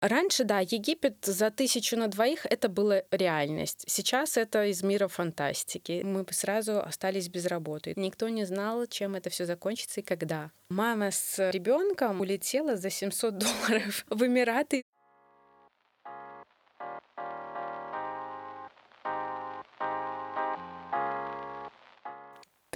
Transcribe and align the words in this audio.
Раньше, 0.00 0.44
да, 0.44 0.60
Египет 0.60 1.24
за 1.24 1.50
тысячу 1.50 1.96
на 1.96 2.06
двоих 2.08 2.46
это 2.46 2.68
была 2.68 3.02
реальность. 3.10 3.84
Сейчас 3.88 4.36
это 4.36 4.64
из 4.66 4.82
мира 4.82 5.08
фантастики. 5.08 6.02
Мы 6.04 6.24
сразу 6.30 6.80
остались 6.80 7.28
без 7.28 7.46
работы. 7.46 7.94
Никто 7.96 8.28
не 8.28 8.44
знал, 8.44 8.86
чем 8.86 9.16
это 9.16 9.28
все 9.28 9.44
закончится 9.44 10.00
и 10.00 10.04
когда. 10.04 10.52
Мама 10.68 11.10
с 11.10 11.50
ребенком 11.50 12.20
улетела 12.20 12.76
за 12.76 12.90
700 12.90 13.38
долларов 13.38 14.04
в 14.08 14.24
Эмираты. 14.24 14.84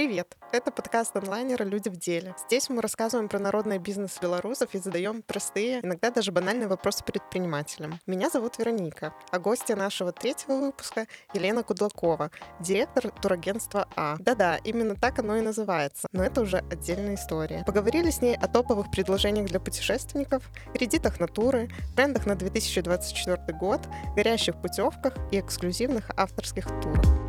Привет! 0.04 0.36
Это 0.50 0.72
подкаст 0.72 1.14
онлайнера 1.14 1.62
«Люди 1.62 1.88
в 1.88 1.96
деле». 1.96 2.34
Здесь 2.46 2.68
мы 2.68 2.82
рассказываем 2.82 3.28
про 3.28 3.38
народный 3.38 3.78
бизнес 3.78 4.18
белорусов 4.20 4.74
и 4.74 4.78
задаем 4.78 5.22
простые, 5.22 5.78
иногда 5.80 6.10
даже 6.10 6.32
банальные 6.32 6.66
вопросы 6.66 7.04
предпринимателям. 7.04 8.00
Меня 8.08 8.28
зовут 8.28 8.58
Вероника, 8.58 9.14
а 9.30 9.38
гостья 9.38 9.76
нашего 9.76 10.10
третьего 10.10 10.56
выпуска— 10.56 11.06
Елена 11.34 11.62
Кудлакова, 11.62 12.32
директор 12.58 13.12
турагентства 13.12 13.88
А. 13.94 14.16
Да-да, 14.18 14.56
именно 14.64 14.96
так 14.96 15.20
оно 15.20 15.36
и 15.36 15.40
называется, 15.40 16.08
но 16.10 16.24
это 16.24 16.40
уже 16.40 16.64
отдельная 16.68 17.14
история. 17.14 17.62
Поговорили 17.64 18.10
с 18.10 18.20
ней 18.20 18.36
о 18.36 18.48
топовых 18.48 18.90
предложениях 18.90 19.46
для 19.46 19.60
путешественников, 19.60 20.50
кредитах 20.74 21.20
на 21.20 21.28
туры, 21.28 21.70
трендах 21.94 22.26
на 22.26 22.34
2024 22.34 23.56
год, 23.56 23.82
горящих 24.16 24.60
путевках 24.60 25.14
и 25.30 25.38
эксклюзивных 25.38 26.10
авторских 26.16 26.66
турах. 26.82 27.21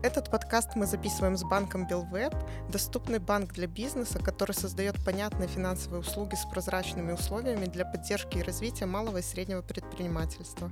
Этот 0.00 0.30
подкаст 0.30 0.76
мы 0.76 0.86
записываем 0.86 1.36
с 1.36 1.42
банком 1.42 1.84
Белвеб, 1.84 2.32
доступный 2.70 3.18
банк 3.18 3.52
для 3.54 3.66
бизнеса, 3.66 4.20
который 4.20 4.52
создает 4.52 5.04
понятные 5.04 5.48
финансовые 5.48 6.00
услуги 6.00 6.36
с 6.36 6.44
прозрачными 6.44 7.10
условиями 7.10 7.64
для 7.64 7.84
поддержки 7.84 8.38
и 8.38 8.42
развития 8.42 8.86
малого 8.86 9.18
и 9.18 9.22
среднего 9.22 9.60
предпринимательства. 9.60 10.70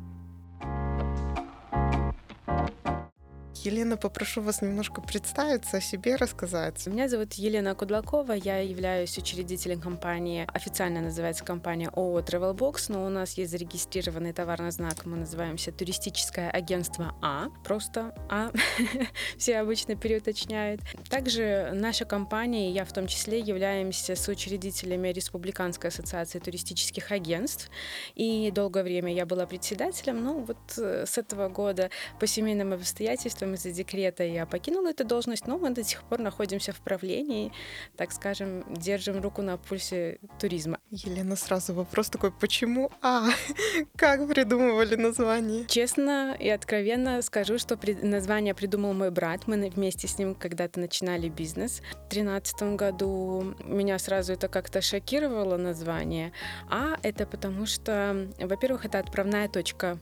Елена, 3.66 3.96
попрошу 3.96 4.42
вас 4.42 4.62
немножко 4.62 5.00
представиться, 5.00 5.78
о 5.78 5.80
себе 5.80 6.14
рассказать. 6.14 6.86
Меня 6.86 7.08
зовут 7.08 7.32
Елена 7.32 7.74
Кудлакова, 7.74 8.30
я 8.30 8.60
являюсь 8.60 9.18
учредителем 9.18 9.80
компании, 9.80 10.46
официально 10.54 11.00
называется 11.00 11.44
компания 11.44 11.88
ООО 11.88 12.20
Travelbox, 12.20 12.84
но 12.90 13.04
у 13.04 13.08
нас 13.08 13.32
есть 13.32 13.50
зарегистрированный 13.50 14.32
товарный 14.32 14.70
знак, 14.70 15.04
мы 15.04 15.16
называемся 15.16 15.72
туристическое 15.72 16.48
агентство 16.48 17.16
А, 17.20 17.48
просто 17.64 18.14
А, 18.30 18.52
все 19.36 19.58
обычно 19.58 19.96
переуточняют. 19.96 20.80
Также 21.10 21.72
наша 21.74 22.04
компания, 22.04 22.70
я 22.70 22.84
в 22.84 22.92
том 22.92 23.08
числе, 23.08 23.40
являемся 23.40 24.14
соучредителями 24.14 25.08
Республиканской 25.08 25.90
ассоциации 25.90 26.38
туристических 26.38 27.10
агентств, 27.10 27.68
и 28.14 28.52
долгое 28.52 28.84
время 28.84 29.12
я 29.12 29.26
была 29.26 29.44
председателем, 29.44 30.22
но 30.22 30.34
вот 30.34 30.58
э, 30.78 31.04
с 31.04 31.18
этого 31.18 31.48
года 31.48 31.90
по 32.20 32.28
семейным 32.28 32.72
обстоятельствам 32.72 33.55
из-за 33.56 33.72
декрета 33.72 34.24
я 34.24 34.46
покинула 34.46 34.90
эту 34.90 35.04
должность, 35.04 35.46
но 35.46 35.58
мы 35.58 35.70
до 35.70 35.82
сих 35.82 36.02
пор 36.04 36.20
находимся 36.20 36.72
в 36.72 36.80
правлении, 36.80 37.52
так 37.96 38.12
скажем, 38.12 38.64
держим 38.68 39.20
руку 39.20 39.42
на 39.42 39.56
пульсе 39.56 40.18
туризма. 40.38 40.78
Елена, 40.90 41.36
сразу 41.36 41.74
вопрос 41.74 42.10
такой, 42.10 42.30
почему 42.30 42.90
А? 43.02 43.28
Как 43.96 44.28
придумывали 44.28 44.94
название? 44.94 45.66
Честно 45.66 46.36
и 46.38 46.48
откровенно 46.48 47.22
скажу, 47.22 47.58
что 47.58 47.78
название 48.02 48.54
придумал 48.54 48.92
мой 48.92 49.10
брат. 49.10 49.46
Мы 49.46 49.68
вместе 49.70 50.06
с 50.06 50.18
ним 50.18 50.34
когда-то 50.34 50.80
начинали 50.80 51.28
бизнес. 51.28 51.80
В 52.06 52.10
2013 52.10 52.76
году 52.76 53.54
меня 53.64 53.98
сразу 53.98 54.32
это 54.32 54.48
как-то 54.48 54.80
шокировало 54.80 55.56
название. 55.56 56.32
А 56.68 56.96
это 57.02 57.26
потому 57.26 57.66
что, 57.66 58.28
во-первых, 58.38 58.84
это 58.84 58.98
отправная 58.98 59.48
точка 59.48 59.98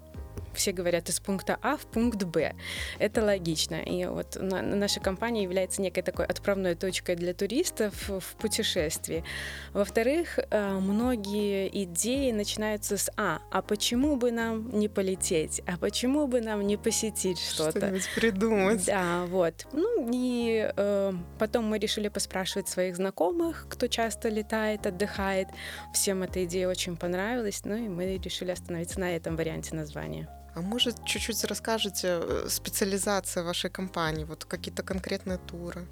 все 0.54 0.72
говорят 0.72 1.08
из 1.08 1.20
пункта 1.20 1.58
А 1.62 1.76
в 1.76 1.86
пункт 1.86 2.22
Б. 2.24 2.54
Это 2.98 3.24
логично. 3.24 3.76
И 3.76 4.06
вот 4.06 4.38
наша 4.40 5.00
компания 5.00 5.42
является 5.42 5.82
некой 5.82 6.02
такой 6.02 6.26
отправной 6.26 6.74
точкой 6.74 7.16
для 7.16 7.34
туристов 7.34 8.08
в 8.08 8.36
путешествии. 8.36 9.24
Во-вторых, 9.72 10.38
э, 10.38 10.78
многие 10.78 11.68
идеи 11.84 12.30
начинаются 12.32 12.96
с 12.96 13.10
А. 13.16 13.40
А 13.50 13.62
почему 13.62 14.16
бы 14.16 14.30
нам 14.30 14.70
не 14.70 14.88
полететь? 14.88 15.60
А 15.66 15.76
почему 15.76 16.26
бы 16.26 16.40
нам 16.40 16.66
не 16.66 16.76
посетить 16.76 17.38
что-то? 17.38 17.78
Что-нибудь 17.78 18.08
придумать. 18.14 18.86
Да, 18.86 19.24
вот. 19.26 19.66
Ну 19.72 20.08
и 20.12 20.70
э, 20.76 21.12
потом 21.38 21.66
мы 21.66 21.78
решили 21.78 22.08
поспрашивать 22.08 22.68
своих 22.68 22.96
знакомых, 22.96 23.66
кто 23.68 23.86
часто 23.86 24.28
летает, 24.28 24.86
отдыхает. 24.86 25.48
Всем 25.92 26.22
эта 26.22 26.44
идея 26.44 26.68
очень 26.68 26.96
понравилась, 26.96 27.62
ну 27.64 27.74
и 27.74 27.88
мы 27.88 28.16
решили 28.16 28.50
остановиться 28.50 29.00
на 29.00 29.14
этом 29.16 29.36
варианте 29.36 29.74
названия. 29.74 30.23
А 30.54 30.60
может, 30.60 31.04
чуть-чуть 31.04 31.44
расскажете 31.44 32.20
э, 32.20 32.46
специализация 32.48 33.42
вашей 33.42 33.70
компании, 33.70 34.24
вот 34.24 34.44
какие-то 34.44 34.82
конкретные 34.82 35.38
туры? 35.38 35.86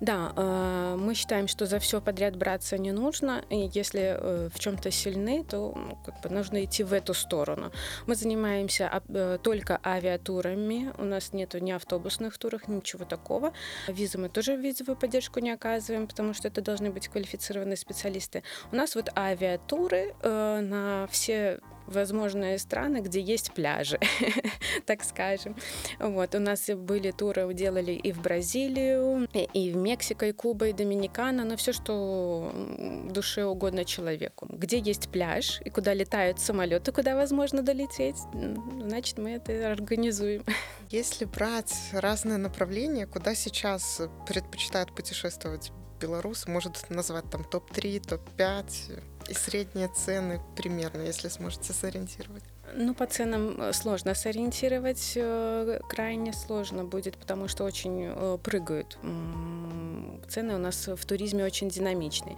Да, 0.00 0.32
э, 0.36 0.96
мы 0.98 1.14
считаем, 1.14 1.48
что 1.48 1.66
за 1.66 1.78
все 1.78 2.00
подряд 2.00 2.34
браться 2.36 2.78
не 2.78 2.92
нужно. 2.92 3.44
И 3.50 3.70
если 3.72 4.16
э, 4.18 4.48
в 4.52 4.58
чем-то 4.58 4.90
сильны, 4.90 5.44
то 5.44 5.76
как 6.04 6.20
бы 6.22 6.30
нужно 6.30 6.64
идти 6.64 6.82
в 6.82 6.92
эту 6.92 7.14
сторону. 7.14 7.72
Мы 8.06 8.14
занимаемся 8.14 9.02
только 9.42 9.78
авиатурами. 9.84 10.92
У 10.98 11.04
нас 11.04 11.32
нет 11.32 11.54
ни 11.54 11.70
автобусных 11.70 12.38
туров, 12.38 12.68
ничего 12.68 13.04
такого. 13.04 13.52
Визы 13.86 14.18
мы 14.18 14.28
тоже 14.28 14.56
визовую 14.56 14.96
поддержку 14.96 15.40
не 15.40 15.50
оказываем, 15.50 16.06
потому 16.06 16.34
что 16.34 16.48
это 16.48 16.62
должны 16.62 16.90
быть 16.90 17.08
квалифицированные 17.08 17.76
специалисты. 17.76 18.42
У 18.72 18.76
нас 18.76 18.94
вот 18.94 19.10
авиатуры 19.14 20.14
на 20.22 21.06
все 21.10 21.60
возможные 21.90 22.58
страны, 22.58 22.98
где 22.98 23.20
есть 23.20 23.52
пляжи, 23.52 23.98
так 24.86 25.04
скажем. 25.04 25.56
Вот, 25.98 26.34
у 26.34 26.38
нас 26.38 26.68
были 26.68 27.10
туры, 27.10 27.52
делали 27.54 27.92
и 27.92 28.12
в 28.12 28.20
Бразилию, 28.22 29.28
и 29.32 29.72
в 29.72 29.76
Мексику, 29.76 30.24
и 30.24 30.32
Куба, 30.32 30.68
и 30.68 30.72
Доминикана, 30.72 31.44
но 31.44 31.56
все, 31.56 31.72
что 31.72 32.52
душе 33.10 33.44
угодно 33.44 33.84
человеку. 33.84 34.46
Где 34.50 34.78
есть 34.78 35.10
пляж, 35.10 35.60
и 35.64 35.70
куда 35.70 35.94
летают 35.94 36.40
самолеты, 36.40 36.92
куда 36.92 37.14
возможно 37.14 37.62
долететь, 37.62 38.16
значит, 38.80 39.18
мы 39.18 39.32
это 39.32 39.72
организуем. 39.72 40.44
Если 40.90 41.24
брать 41.24 41.74
разные 41.92 42.38
направления, 42.38 43.06
куда 43.06 43.34
сейчас 43.34 44.00
предпочитают 44.26 44.94
путешествовать 44.94 45.72
белорусы, 46.00 46.50
может 46.50 46.88
назвать 46.90 47.30
там 47.30 47.44
топ-3, 47.44 48.08
топ-5 48.08 49.02
и 49.30 49.34
средние 49.34 49.88
цены 49.88 50.40
примерно, 50.56 51.02
если 51.02 51.28
сможете 51.28 51.72
сориентировать. 51.72 52.42
Ну, 52.74 52.94
по 52.94 53.06
ценам 53.06 53.60
э, 53.60 53.72
сложно 53.72 54.14
сориентировать, 54.14 55.12
э, 55.16 55.80
крайне 55.88 56.32
сложно 56.32 56.84
будет, 56.84 57.16
потому 57.16 57.48
что 57.48 57.64
очень 57.64 58.04
э, 58.04 58.38
прыгают. 58.42 58.98
Цены 60.28 60.54
у 60.54 60.58
нас 60.58 60.86
в 60.86 61.04
туризме 61.06 61.44
очень 61.44 61.68
динамичные. 61.68 62.36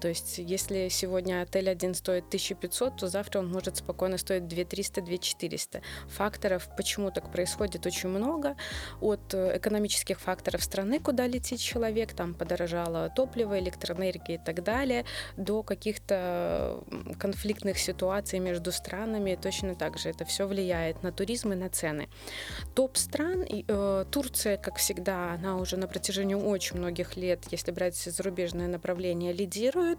То 0.00 0.08
есть, 0.08 0.38
если 0.38 0.88
сегодня 0.88 1.42
отель 1.42 1.68
один 1.68 1.94
стоит 1.94 2.26
1500, 2.26 2.96
то 2.96 3.08
завтра 3.08 3.40
он 3.40 3.50
может 3.50 3.78
спокойно 3.78 4.18
стоить 4.18 4.46
2300, 4.46 5.00
2400. 5.00 5.82
Факторов, 6.08 6.68
почему 6.76 7.10
так 7.10 7.32
происходит, 7.32 7.86
очень 7.86 8.08
много. 8.08 8.56
От 9.00 9.34
экономических 9.34 10.20
факторов 10.20 10.62
страны, 10.62 11.00
куда 11.00 11.26
летит 11.26 11.58
человек, 11.58 12.12
там 12.12 12.34
подорожало 12.34 13.10
топливо, 13.10 13.58
электроэнергия 13.58 14.36
и 14.36 14.40
так 14.44 14.62
далее, 14.62 15.04
до 15.36 15.62
каких-то 15.62 16.84
конфликтных 17.18 17.78
ситуаций 17.78 18.38
между 18.38 18.70
странами, 18.70 19.38
точно 19.40 19.71
точно 19.72 19.74
так 19.74 19.98
же 19.98 20.10
это 20.10 20.24
все 20.24 20.46
влияет 20.46 21.02
на 21.02 21.12
туризм 21.12 21.52
и 21.52 21.56
на 21.56 21.68
цены. 21.68 22.08
Топ 22.74 22.96
стран, 22.96 23.44
э, 23.48 24.04
Турция, 24.10 24.56
как 24.56 24.76
всегда, 24.76 25.32
она 25.32 25.56
уже 25.56 25.76
на 25.76 25.86
протяжении 25.86 26.34
очень 26.34 26.78
многих 26.78 27.16
лет, 27.16 27.40
если 27.52 27.72
брать 27.72 27.96
зарубежное 27.96 28.68
направление, 28.68 29.32
лидирует. 29.32 29.98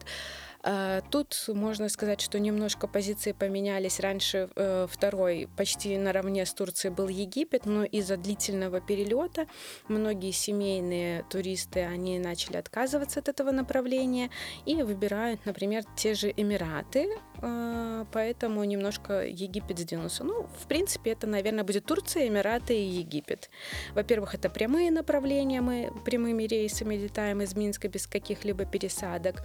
Э, 0.63 1.01
тут 1.12 1.35
можно 1.47 1.90
сказать, 1.90 2.22
что 2.22 2.40
немножко 2.40 2.88
позиции 2.88 3.34
поменялись. 3.34 4.00
Раньше 4.00 4.49
э, 4.55 4.87
второй 4.90 5.49
почти 5.58 5.97
наравне 5.97 6.46
с 6.46 6.53
Турцией 6.53 6.93
был 6.93 7.09
Египет, 7.09 7.66
но 7.66 7.84
из-за 7.84 8.17
длительного 8.17 8.79
перелета 8.79 9.47
многие 9.87 10.32
семейные 10.32 11.23
туристы, 11.29 11.82
они 11.82 12.17
начали 12.20 12.58
отказываться 12.58 13.20
от 13.20 13.29
этого 13.29 13.52
направления 13.52 14.29
и 14.66 14.82
выбирают, 14.84 15.46
например, 15.46 15.84
те 15.96 16.14
же 16.14 16.34
Эмираты, 16.35 17.09
э, 17.41 18.05
поэтому 18.11 18.64
немножко 18.64 19.26
Египет 19.26 19.79
сдвинулся. 19.79 20.23
Ну, 20.23 20.47
в 20.61 20.67
принципе, 20.67 21.11
это, 21.11 21.28
наверное, 21.28 21.66
будет 21.66 21.85
Турция, 21.85 22.28
Эмираты 22.28 22.73
и 22.73 22.85
Египет. 22.85 23.49
Во-первых, 23.93 24.34
это 24.35 24.49
прямые 24.49 24.91
направления, 24.91 25.59
мы 25.59 25.91
прямыми 26.05 26.43
рейсами 26.43 26.96
летаем 26.96 27.41
из 27.41 27.53
Минска 27.55 27.90
без 27.90 28.08
каких-либо 28.08 28.66
пересадок. 28.66 29.43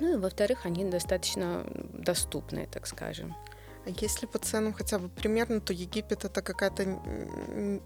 Ну 0.00 0.14
и 0.14 0.16
во-вторых, 0.16 0.66
они 0.66 0.84
достаточно 0.84 1.64
доступные, 1.92 2.66
так 2.66 2.86
скажем. 2.86 3.34
А 3.86 3.90
если 4.00 4.26
по 4.26 4.38
ценам 4.38 4.74
хотя 4.74 4.98
бы 4.98 5.08
примерно, 5.08 5.60
то 5.60 5.72
Египет 5.72 6.24
это 6.24 6.42
какая-то 6.42 6.84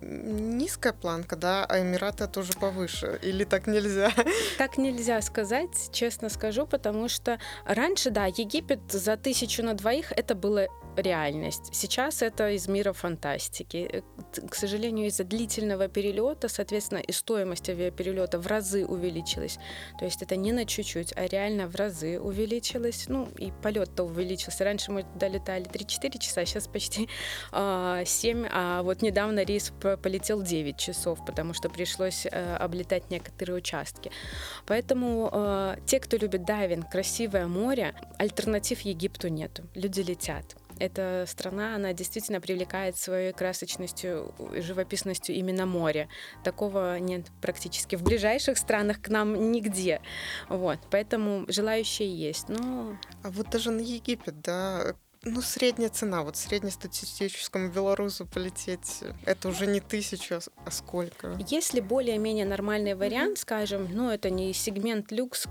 низкая 0.00 0.92
планка, 0.92 1.36
да, 1.36 1.64
а 1.64 1.80
Эмираты 1.80 2.24
это 2.24 2.40
уже 2.40 2.54
повыше. 2.54 3.20
Или 3.22 3.44
так 3.44 3.66
нельзя? 3.66 4.10
Так 4.58 4.78
нельзя 4.78 5.20
сказать, 5.22 5.90
честно 5.92 6.28
скажу, 6.28 6.66
потому 6.66 7.08
что 7.08 7.38
раньше, 7.64 8.10
да, 8.10 8.26
Египет 8.26 8.80
за 8.90 9.16
тысячу 9.16 9.62
на 9.62 9.74
двоих 9.74 10.12
это 10.12 10.34
было 10.34 10.66
реальность. 10.96 11.70
Сейчас 11.72 12.22
это 12.22 12.50
из 12.50 12.68
мира 12.68 12.92
фантастики. 12.92 13.88
Э, 13.92 14.02
к 14.48 14.54
сожалению, 14.54 15.06
из-за 15.06 15.24
длительного 15.24 15.88
перелета, 15.88 16.48
соответственно, 16.48 16.98
и 16.98 17.12
стоимость 17.12 17.68
авиаперелета 17.68 18.38
в 18.38 18.46
разы 18.46 18.86
увеличилась. 18.86 19.58
То 19.98 20.04
есть 20.04 20.22
это 20.22 20.36
не 20.36 20.52
на 20.52 20.64
чуть-чуть, 20.64 21.12
а 21.16 21.26
реально 21.26 21.66
в 21.66 21.76
разы 21.76 22.18
увеличилась. 22.20 23.06
Ну, 23.08 23.28
и 23.38 23.52
полет-то 23.62 24.04
увеличился. 24.04 24.64
Раньше 24.64 24.92
мы 24.92 25.04
долетали 25.14 25.66
3-4 25.66 26.18
часа, 26.18 26.44
сейчас 26.44 26.68
почти 26.68 27.08
э, 27.52 28.02
7, 28.06 28.46
а 28.50 28.82
вот 28.82 29.02
недавно 29.02 29.44
рейс 29.44 29.72
полетел 30.02 30.42
9 30.42 30.76
часов, 30.76 31.24
потому 31.24 31.54
что 31.54 31.68
пришлось 31.68 32.26
э, 32.26 32.56
облетать 32.56 33.10
некоторые 33.10 33.56
участки. 33.56 34.10
Поэтому 34.66 35.30
э, 35.32 35.76
те, 35.86 36.00
кто 36.00 36.16
любит 36.16 36.44
дайвинг, 36.44 36.90
красивое 36.90 37.46
море, 37.46 37.94
альтернатив 38.18 38.80
Египту 38.80 39.28
нету. 39.28 39.62
Люди 39.74 40.00
летят 40.00 40.56
эта 40.78 41.24
страна, 41.26 41.76
она 41.76 41.92
действительно 41.92 42.40
привлекает 42.40 42.96
своей 42.96 43.32
красочностью, 43.32 44.34
живописностью 44.52 45.34
именно 45.34 45.66
море. 45.66 46.08
Такого 46.44 46.98
нет 46.98 47.26
практически 47.40 47.96
в 47.96 48.02
ближайших 48.02 48.58
странах 48.58 49.00
к 49.00 49.08
нам 49.08 49.52
нигде. 49.52 50.00
Вот, 50.48 50.78
поэтому 50.90 51.44
желающие 51.48 52.14
есть. 52.14 52.48
Но... 52.48 52.96
А 53.22 53.30
вот 53.30 53.50
даже 53.50 53.70
на 53.70 53.80
Египет, 53.80 54.40
да, 54.40 54.94
ну, 55.24 55.40
средняя 55.40 55.88
цена, 55.88 56.22
вот 56.22 56.36
среднестатистическому 56.36 57.70
белорусу 57.70 58.26
полететь, 58.26 59.04
это 59.24 59.48
уже 59.48 59.66
не 59.66 59.80
тысяча, 59.80 60.40
а 60.64 60.70
сколько? 60.70 61.38
Если 61.48 61.80
более-менее 61.80 62.44
нормальный 62.44 62.94
вариант, 62.94 63.38
mm-hmm. 63.38 63.42
скажем, 63.42 63.88
ну, 63.92 64.10
это 64.10 64.30
не 64.30 64.52
сегмент 64.52 65.12
люкс 65.12 65.46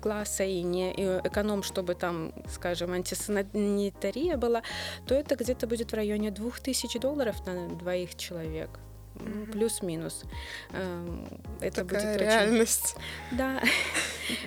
класса 0.00 0.44
и 0.44 0.62
не 0.62 0.92
эконом, 0.92 1.62
чтобы 1.62 1.94
там, 1.94 2.32
скажем, 2.52 2.92
антисанитария 2.92 4.36
была, 4.36 4.62
то 5.06 5.14
это 5.14 5.36
где-то 5.36 5.66
будет 5.66 5.92
в 5.92 5.94
районе 5.94 6.30
2000 6.30 6.98
долларов 6.98 7.46
на 7.46 7.68
двоих 7.68 8.16
человек 8.16 8.70
mm-hmm. 9.14 9.52
плюс-минус. 9.52 10.24
Эм, 10.72 11.28
это 11.60 11.84
Такая 11.84 12.12
будет 12.12 12.20
реальность. 12.20 12.96
Очень... 13.28 13.38
Да. 13.38 13.62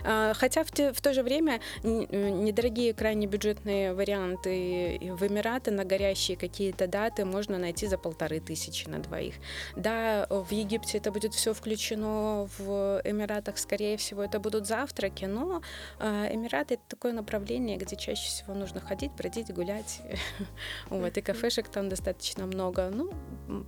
А, 0.03 0.33
хотя 0.33 0.63
в, 0.63 0.69
в 0.69 1.01
то 1.01 1.13
же 1.13 1.23
время 1.23 1.59
недорогие, 1.83 2.93
крайне 2.93 3.27
бюджетные 3.27 3.93
варианты 3.93 4.99
в 5.01 5.25
Эмираты 5.25 5.71
на 5.71 5.85
горящие 5.85 6.37
какие-то 6.37 6.87
даты 6.87 7.25
можно 7.25 7.57
найти 7.57 7.87
за 7.87 7.97
полторы 7.97 8.39
тысячи 8.39 8.87
на 8.87 8.99
двоих. 8.99 9.35
Да, 9.75 10.27
в 10.29 10.51
Египте 10.51 10.97
это 10.97 11.11
будет 11.11 11.33
все 11.33 11.53
включено, 11.53 12.47
в 12.57 13.01
Эмиратах, 13.03 13.57
скорее 13.57 13.97
всего, 13.97 14.23
это 14.23 14.39
будут 14.39 14.67
завтраки, 14.67 15.25
но 15.25 15.61
а, 15.99 16.27
Эмираты 16.31 16.75
это 16.75 16.83
такое 16.87 17.13
направление, 17.13 17.77
где 17.77 17.95
чаще 17.95 18.27
всего 18.27 18.53
нужно 18.53 18.79
ходить, 18.79 19.11
бродить, 19.13 19.53
гулять. 19.53 20.01
вот, 20.89 21.17
и 21.17 21.21
кафешек 21.21 21.69
там 21.69 21.89
достаточно 21.89 22.45
много. 22.45 22.89
Ну, 22.93 23.11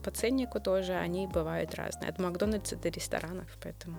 по 0.04 0.12
ценнику 0.12 0.59
тоже 0.59 0.94
они 0.94 1.27
бывают 1.27 1.75
разные. 1.75 2.09
От 2.09 2.19
Макдональдса 2.19 2.75
до 2.75 2.89
ресторанов, 2.89 3.48
поэтому 3.62 3.98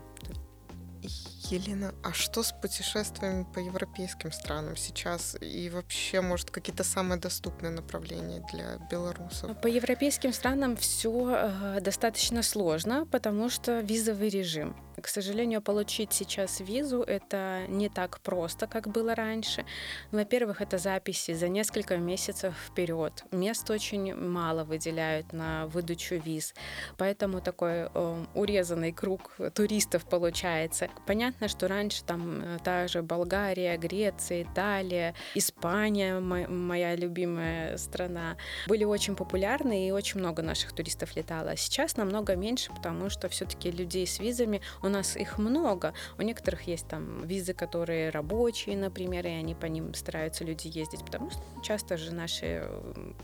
Елена, 1.51 1.95
а 2.03 2.13
что 2.13 2.43
с 2.43 2.53
путешествиями 2.53 3.47
по 3.55 3.59
европейским 3.59 4.33
странам 4.33 4.77
сейчас? 4.77 5.37
И 5.41 5.71
вообще, 5.71 6.21
может, 6.21 6.51
какие-то 6.51 6.85
самые 6.85 7.19
доступные 7.19 7.71
направления 7.71 8.45
для 8.53 8.77
белорусов? 8.91 9.61
По 9.61 9.67
европейским 9.67 10.33
странам 10.33 10.77
все 10.77 11.31
э, 11.31 11.81
достаточно 11.81 12.43
сложно, 12.43 13.07
потому 13.07 13.49
что 13.49 13.81
визовый 13.81 14.29
режим. 14.29 14.77
К 15.01 15.07
сожалению, 15.07 15.63
получить 15.63 16.13
сейчас 16.13 16.61
визу 16.61 17.03
это 17.03 17.67
не 17.69 17.89
так 17.89 18.21
просто, 18.21 18.67
как 18.67 18.89
было 18.89 19.15
раньше. 19.15 19.65
Во-первых, 20.11 20.61
это 20.61 20.79
записи 20.79 21.35
за 21.35 21.49
несколько 21.49 21.97
месяцев 21.99 22.55
вперед. 22.67 23.25
Мест 23.31 23.71
очень 23.71 24.15
мало 24.15 24.65
выделяют 24.65 25.33
на 25.33 25.67
выдачу 25.67 26.17
виз, 26.17 26.55
поэтому 26.97 27.41
такой 27.41 27.89
э, 27.95 28.25
урезанный 28.35 28.93
круг 28.93 29.37
туристов 29.55 30.05
получается. 30.05 30.89
Понятно, 31.07 31.38
что 31.47 31.69
раньше 31.69 32.03
там 32.05 32.41
э, 32.43 32.59
та 32.65 32.89
же 32.89 33.03
Болгария, 33.03 33.77
Греция, 33.77 34.43
Италия, 34.43 35.15
Испания, 35.35 36.19
моя 36.19 36.97
любимая 36.97 37.77
страна, 37.77 38.37
были 38.67 38.85
очень 38.85 39.15
популярны 39.15 39.87
и 39.87 39.91
очень 39.93 40.21
много 40.21 40.43
наших 40.43 40.73
туристов 40.73 41.15
летало. 41.15 41.57
Сейчас 41.57 41.97
намного 41.97 42.35
меньше, 42.35 42.73
потому 42.75 43.11
что 43.11 43.29
все-таки 43.29 43.71
людей 43.71 44.07
с 44.07 44.19
визами 44.19 44.61
у 44.83 44.89
нас 44.89 45.17
их 45.17 45.39
много. 45.39 45.93
У 46.19 46.23
некоторых 46.23 46.63
есть 46.63 46.89
там 46.89 47.27
визы, 47.27 47.53
которые 47.55 48.11
рабочие, 48.11 48.77
например, 48.77 49.27
и 49.27 49.31
они 49.31 49.55
по 49.55 49.67
ним 49.67 49.95
стараются 49.95 50.45
люди 50.45 50.69
ездить, 50.69 51.05
потому 51.05 51.31
что 51.31 51.43
часто 51.63 51.97
же 51.97 52.13
наши 52.13 52.69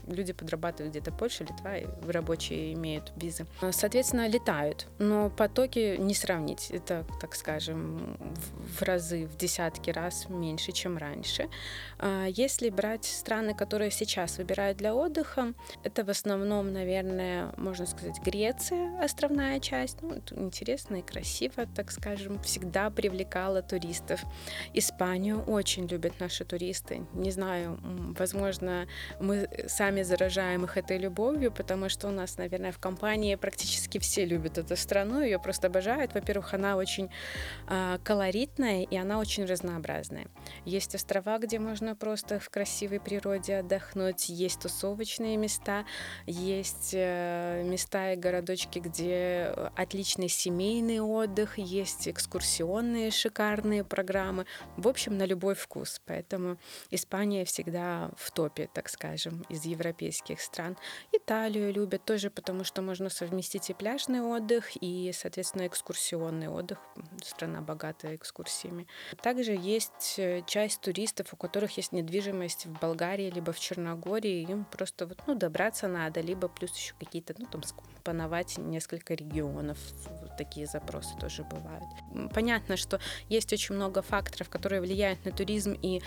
люди 0.07 0.33
подрабатывают 0.33 0.91
где-то 0.93 1.11
Польша, 1.11 1.43
Литва, 1.43 1.77
и 1.77 1.87
рабочие 2.07 2.73
имеют 2.73 3.11
визы. 3.15 3.45
Соответственно, 3.71 4.27
летают, 4.27 4.87
но 4.99 5.29
потоки 5.29 5.97
не 5.97 6.13
сравнить. 6.13 6.69
Это, 6.71 7.05
так 7.19 7.35
скажем, 7.35 8.04
в 8.05 8.81
разы, 8.81 9.25
в 9.25 9.37
десятки 9.37 9.89
раз 9.89 10.27
меньше, 10.29 10.71
чем 10.71 10.97
раньше. 10.97 11.49
А 11.99 12.25
если 12.25 12.69
брать 12.69 13.05
страны, 13.05 13.53
которые 13.53 13.91
сейчас 13.91 14.37
выбирают 14.37 14.77
для 14.77 14.95
отдыха, 14.95 15.53
это 15.83 16.03
в 16.03 16.09
основном, 16.09 16.73
наверное, 16.73 17.53
можно 17.57 17.85
сказать, 17.85 18.19
Греция, 18.23 18.99
островная 19.03 19.59
часть. 19.59 20.01
Ну, 20.01 20.21
интересно 20.31 20.97
и 20.97 21.01
красиво 21.01 21.65
так 21.75 21.91
скажем, 21.91 22.39
всегда 22.41 22.89
привлекала 22.89 23.61
туристов. 23.61 24.21
Испанию 24.73 25.43
очень 25.43 25.87
любят 25.87 26.19
наши 26.19 26.45
туристы. 26.45 27.05
Не 27.13 27.31
знаю, 27.31 27.79
возможно, 28.17 28.87
мы 29.19 29.49
сами 29.67 30.03
заражаем 30.03 30.63
их 30.63 30.77
этой 30.77 30.97
любовью, 30.97 31.51
потому 31.51 31.89
что 31.89 32.07
у 32.07 32.11
нас, 32.11 32.37
наверное, 32.37 32.71
в 32.71 32.79
компании 32.79 33.35
практически 33.35 33.97
все 33.97 34.25
любят 34.25 34.57
эту 34.57 34.75
страну, 34.75 35.21
ее 35.21 35.39
просто 35.39 35.67
обожают. 35.67 36.13
Во-первых, 36.13 36.53
она 36.53 36.77
очень 36.77 37.09
э, 37.67 37.94
колоритная 38.03 38.83
и 38.83 38.95
она 38.95 39.19
очень 39.19 39.45
разнообразная. 39.45 40.27
Есть 40.65 40.95
острова, 40.95 41.37
где 41.39 41.59
можно 41.59 41.95
просто 41.95 42.39
в 42.39 42.49
красивой 42.49 42.99
природе 42.99 43.57
отдохнуть, 43.57 44.29
есть 44.29 44.61
тусовочные 44.61 45.37
места, 45.37 45.85
есть 46.25 46.91
э, 46.93 47.63
места 47.63 48.13
и 48.13 48.15
городочки, 48.15 48.79
где 48.79 49.53
отличный 49.75 50.29
семейный 50.29 50.99
отдых, 50.99 51.57
есть 51.57 52.07
экскурсионные 52.07 53.11
шикарные 53.11 53.83
программы. 53.83 54.45
В 54.77 54.87
общем, 54.87 55.17
на 55.17 55.25
любой 55.25 55.55
вкус. 55.55 56.01
Поэтому 56.05 56.57
Испания 56.91 57.45
всегда 57.45 58.11
в 58.17 58.31
топе, 58.31 58.69
так 58.73 58.89
скажем, 58.89 59.45
из 59.49 59.65
европейских 59.65 60.41
стран. 60.41 60.77
Италию 61.11 61.73
любят 61.73 62.03
тоже, 62.05 62.29
потому 62.29 62.63
что 62.63 62.81
можно 62.81 63.09
совместить 63.09 63.69
и 63.69 63.73
пляжный 63.73 64.21
отдых, 64.21 64.71
и, 64.81 65.11
соответственно, 65.13 65.67
экскурсионный 65.67 66.47
отдых. 66.47 66.79
Страна 67.23 67.61
богатая 67.61 67.74
экскурсиями. 68.15 68.87
Также 69.21 69.53
есть 69.53 70.15
э, 70.17 70.41
часть 70.45 70.81
туристов, 70.81 71.33
у 71.33 71.37
которых 71.37 71.77
есть 71.77 71.91
недвижимость 71.91 72.65
в 72.65 72.79
Болгарии, 72.79 73.29
либо 73.29 73.51
в 73.51 73.59
Черногории, 73.59 74.41
им 74.43 74.65
просто 74.65 75.05
вот, 75.05 75.21
ну, 75.27 75.35
добраться 75.35 75.87
надо, 75.87 76.21
либо 76.21 76.47
плюс 76.47 76.75
еще 76.75 76.93
какие-то, 76.99 77.35
ну, 77.37 77.45
там, 77.45 77.63
скомпоновать 77.63 78.57
несколько 78.57 79.13
регионов. 79.13 79.77
Вот 80.21 80.37
такие 80.37 80.67
запросы 80.67 81.15
тоже 81.19 81.43
бывают. 81.43 81.85
Понятно, 82.33 82.77
что 82.77 82.99
есть 83.29 83.51
очень 83.53 83.75
много 83.75 84.01
факторов, 84.01 84.49
которые 84.49 84.81
влияют 84.81 85.23
на 85.25 85.31
туризм 85.31 85.77
и 85.81 86.01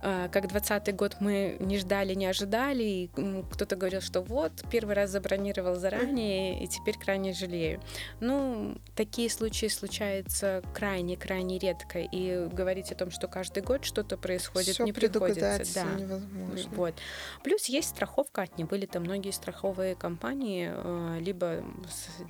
как 0.00 0.48
20 0.48 0.94
год 0.94 1.16
мы 1.20 1.56
не 1.58 1.78
ждали, 1.78 2.14
не 2.14 2.26
ожидали, 2.26 2.82
и 2.82 3.10
кто-то 3.50 3.76
говорил, 3.76 4.00
что 4.00 4.20
вот, 4.20 4.52
первый 4.70 4.94
раз 4.94 5.10
забронировал 5.10 5.74
заранее, 5.74 6.62
и 6.62 6.68
теперь 6.68 6.96
крайне 6.96 7.32
жалею. 7.32 7.80
Ну, 8.20 8.78
такие 8.94 9.28
случаи 9.30 9.66
случаются 9.66 10.62
крайне-крайне 10.72 11.58
редко, 11.58 11.98
и 11.98 12.46
говорить 12.46 12.92
о 12.92 12.94
том, 12.94 13.10
что 13.10 13.26
каждый 13.28 13.62
год 13.62 13.84
что-то 13.84 14.16
происходит, 14.16 14.74
Всё 14.74 14.84
не 14.84 14.92
приходится. 14.92 15.64
Да. 15.74 15.84
невозможно. 15.98 16.70
Вот. 16.72 16.94
Плюс 17.42 17.66
есть 17.66 17.88
страховка 17.88 18.42
от 18.42 18.56
небылита. 18.58 19.00
Многие 19.00 19.30
страховые 19.30 19.94
компании, 19.94 20.70
а, 20.72 21.18
либо 21.18 21.64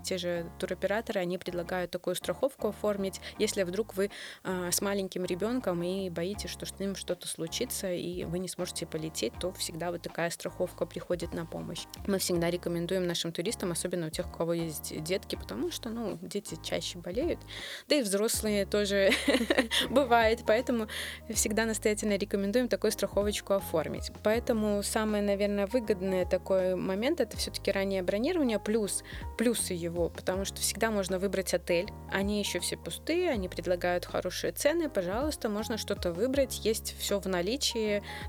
те 0.02 0.16
же 0.18 0.50
туроператоры, 0.58 1.20
они 1.20 1.38
предлагают 1.38 1.90
такую 1.90 2.16
страховку 2.16 2.68
оформить, 2.68 3.20
если 3.38 3.62
вдруг 3.62 3.94
вы 3.94 4.10
а, 4.42 4.70
с 4.70 4.80
маленьким 4.80 5.24
ребенком 5.24 5.82
и 5.82 6.08
боитесь, 6.08 6.50
что 6.50 6.64
с 6.64 6.78
ним 6.78 6.96
что-то 6.96 7.28
случится 7.28 7.57
случится, 7.58 7.92
и 7.92 8.24
вы 8.24 8.38
не 8.38 8.48
сможете 8.48 8.86
полететь, 8.86 9.32
то 9.40 9.52
всегда 9.52 9.90
вот 9.90 10.02
такая 10.02 10.30
страховка 10.30 10.86
приходит 10.86 11.34
на 11.34 11.44
помощь. 11.44 11.84
Мы 12.06 12.18
всегда 12.18 12.50
рекомендуем 12.50 13.06
нашим 13.06 13.32
туристам, 13.32 13.72
особенно 13.72 14.06
у 14.06 14.10
тех, 14.10 14.28
у 14.28 14.36
кого 14.36 14.52
есть 14.52 15.02
детки, 15.02 15.36
потому 15.36 15.70
что, 15.70 15.90
ну, 15.90 16.18
дети 16.22 16.56
чаще 16.62 16.98
болеют, 16.98 17.40
да 17.88 17.96
и 17.96 18.02
взрослые 18.02 18.64
тоже 18.64 19.10
бывает, 19.90 20.40
поэтому 20.46 20.86
всегда 21.30 21.64
настоятельно 21.64 22.16
рекомендуем 22.16 22.68
такую 22.68 22.92
страховочку 22.92 23.54
оформить. 23.54 24.12
Поэтому 24.22 24.82
самое, 24.82 25.22
наверное, 25.22 25.66
выгодное 25.66 26.24
такой 26.24 26.76
момент 26.76 27.20
это 27.20 27.36
все-таки 27.36 27.72
раннее 27.72 28.02
бронирование 28.02 28.58
плюс 28.58 29.02
плюсы 29.36 29.72
его, 29.72 30.10
потому 30.10 30.44
что 30.44 30.60
всегда 30.60 30.90
можно 30.90 31.18
выбрать 31.18 31.54
отель, 31.54 31.88
они 32.10 32.38
еще 32.38 32.60
все 32.60 32.76
пустые, 32.76 33.30
они 33.30 33.48
предлагают 33.48 34.04
хорошие 34.04 34.52
цены, 34.52 34.88
пожалуйста, 34.88 35.48
можно 35.48 35.76
что-то 35.76 36.12
выбрать, 36.12 36.64
есть 36.64 36.94
все 36.98 37.18
в 37.18 37.26
наличии, 37.26 37.47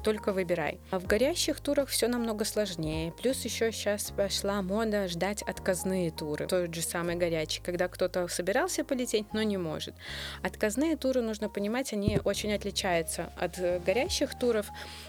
только 0.03 0.31
выбирай. 0.31 0.79
А 0.91 0.99
в 0.99 1.05
горящих 1.05 1.59
турах 1.59 1.89
все 1.89 2.07
намного 2.07 2.45
сложнее, 2.45 3.11
плюс 3.11 3.43
еще 3.45 3.71
сейчас 3.71 4.11
пошла 4.11 4.61
мода 4.61 5.07
ждать 5.07 5.41
отказные 5.41 6.11
туры, 6.11 6.47
тот 6.47 6.73
же 6.73 6.81
самый 6.81 7.15
горячий, 7.15 7.61
когда 7.61 7.87
кто-то 7.87 8.27
собирался 8.27 8.83
полететь, 8.83 9.33
но 9.33 9.41
не 9.43 9.57
может. 9.57 9.95
Отказные 10.43 10.95
туры, 10.95 11.21
нужно 11.21 11.49
понимать, 11.49 11.93
они 11.93 12.19
очень 12.23 12.53
отличаются 12.53 13.31
от 13.37 13.59
горящих 13.83 14.37
туров. 14.37 14.67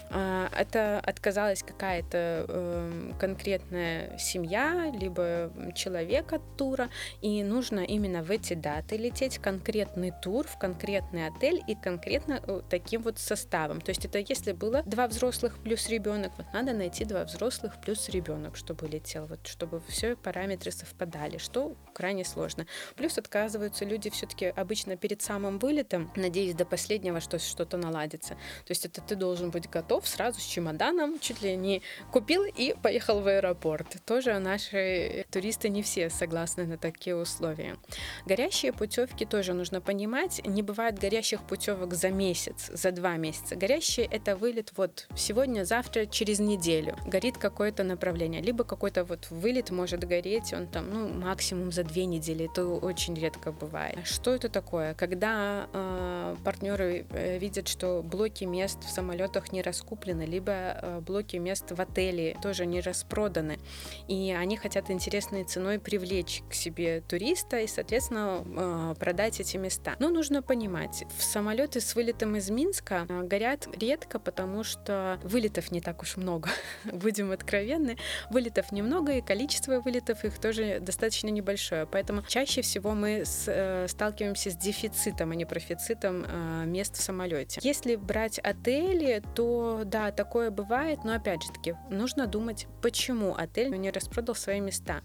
А, 0.09 0.49
это 0.57 0.99
отказалась 0.99 1.63
какая-то 1.63 2.45
эм, 2.47 3.15
конкретная 3.19 4.17
семья, 4.17 4.91
либо 4.93 5.51
человек 5.75 6.33
от 6.33 6.41
тура, 6.57 6.89
и 7.21 7.43
нужно 7.43 7.79
именно 7.79 8.23
в 8.23 8.31
эти 8.31 8.53
даты 8.53 8.97
лететь 8.97 9.37
конкретный 9.37 10.11
тур 10.21 10.47
в 10.47 10.57
конкретный 10.57 11.27
отель 11.27 11.61
и 11.67 11.75
конкретно 11.75 12.41
э, 12.45 12.61
таким 12.69 13.01
вот 13.03 13.19
составом. 13.19 13.81
То 13.81 13.89
есть 13.89 14.00
это 14.05 14.19
если 14.19 14.51
было 14.51 14.83
два 14.83 15.07
взрослых 15.07 15.57
плюс 15.59 15.89
ребенок, 15.89 16.31
вот 16.37 16.47
надо 16.53 16.73
найти 16.73 17.05
два 17.05 17.23
взрослых 17.23 17.79
плюс 17.81 18.09
ребенок, 18.09 18.55
чтобы 18.55 18.87
летел, 18.87 19.25
вот 19.25 19.45
чтобы 19.47 19.81
все 19.87 20.15
параметры 20.15 20.71
совпадали, 20.71 21.37
что 21.37 21.75
крайне 21.91 22.25
сложно. 22.25 22.65
Плюс 22.95 23.17
отказываются 23.17 23.85
люди 23.85 24.09
все-таки 24.09 24.47
обычно 24.47 24.97
перед 24.97 25.21
самым 25.21 25.59
вылетом, 25.59 26.11
надеясь 26.15 26.55
до 26.55 26.65
последнего, 26.65 27.19
что 27.19 27.39
что-то 27.39 27.77
наладится. 27.77 28.35
То 28.65 28.71
есть 28.71 28.85
это 28.85 29.01
ты 29.01 29.15
должен 29.15 29.51
быть 29.51 29.69
готов 29.69 30.07
сразу 30.07 30.39
с 30.39 30.43
чемоданом, 30.43 31.19
чуть 31.19 31.41
ли 31.41 31.55
не 31.55 31.81
купил 32.11 32.43
и 32.43 32.75
поехал 32.81 33.21
в 33.21 33.27
аэропорт. 33.27 33.97
Тоже 34.05 34.37
наши 34.39 35.25
туристы 35.31 35.69
не 35.69 35.81
все 35.83 36.09
согласны 36.09 36.65
на 36.65 36.77
такие 36.77 37.15
условия. 37.15 37.77
Горящие 38.25 38.73
путевки 38.73 39.25
тоже 39.25 39.53
нужно 39.53 39.81
понимать. 39.81 40.41
Не 40.45 40.63
бывает 40.63 40.99
горящих 40.99 41.41
путевок 41.41 41.93
за 41.93 42.09
месяц, 42.09 42.69
за 42.73 42.91
два 42.91 43.17
месяца. 43.17 43.55
Горящие 43.55 44.05
это 44.05 44.35
вылет 44.35 44.73
вот 44.77 45.07
сегодня, 45.15 45.63
завтра, 45.63 46.05
через 46.05 46.39
неделю. 46.39 46.97
Горит 47.05 47.37
какое-то 47.37 47.83
направление. 47.83 48.41
Либо 48.41 48.63
какой-то 48.63 49.03
вот 49.03 49.29
вылет 49.29 49.69
может 49.71 50.03
гореть, 50.03 50.53
он 50.53 50.67
там, 50.67 50.89
ну, 50.89 51.07
максимум 51.09 51.71
за 51.71 51.80
две 51.83 52.05
недели. 52.05 52.45
Это 52.45 52.65
очень 52.65 53.15
редко 53.15 53.51
бывает. 53.51 53.99
Что 54.05 54.33
это 54.33 54.49
такое? 54.49 54.93
Когда 54.93 55.67
э, 55.73 56.35
партнеры 56.43 57.05
э, 57.09 57.37
видят, 57.37 57.67
что 57.67 58.01
блоки 58.01 58.43
мест 58.43 58.83
в 58.83 58.89
самолетах 58.89 59.51
не 59.51 59.61
раскуплены, 59.61 60.23
либо 60.23 60.51
э, 60.51 60.99
блоки 61.01 61.37
мест 61.37 61.71
в 61.71 61.79
отеле 61.79 62.37
тоже 62.41 62.65
не 62.65 62.81
распроданы, 62.81 63.59
и 64.07 64.35
они 64.37 64.57
хотят 64.57 64.89
интересной 64.89 65.43
ценой 65.43 65.79
привлечь 65.79 66.43
к 66.49 66.53
себе 66.53 67.01
туриста 67.01 67.59
и, 67.59 67.67
соответственно, 67.67 68.43
э, 68.45 68.95
продать 68.99 69.39
эти 69.39 69.57
места. 69.57 69.95
Но 69.99 70.09
нужно 70.09 70.41
понимать, 70.41 71.03
в 71.17 71.23
самолеты 71.23 71.79
с 71.81 71.95
вылетом 71.95 72.35
из 72.35 72.49
Минска 72.49 73.05
э, 73.07 73.23
горят 73.23 73.67
редко, 73.77 74.19
потому 74.19 74.63
что 74.63 75.19
вылетов 75.23 75.71
не 75.71 75.81
так 75.81 76.01
уж 76.01 76.17
много. 76.17 76.49
Будем 76.85 77.31
откровенны, 77.31 77.97
вылетов 78.29 78.71
немного, 78.71 79.13
и 79.13 79.21
количество 79.21 79.79
вылетов 79.79 80.23
их 80.23 80.39
тоже 80.39 80.79
достаточно 80.79 81.29
небольшое. 81.29 81.70
Поэтому 81.91 82.23
чаще 82.23 82.61
всего 82.61 82.91
мы 82.91 83.23
с, 83.25 83.85
сталкиваемся 83.87 84.51
с 84.51 84.55
дефицитом, 84.55 85.31
а 85.31 85.35
не 85.35 85.45
профицитом 85.45 86.25
мест 86.69 86.97
в 86.97 87.01
самолете. 87.01 87.59
Если 87.63 87.95
брать 87.95 88.39
отели, 88.39 89.23
то 89.35 89.81
да, 89.85 90.11
такое 90.11 90.51
бывает, 90.51 90.99
но 91.03 91.13
опять 91.13 91.43
же 91.43 91.51
таки, 91.51 91.75
нужно 91.89 92.27
думать, 92.27 92.67
почему 92.81 93.35
отель 93.35 93.71
не 93.71 93.91
распродал 93.91 94.35
свои 94.35 94.59
места 94.59 95.01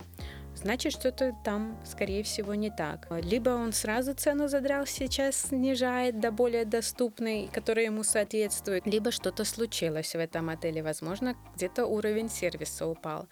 значит, 0.56 0.92
что-то 0.92 1.37
там, 1.44 1.78
скорее 1.85 2.23
всего, 2.23 2.54
не 2.54 2.70
так. 2.70 3.06
Либо 3.23 3.50
он 3.50 3.73
сразу 3.73 4.14
цену 4.14 4.49
задрал, 4.49 4.87
сейчас 4.87 5.37
снижает 5.37 6.20
до 6.20 6.30
более 6.30 6.64
доступной, 6.64 7.49
которая 7.52 7.87
ему 7.87 8.02
соответствует, 8.02 8.87
либо 8.87 9.11
что-то 9.11 9.44
случилось 9.44 10.14
в 10.14 10.18
этом 10.18 10.49
отеле, 10.49 10.82
возможно, 10.82 11.37
где-то 11.54 11.87
уровень 11.87 12.28
сервиса 12.28 12.87
упал. 12.87 13.28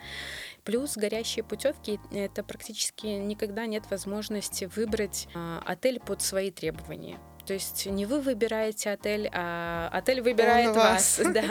Плюс 0.64 0.96
горящие 0.96 1.44
путевки— 1.44 2.00
это 2.10 2.42
практически 2.42 3.06
никогда 3.06 3.66
нет 3.66 3.84
возможности 3.90 4.68
выбрать 4.74 5.28
а, 5.34 5.62
отель 5.64 6.00
под 6.00 6.22
свои 6.22 6.50
требования. 6.50 7.18
То 7.46 7.54
есть 7.54 7.86
не 7.86 8.06
вы 8.06 8.20
выбираете 8.20 8.90
отель, 8.90 9.28
а 9.32 9.88
отель 9.92 10.20
выбирает 10.20 10.68
Он 10.68 10.74
вас. 10.74 11.18
вас. 11.18 11.28
Да. 11.34 11.42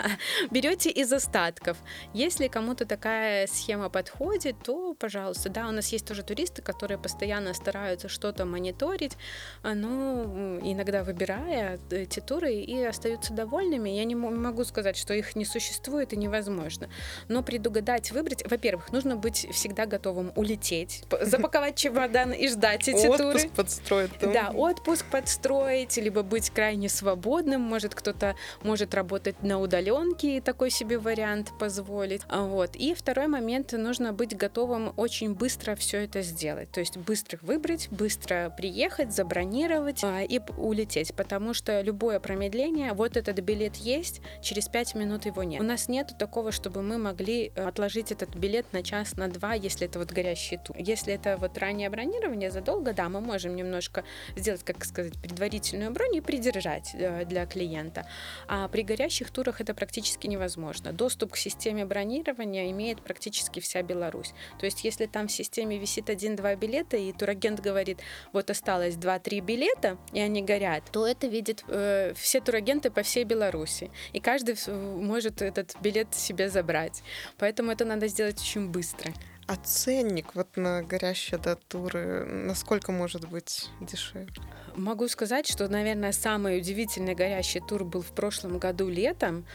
Берете 0.49 0.89
из 0.89 1.11
остатков. 1.11 1.77
Если 2.13 2.47
кому-то 2.47 2.85
такая 2.85 3.47
схема 3.47 3.89
подходит, 3.89 4.55
то, 4.63 4.93
пожалуйста, 4.93 5.49
да, 5.49 5.67
у 5.67 5.71
нас 5.71 5.89
есть 5.89 6.07
тоже 6.07 6.23
туристы, 6.23 6.61
которые 6.61 6.97
постоянно 6.97 7.53
стараются 7.53 8.07
что-то 8.07 8.45
мониторить, 8.45 9.17
а, 9.61 9.73
но 9.73 10.23
иногда 10.61 11.03
выбирая 11.03 11.79
эти 11.91 12.21
туры 12.21 12.53
и 12.53 12.81
остаются 12.83 13.33
довольными. 13.33 13.89
Я 13.89 14.05
не 14.05 14.15
могу 14.15 14.63
сказать, 14.63 14.95
что 14.95 15.13
их 15.13 15.35
не 15.35 15.45
существует 15.45 16.13
и 16.13 16.17
невозможно. 16.17 16.89
Но 17.27 17.43
предугадать, 17.43 18.11
выбрать, 18.11 18.49
во-первых, 18.49 18.91
нужно 18.91 19.17
быть 19.17 19.47
всегда 19.51 19.85
готовым 19.85 20.31
улететь, 20.35 21.03
запаковать 21.21 21.75
чемодан 21.75 22.31
и 22.31 22.47
ждать 22.47 22.87
эти 22.87 23.05
туры. 23.05 23.25
Отпуск 23.25 23.49
подстроить. 23.49 24.11
Да, 24.21 24.51
отпуск 24.55 25.05
подстроить 25.11 25.82
быть, 25.83 25.97
либо 25.97 26.23
быть 26.23 26.49
крайне 26.49 26.87
свободным, 26.87 27.61
может 27.61 27.93
кто-то 27.93 28.35
может 28.63 28.93
работать 28.93 29.43
на 29.43 29.59
удаленке 29.59 30.37
и 30.37 30.41
такой 30.41 30.69
себе 30.69 30.97
вариант 30.97 31.51
позволить. 31.59 32.21
А 32.29 32.43
вот. 32.43 32.75
И 32.75 32.93
второй 32.93 33.27
момент, 33.27 33.73
нужно 33.73 34.13
быть 34.13 34.35
готовым 34.37 34.93
очень 34.95 35.33
быстро 35.33 35.75
все 35.75 36.05
это 36.05 36.21
сделать, 36.21 36.71
то 36.71 36.79
есть 36.79 36.97
быстро 36.97 37.37
выбрать, 37.41 37.89
быстро 37.91 38.53
приехать, 38.55 39.13
забронировать 39.13 40.03
а, 40.03 40.21
и 40.21 40.39
улететь, 40.57 41.13
потому 41.15 41.53
что 41.53 41.81
любое 41.81 42.19
промедление, 42.19 42.93
вот 42.93 43.17
этот 43.17 43.39
билет 43.39 43.75
есть, 43.75 44.21
через 44.41 44.67
пять 44.69 44.95
минут 44.95 45.25
его 45.25 45.43
нет. 45.43 45.59
У 45.59 45.63
нас 45.63 45.89
нет 45.89 46.15
такого, 46.17 46.51
чтобы 46.51 46.81
мы 46.81 46.97
могли 46.97 47.51
э, 47.55 47.67
отложить 47.67 48.11
этот 48.11 48.35
билет 48.35 48.71
на 48.71 48.83
час, 48.83 49.15
на 49.17 49.27
два, 49.27 49.53
если 49.53 49.87
это 49.87 49.99
вот 49.99 50.11
горящий 50.11 50.57
тур. 50.57 50.77
Если 50.79 51.13
это 51.13 51.35
вот 51.37 51.57
раннее 51.57 51.89
бронирование 51.89 52.51
задолго, 52.51 52.93
да, 52.93 53.09
мы 53.09 53.19
можем 53.19 53.55
немножко 53.55 54.03
сделать, 54.35 54.63
как 54.63 54.85
сказать, 54.85 55.13
предварительно 55.21 55.72
предварительную 55.73 55.91
бронь 55.91 56.15
и 56.15 56.21
придержать 56.21 56.91
э, 56.93 57.25
для 57.25 57.45
клиента. 57.45 58.05
А 58.47 58.67
при 58.67 58.83
горящих 58.83 59.31
турах 59.31 59.61
это 59.61 59.73
практически 59.73 60.27
невозможно. 60.27 60.91
Доступ 60.91 61.33
к 61.33 61.37
системе 61.37 61.85
бронирования 61.85 62.69
имеет 62.71 63.01
практически 63.01 63.59
вся 63.59 63.81
Беларусь. 63.81 64.33
То 64.59 64.65
есть 64.65 64.83
если 64.83 65.07
там 65.07 65.27
в 65.27 65.31
системе 65.31 65.77
висит 65.77 66.09
один-два 66.09 66.55
билета, 66.55 66.97
и 66.97 67.11
турагент 67.11 67.59
говорит, 67.59 67.99
вот 68.33 68.49
осталось 68.49 68.95
2-3 68.95 69.41
билета, 69.41 69.97
и 70.13 70.19
они 70.19 70.41
горят, 70.41 70.83
то 70.91 71.07
это 71.07 71.27
видят 71.27 71.63
э, 71.67 72.13
все 72.15 72.39
турагенты 72.39 72.89
по 72.89 73.01
всей 73.01 73.23
Беларуси. 73.23 73.89
И 74.13 74.19
каждый 74.19 74.55
может 74.67 75.41
этот 75.41 75.75
билет 75.81 76.13
себе 76.13 76.49
забрать. 76.49 77.03
Поэтому 77.37 77.71
это 77.71 77.85
надо 77.85 78.07
сделать 78.07 78.39
очень 78.39 78.69
быстро. 78.69 79.13
А 79.45 79.55
ценник 79.57 80.35
вот 80.35 80.55
на 80.55 80.83
горящие 80.83 81.39
да, 81.39 81.55
туры, 81.55 82.25
насколько 82.25 82.91
может 82.91 83.27
быть 83.27 83.69
дешевле? 83.81 84.33
Могу 84.75 85.07
сказать, 85.07 85.47
что, 85.47 85.67
наверное, 85.67 86.13
самый 86.13 86.57
удивительный 86.57 87.13
горящий 87.13 87.59
тур 87.59 87.83
был 87.83 88.01
в 88.01 88.11
прошлом 88.13 88.57
году 88.57 88.89
летом. 88.89 89.45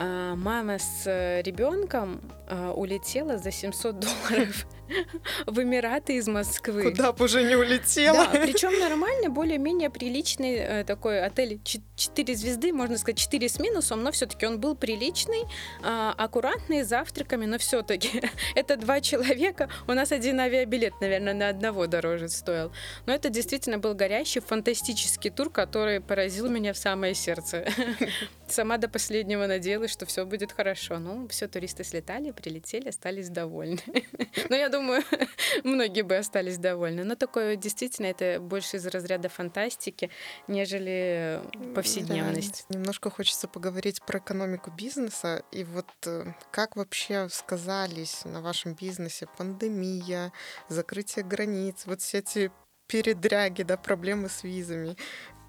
А, 0.00 0.36
мама 0.36 0.78
с 0.78 1.06
э, 1.06 1.42
ребенком 1.42 2.20
а, 2.46 2.72
улетела 2.72 3.36
за 3.36 3.50
700 3.50 3.98
долларов 3.98 4.66
в 5.46 5.60
Эмираты 5.60 6.14
из 6.16 6.28
Москвы. 6.28 6.84
Куда 6.84 7.12
бы 7.12 7.24
уже 7.24 7.42
не 7.42 7.56
улетела. 7.56 8.28
Да, 8.32 8.40
причем 8.40 8.78
нормально, 8.78 9.28
более-менее 9.28 9.90
приличный 9.90 10.54
э, 10.54 10.84
такой 10.84 11.20
отель 11.20 11.60
4 11.64 12.34
звезды, 12.36 12.72
можно 12.72 12.96
сказать 12.96 13.18
4 13.18 13.48
с 13.48 13.58
минусом, 13.58 14.04
но 14.04 14.12
все-таки 14.12 14.46
он 14.46 14.60
был 14.60 14.76
приличный, 14.76 15.42
а, 15.82 16.14
аккуратный, 16.16 16.84
с 16.84 16.88
завтраками, 16.88 17.46
но 17.46 17.58
все-таки 17.58 18.22
это 18.54 18.76
два 18.76 19.00
человека. 19.00 19.68
У 19.88 19.94
нас 19.94 20.12
один 20.12 20.38
авиабилет, 20.38 20.94
наверное, 21.00 21.34
на 21.34 21.48
одного 21.48 21.88
дороже 21.88 22.28
стоил. 22.28 22.70
Но 23.06 23.12
это 23.12 23.30
действительно 23.30 23.78
был 23.78 23.94
горящий, 23.94 24.38
фантастический 24.38 25.30
тур, 25.30 25.50
который 25.50 26.00
поразил 26.00 26.48
меня 26.48 26.72
в 26.72 26.78
самое 26.78 27.14
сердце. 27.14 27.66
сама 28.52 28.78
до 28.78 28.88
последнего 28.88 29.46
надеялась, 29.46 29.90
что 29.90 30.06
все 30.06 30.24
будет 30.24 30.52
хорошо. 30.52 30.98
Ну, 30.98 31.26
все, 31.28 31.48
туристы 31.48 31.84
слетали, 31.84 32.30
прилетели, 32.30 32.88
остались 32.88 33.28
довольны. 33.28 33.80
Но 34.48 34.56
я 34.56 34.68
думаю, 34.68 35.02
многие 35.64 36.02
бы 36.02 36.16
остались 36.16 36.58
довольны. 36.58 37.04
Но 37.04 37.14
такое 37.14 37.56
действительно 37.56 38.06
это 38.06 38.40
больше 38.40 38.76
из 38.76 38.86
разряда 38.86 39.28
фантастики, 39.28 40.10
нежели 40.46 41.40
повседневность. 41.74 42.66
Немножко 42.68 43.10
хочется 43.10 43.48
поговорить 43.48 44.02
про 44.02 44.18
экономику 44.18 44.70
бизнеса. 44.70 45.42
И 45.52 45.64
вот 45.64 45.88
э, 46.06 46.32
как 46.50 46.76
вообще 46.76 47.28
сказались 47.30 48.24
на 48.24 48.40
вашем 48.40 48.74
бизнесе 48.74 49.26
пандемия, 49.36 50.32
закрытие 50.68 51.24
границ, 51.24 51.82
вот 51.86 52.00
все 52.00 52.18
эти 52.18 52.50
передряги, 52.86 53.62
да, 53.62 53.76
проблемы 53.76 54.28
с 54.28 54.42
визами. 54.42 54.96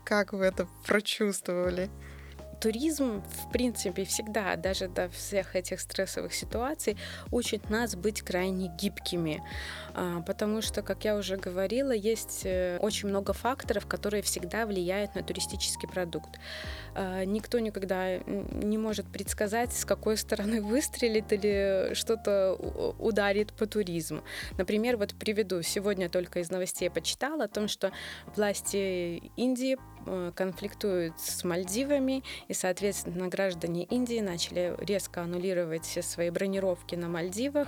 Как 0.04 0.34
вы 0.34 0.46
это 0.46 0.68
прочувствовали? 0.86 1.90
Туризм, 2.60 3.22
в 3.22 3.52
принципе, 3.52 4.04
всегда, 4.06 4.56
даже 4.56 4.88
до 4.88 5.10
всех 5.10 5.56
этих 5.56 5.80
стрессовых 5.80 6.34
ситуаций, 6.34 6.98
учит 7.32 7.70
нас 7.70 7.96
быть 7.96 8.22
крайне 8.22 8.68
гибкими. 8.68 9.44
А, 9.94 10.22
потому 10.22 10.62
что, 10.62 10.82
как 10.82 11.06
я 11.06 11.16
уже 11.16 11.38
говорила, 11.38 11.92
есть 11.92 12.42
э, 12.46 12.78
очень 12.80 13.10
много 13.10 13.34
факторов, 13.34 13.88
которые 13.88 14.22
всегда 14.24 14.66
влияют 14.66 15.16
на 15.16 15.24
туристический 15.24 15.88
продукт. 15.88 16.40
А, 16.96 17.24
никто 17.26 17.60
никогда 17.60 18.18
не 18.18 18.78
может 18.78 19.08
предсказать, 19.08 19.74
с 19.74 19.86
какой 19.86 20.18
стороны 20.18 20.62
выстрелит 20.70 21.32
или 21.34 21.94
что-то 21.94 22.54
ударит 23.00 23.54
по 23.54 23.66
туризму. 23.66 24.22
Например, 24.58 24.98
вот 24.98 25.16
приведу, 25.16 25.62
сегодня 25.62 26.10
только 26.10 26.40
из 26.40 26.52
новостей 26.52 26.90
почитала 26.90 27.46
о 27.46 27.48
том, 27.48 27.68
что 27.68 27.92
власти 28.36 29.32
Индии 29.36 29.78
Э, 30.06 30.32
конфликтуют 30.34 31.20
с 31.20 31.44
Мальдивами, 31.44 32.24
и, 32.48 32.54
соответственно, 32.54 33.28
граждане 33.28 33.84
Индии 33.84 34.22
начали 34.22 34.76
резко 34.80 35.22
аннулировать 35.22 35.86
все 35.86 36.02
свои 36.02 36.30
бронировки 36.30 36.96
на 36.96 37.10
Мальдивах, 37.10 37.68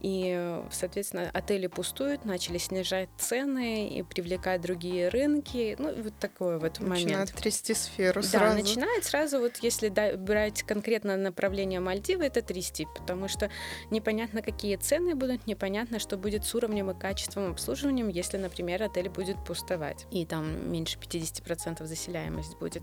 и, 0.00 0.60
соответственно, 0.70 1.30
отели 1.32 1.66
пустуют, 1.66 2.24
начали 2.24 2.58
снижать 2.58 3.08
цены 3.18 3.88
и 3.88 4.02
привлекать 4.02 4.60
другие 4.60 5.08
рынки. 5.08 5.76
Ну, 5.78 6.02
вот 6.02 6.18
такой 6.18 6.58
вот 6.58 6.78
момент. 6.80 7.04
Начинает 7.04 7.32
трясти 7.32 7.74
сферу 7.74 8.22
сразу. 8.22 8.56
Да, 8.56 8.62
начинает 8.62 9.04
сразу, 9.04 9.40
вот 9.40 9.56
если 9.58 9.88
брать 10.16 10.62
конкретно 10.62 11.16
направление 11.16 11.80
Мальдивы, 11.80 12.24
это 12.24 12.42
трясти, 12.42 12.86
потому 12.94 13.28
что 13.28 13.50
непонятно, 13.90 14.42
какие 14.42 14.76
цены 14.76 15.14
будут, 15.14 15.46
непонятно, 15.46 15.98
что 15.98 16.16
будет 16.16 16.44
с 16.44 16.54
уровнем 16.54 16.90
и 16.90 16.98
качеством 16.98 17.50
обслуживания, 17.50 18.08
если, 18.10 18.36
например, 18.36 18.82
отель 18.82 19.08
будет 19.08 19.44
пустовать, 19.44 20.06
и 20.10 20.24
там 20.24 20.70
меньше 20.70 20.98
50% 20.98 21.81
10% 21.82 21.86
заселяемость 21.86 22.56
будет. 22.58 22.82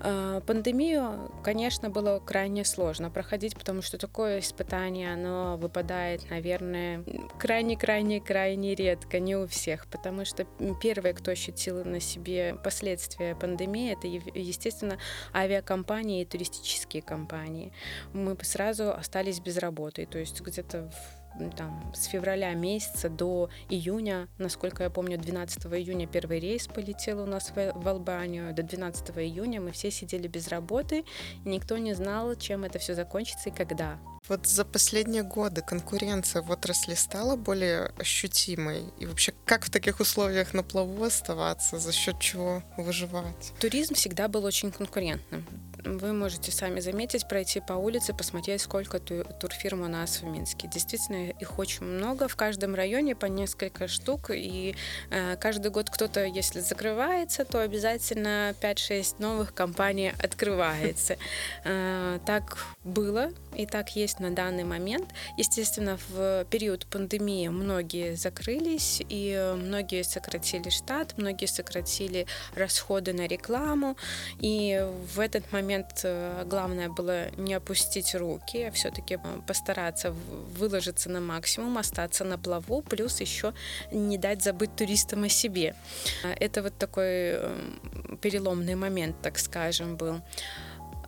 А, 0.00 0.40
пандемию, 0.40 1.32
конечно, 1.42 1.88
было 1.90 2.18
крайне 2.18 2.64
сложно 2.64 3.10
проходить, 3.10 3.56
потому 3.56 3.82
что 3.82 3.98
такое 3.98 4.40
испытание, 4.40 5.12
оно 5.12 5.56
выпадает, 5.56 6.28
наверное, 6.30 7.02
крайне-крайне-крайне 7.38 8.74
редко, 8.74 9.20
не 9.20 9.36
у 9.36 9.46
всех, 9.46 9.86
потому 9.86 10.24
что 10.24 10.46
первые, 10.82 11.14
кто 11.14 11.30
ощутил 11.30 11.84
на 11.84 12.00
себе 12.00 12.56
последствия 12.62 13.34
пандемии, 13.34 13.92
это, 13.92 14.06
естественно, 14.06 14.98
авиакомпании 15.34 16.22
и 16.22 16.26
туристические 16.26 17.02
компании. 17.02 17.72
Мы 18.12 18.36
сразу 18.42 18.92
остались 18.92 19.40
без 19.40 19.56
работы, 19.56 20.06
то 20.06 20.18
есть 20.18 20.40
где-то 20.40 20.90
в 20.90 21.25
там, 21.56 21.92
с 21.94 22.04
февраля 22.04 22.54
месяца 22.54 23.08
до 23.08 23.50
июня, 23.68 24.28
насколько 24.38 24.82
я 24.82 24.90
помню, 24.90 25.18
12 25.18 25.66
июня 25.66 26.06
первый 26.06 26.40
рейс 26.40 26.66
полетел 26.66 27.22
у 27.22 27.26
нас 27.26 27.52
в, 27.54 27.72
в 27.74 27.88
Албанию, 27.88 28.54
до 28.54 28.62
12 28.62 29.10
июня 29.18 29.60
мы 29.60 29.72
все 29.72 29.90
сидели 29.90 30.28
без 30.28 30.48
работы, 30.48 31.04
и 31.44 31.48
никто 31.48 31.78
не 31.78 31.94
знал, 31.94 32.34
чем 32.36 32.64
это 32.64 32.78
все 32.78 32.94
закончится 32.94 33.50
и 33.50 33.52
когда. 33.52 33.98
Вот 34.28 34.46
за 34.46 34.64
последние 34.64 35.22
годы 35.22 35.62
конкуренция 35.62 36.42
в 36.42 36.50
отрасли 36.50 36.94
стала 36.94 37.36
более 37.36 37.92
ощутимой? 37.98 38.82
И 38.98 39.06
вообще, 39.06 39.32
как 39.44 39.64
в 39.64 39.70
таких 39.70 40.00
условиях 40.00 40.52
на 40.52 40.64
плаву 40.64 41.04
оставаться, 41.04 41.78
за 41.78 41.92
счет 41.92 42.18
чего 42.18 42.62
выживать? 42.76 43.52
Туризм 43.60 43.94
всегда 43.94 44.26
был 44.26 44.44
очень 44.44 44.72
конкурентным 44.72 45.46
вы 45.86 46.12
можете 46.12 46.50
сами 46.50 46.80
заметить, 46.80 47.28
пройти 47.28 47.60
по 47.60 47.74
улице, 47.74 48.12
посмотреть, 48.12 48.60
сколько 48.60 48.98
турфирм 48.98 49.82
у 49.82 49.88
нас 49.88 50.20
в 50.20 50.24
Минске. 50.24 50.68
Действительно, 50.68 51.30
их 51.30 51.58
очень 51.58 51.84
много, 51.84 52.28
в 52.28 52.36
каждом 52.36 52.74
районе 52.74 53.14
по 53.14 53.26
несколько 53.26 53.88
штук, 53.88 54.30
и 54.30 54.74
э, 55.10 55.36
каждый 55.36 55.70
год 55.70 55.90
кто-то, 55.90 56.24
если 56.24 56.60
закрывается, 56.60 57.44
то 57.44 57.60
обязательно 57.60 58.54
5-6 58.60 59.16
новых 59.18 59.54
компаний 59.54 60.12
открывается. 60.18 61.16
Э, 61.64 62.18
так 62.26 62.58
было 62.84 63.30
и 63.54 63.66
так 63.66 63.96
есть 63.96 64.15
на 64.20 64.30
данный 64.30 64.64
момент. 64.64 65.08
Естественно, 65.36 65.98
в 66.08 66.44
период 66.50 66.86
пандемии 66.86 67.48
многие 67.48 68.14
закрылись, 68.16 69.02
и 69.08 69.54
многие 69.56 70.02
сократили 70.02 70.70
штат, 70.70 71.14
многие 71.16 71.46
сократили 71.46 72.26
расходы 72.54 73.12
на 73.12 73.26
рекламу, 73.26 73.96
и 74.40 74.86
в 75.14 75.20
этот 75.20 75.52
момент 75.52 76.00
э, 76.04 76.44
главное 76.46 76.88
было 76.88 77.30
не 77.36 77.54
опустить 77.54 78.14
руки, 78.14 78.64
а 78.64 78.70
все-таки 78.70 79.14
э, 79.14 79.40
постараться 79.46 80.10
выложиться 80.58 81.10
на 81.10 81.20
максимум, 81.20 81.78
остаться 81.78 82.24
на 82.24 82.38
плаву, 82.38 82.82
плюс 82.82 83.20
еще 83.20 83.52
не 83.92 84.18
дать 84.18 84.42
забыть 84.42 84.74
туристам 84.76 85.24
о 85.24 85.28
себе. 85.28 85.74
Э, 86.24 86.32
это 86.40 86.62
вот 86.62 86.78
такой 86.78 87.38
переломный 88.20 88.74
момент, 88.74 89.16
так 89.22 89.38
скажем, 89.38 89.96
был. 89.96 90.20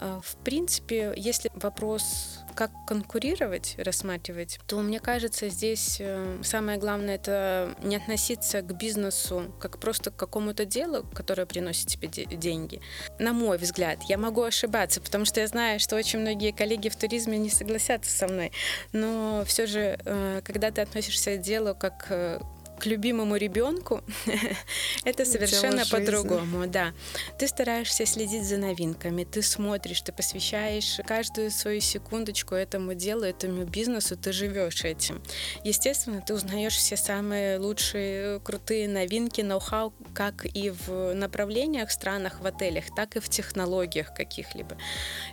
В 0.00 0.36
принципе, 0.44 1.12
если 1.16 1.50
вопрос 1.54 2.38
как 2.58 2.72
конкурировать, 2.88 3.76
рассматривать, 3.78 4.58
то 4.66 4.80
мне 4.80 4.98
кажется, 4.98 5.48
здесь 5.48 5.98
э, 6.00 6.40
самое 6.42 6.76
главное 6.76 7.14
это 7.14 7.72
не 7.84 7.94
относиться 7.94 8.62
к 8.62 8.76
бизнесу 8.76 9.54
как 9.60 9.78
просто 9.78 10.10
к 10.10 10.16
какому-то 10.16 10.64
делу, 10.64 11.06
которое 11.14 11.46
приносит 11.46 11.86
тебе 11.86 12.08
деньги. 12.08 12.80
На 13.20 13.32
мой 13.32 13.58
взгляд, 13.58 14.02
я 14.08 14.18
могу 14.18 14.42
ошибаться, 14.42 15.00
потому 15.00 15.24
что 15.24 15.38
я 15.38 15.46
знаю, 15.46 15.78
что 15.78 15.94
очень 15.94 16.18
многие 16.18 16.50
коллеги 16.50 16.88
в 16.88 16.96
туризме 16.96 17.38
не 17.38 17.48
согласятся 17.48 18.10
со 18.10 18.26
мной, 18.26 18.50
но 18.92 19.44
все 19.46 19.66
же, 19.68 19.96
э, 20.04 20.40
когда 20.42 20.72
ты 20.72 20.80
относишься 20.80 21.36
к 21.36 21.40
делу 21.40 21.76
как 21.76 22.06
э, 22.10 22.40
к 22.78 22.86
любимому 22.86 23.36
ребенку, 23.36 24.02
это 25.04 25.24
совершенно 25.24 25.84
по-другому, 25.86 26.66
да. 26.66 26.92
Ты 27.38 27.48
стараешься 27.48 28.06
следить 28.06 28.44
за 28.44 28.56
новинками, 28.56 29.24
ты 29.24 29.42
смотришь, 29.42 30.00
ты 30.00 30.12
посвящаешь 30.12 31.00
каждую 31.06 31.50
свою 31.50 31.80
секундочку 31.80 32.54
этому 32.54 32.94
делу, 32.94 33.24
этому 33.24 33.64
бизнесу, 33.64 34.16
ты 34.16 34.32
живешь 34.32 34.84
этим. 34.84 35.20
Естественно, 35.64 36.22
ты 36.22 36.34
узнаешь 36.34 36.76
все 36.76 36.96
самые 36.96 37.58
лучшие, 37.58 38.40
крутые 38.40 38.88
новинки, 38.88 39.40
ноу-хау, 39.40 39.92
как 40.14 40.46
и 40.46 40.70
в 40.70 41.14
направлениях, 41.14 41.90
странах, 41.90 42.40
в 42.40 42.46
отелях, 42.46 42.84
так 42.94 43.16
и 43.16 43.20
в 43.20 43.28
технологиях 43.28 44.14
каких-либо. 44.14 44.76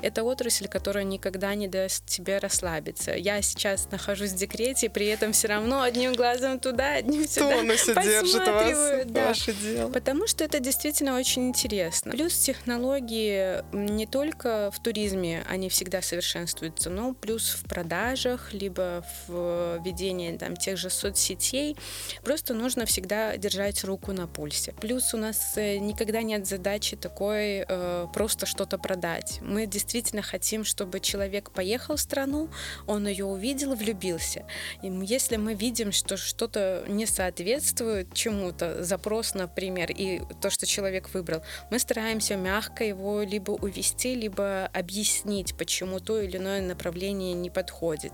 Это 0.02 0.24
отрасль, 0.24 0.68
которая 0.68 1.04
никогда 1.04 1.54
не 1.56 1.68
даст 1.68 2.06
тебе 2.06 2.40
расслабиться. 2.40 3.12
Я 3.12 3.42
сейчас 3.42 3.90
нахожусь 3.92 4.32
в 4.32 4.36
декрете, 4.36 4.90
при 4.90 5.08
этом 5.08 5.32
все 5.32 5.48
равно 5.48 5.82
одним 5.82 6.14
глазом 6.14 6.60
туда, 6.60 6.96
одним 6.96 7.28
тонусе 7.36 7.94
держит 7.94 8.48
вас, 8.48 9.06
да. 9.06 9.28
ваше 9.28 9.54
дело. 9.54 9.90
Потому 9.90 10.28
что 10.28 10.44
это 10.44 10.60
действительно 10.60 11.18
очень 11.18 11.48
интересно. 11.48 12.12
Плюс 12.12 12.38
технологии 12.38 13.64
не 13.74 14.06
только 14.06 14.72
в 14.72 14.82
туризме, 14.82 15.44
они 15.50 15.70
всегда 15.70 16.02
совершенствуются, 16.02 16.90
но 16.90 17.14
плюс 17.14 17.50
в 17.52 17.68
продажах, 17.68 18.54
либо 18.54 19.06
в 19.28 19.82
ведении 19.84 20.36
там, 20.38 20.56
тех 20.56 20.78
же 20.78 20.90
соцсетей. 20.90 21.78
Просто 22.24 22.54
нужно 22.54 22.86
всегда 22.86 23.38
держать 23.38 23.84
руку 23.84 24.12
на 24.12 24.28
пульсе. 24.28 24.74
Плюс 24.82 25.14
у 25.14 25.18
нас 25.18 25.54
э, 25.58 25.78
никогда 25.78 26.22
нет 26.22 26.48
задачи 26.48 26.96
такой 26.96 27.66
э, 27.68 28.08
просто 28.14 28.46
что-то 28.46 28.78
продать. 28.78 29.40
Мы 29.42 29.66
действительно 29.66 30.22
хотим, 30.22 30.64
чтобы 30.64 31.00
человек 31.00 31.52
поехал 31.52 31.96
в 31.96 32.02
страну, 32.02 32.50
он 32.88 33.08
ее 33.08 33.26
увидел, 33.26 33.76
влюбился. 33.76 34.46
И 34.82 34.88
если 34.88 35.38
мы 35.38 35.54
видим, 35.54 35.92
что 35.92 36.18
что-то 36.18 36.84
не 36.88 37.06
соответствует 37.06 37.25
соответствует 37.26 38.14
чему-то, 38.14 38.84
запрос, 38.84 39.34
например, 39.34 39.90
и 39.90 40.22
то, 40.42 40.52
что 40.52 40.68
человек 40.68 41.10
выбрал, 41.14 41.42
мы 41.72 41.80
стараемся 41.80 42.36
мягко 42.36 42.84
его 42.84 43.24
либо 43.24 43.52
увести, 43.52 44.14
либо 44.14 44.68
объяснить, 44.68 45.56
почему 45.58 46.00
то 46.00 46.22
или 46.22 46.38
иное 46.38 46.62
направление 46.62 47.34
не 47.34 47.50
подходит 47.50 48.14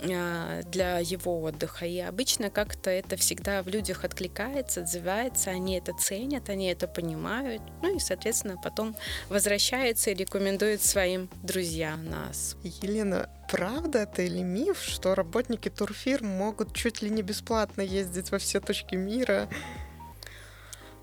а, 0.00 0.62
для 0.62 1.00
его 1.00 1.42
отдыха. 1.42 1.86
И 1.86 1.98
обычно 1.98 2.50
как-то 2.50 2.88
это 2.88 3.16
всегда 3.16 3.64
в 3.64 3.68
людях 3.68 4.04
откликается, 4.04 4.82
отзывается, 4.82 5.50
они 5.50 5.76
это 5.78 5.92
ценят, 5.92 6.48
они 6.48 6.68
это 6.68 6.86
понимают, 6.86 7.62
ну 7.82 7.96
и, 7.96 7.98
соответственно, 7.98 8.56
потом 8.62 8.94
возвращаются 9.28 10.10
и 10.10 10.14
рекомендуют 10.14 10.82
своим 10.82 11.28
друзьям 11.42 12.08
нас. 12.08 12.56
Елена, 12.62 13.28
правда 13.48 14.00
это 14.00 14.22
или 14.22 14.42
миф, 14.42 14.80
что 14.80 15.14
работники 15.14 15.68
турфирм 15.68 16.26
могут 16.26 16.74
чуть 16.74 17.02
ли 17.02 17.10
не 17.10 17.22
бесплатно 17.22 17.82
ездить 17.82 18.30
во 18.30 18.38
все 18.38 18.60
точки 18.60 18.94
мира? 18.94 19.48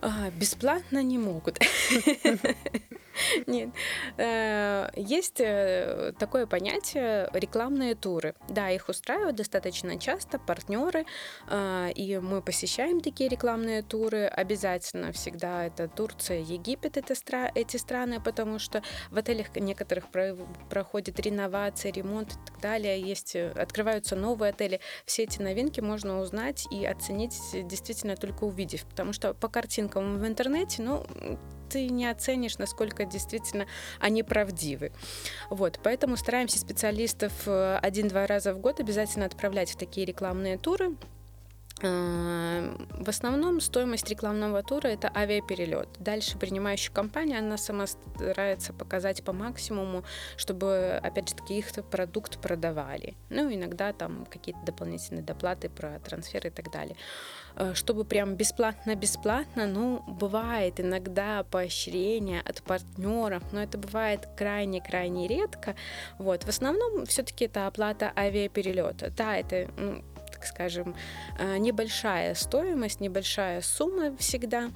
А, 0.02 0.30
бесплатно 0.32 1.02
не 1.02 1.18
могут. 1.18 1.60
Нет. 3.48 3.70
Э, 4.18 4.90
есть 4.96 5.40
э, 5.40 6.14
такое 6.18 6.46
понятие 6.46 7.30
рекламные 7.34 7.96
туры. 7.96 8.36
Да, 8.50 8.70
их 8.70 8.90
устраивают 8.90 9.36
достаточно 9.36 10.00
часто 10.00 10.40
партнеры, 10.40 11.06
э, 11.50 11.92
и 11.96 12.18
мы 12.18 12.42
посещаем 12.42 13.02
такие 13.02 13.30
рекламные 13.30 13.82
туры. 13.82 14.26
Обязательно 14.26 15.12
всегда 15.12 15.66
это 15.66 15.88
Турция, 15.88 16.40
Египет, 16.40 16.98
это 16.98 17.14
стра- 17.14 17.52
эти 17.56 17.78
страны, 17.78 18.20
потому 18.22 18.60
что 18.60 18.82
в 19.12 19.18
отелях 19.18 19.56
некоторых 19.56 20.10
про- 20.10 20.36
проходит 20.70 21.20
реновация, 21.20 21.92
ремонт 21.92 22.34
и 22.34 22.38
так 22.46 22.62
далее. 22.62 23.00
Есть, 23.00 23.36
открываются 23.36 24.16
новые 24.16 24.52
отели. 24.52 24.80
Все 25.06 25.24
эти 25.24 25.42
новинки 25.42 25.80
можно 25.80 26.20
узнать 26.20 26.68
и 26.72 26.86
оценить 26.86 27.38
действительно 27.54 28.16
только 28.16 28.44
увидев, 28.44 28.86
потому 28.86 29.14
что 29.14 29.34
по 29.34 29.48
картинкам 29.48 30.18
в 30.20 30.28
интернете, 30.28 30.82
ну, 30.82 31.06
ты 31.70 31.90
не 31.90 32.08
оценишь, 32.08 32.58
насколько 32.58 33.06
действительно 33.06 33.66
они 34.00 34.24
правдивы. 34.24 34.92
Вот, 35.50 35.80
поэтому 35.84 36.18
стараемся 36.18 36.60
специалистов 36.60 37.34
э, 37.46 37.78
один-два 37.82 38.28
раза 38.28 38.54
в 38.54 38.60
год 38.60 38.80
обязательно 38.80 39.26
отправлять 39.26 39.72
в 39.72 39.78
такие 39.78 40.06
рекламные 40.06 40.58
туры, 40.58 40.96
Э, 41.84 42.76
в 42.92 43.10
основном 43.10 43.60
стоимость 43.60 44.10
рекламного 44.10 44.64
тура 44.64 44.88
это 44.88 45.12
авиаперелет. 45.14 45.90
Дальше 46.00 46.38
принимающая 46.38 46.94
компания, 46.94 47.40
она 47.40 47.58
сама 47.58 47.88
старается 47.88 48.74
показать 48.74 49.24
по 49.24 49.34
максимуму, 49.34 50.04
чтобы, 50.38 51.00
опять 51.04 51.30
же 51.30 51.36
таки, 51.36 51.58
их 51.58 51.68
продукт 51.92 52.40
продавали. 52.40 53.16
Ну, 53.30 53.54
иногда 53.54 53.92
там 53.92 54.26
какие-то 54.30 54.62
дополнительные 54.66 55.24
доплаты 55.24 55.70
про 55.70 56.00
трансферы 56.00 56.50
и 56.50 56.52
так 56.52 56.72
далее. 56.72 56.96
Э, 57.56 57.74
чтобы 57.76 58.04
прям 58.04 58.36
бесплатно-бесплатно, 58.36 59.68
ну, 59.68 60.04
бывает 60.08 60.80
иногда 60.80 61.44
поощрение 61.44 62.42
от 62.42 62.64
партнеров, 62.64 63.44
но 63.52 63.62
это 63.62 63.78
бывает 63.78 64.28
крайне-крайне 64.38 65.28
редко. 65.28 65.76
Вот. 66.18 66.44
В 66.44 66.50
основном 66.50 67.06
все-таки 67.06 67.46
это 67.46 67.68
оплата 67.68 68.12
авиаперелета. 68.16 69.12
Да, 69.12 69.38
это 69.38 69.70
ну, 69.78 70.04
так 70.32 70.46
скажем, 70.46 70.96
э, 71.38 71.58
небольшая 71.58 72.34
стоимость, 72.36 73.00
небольшая 73.00 73.62
сумма 73.62 74.16
всегда, 74.18 74.72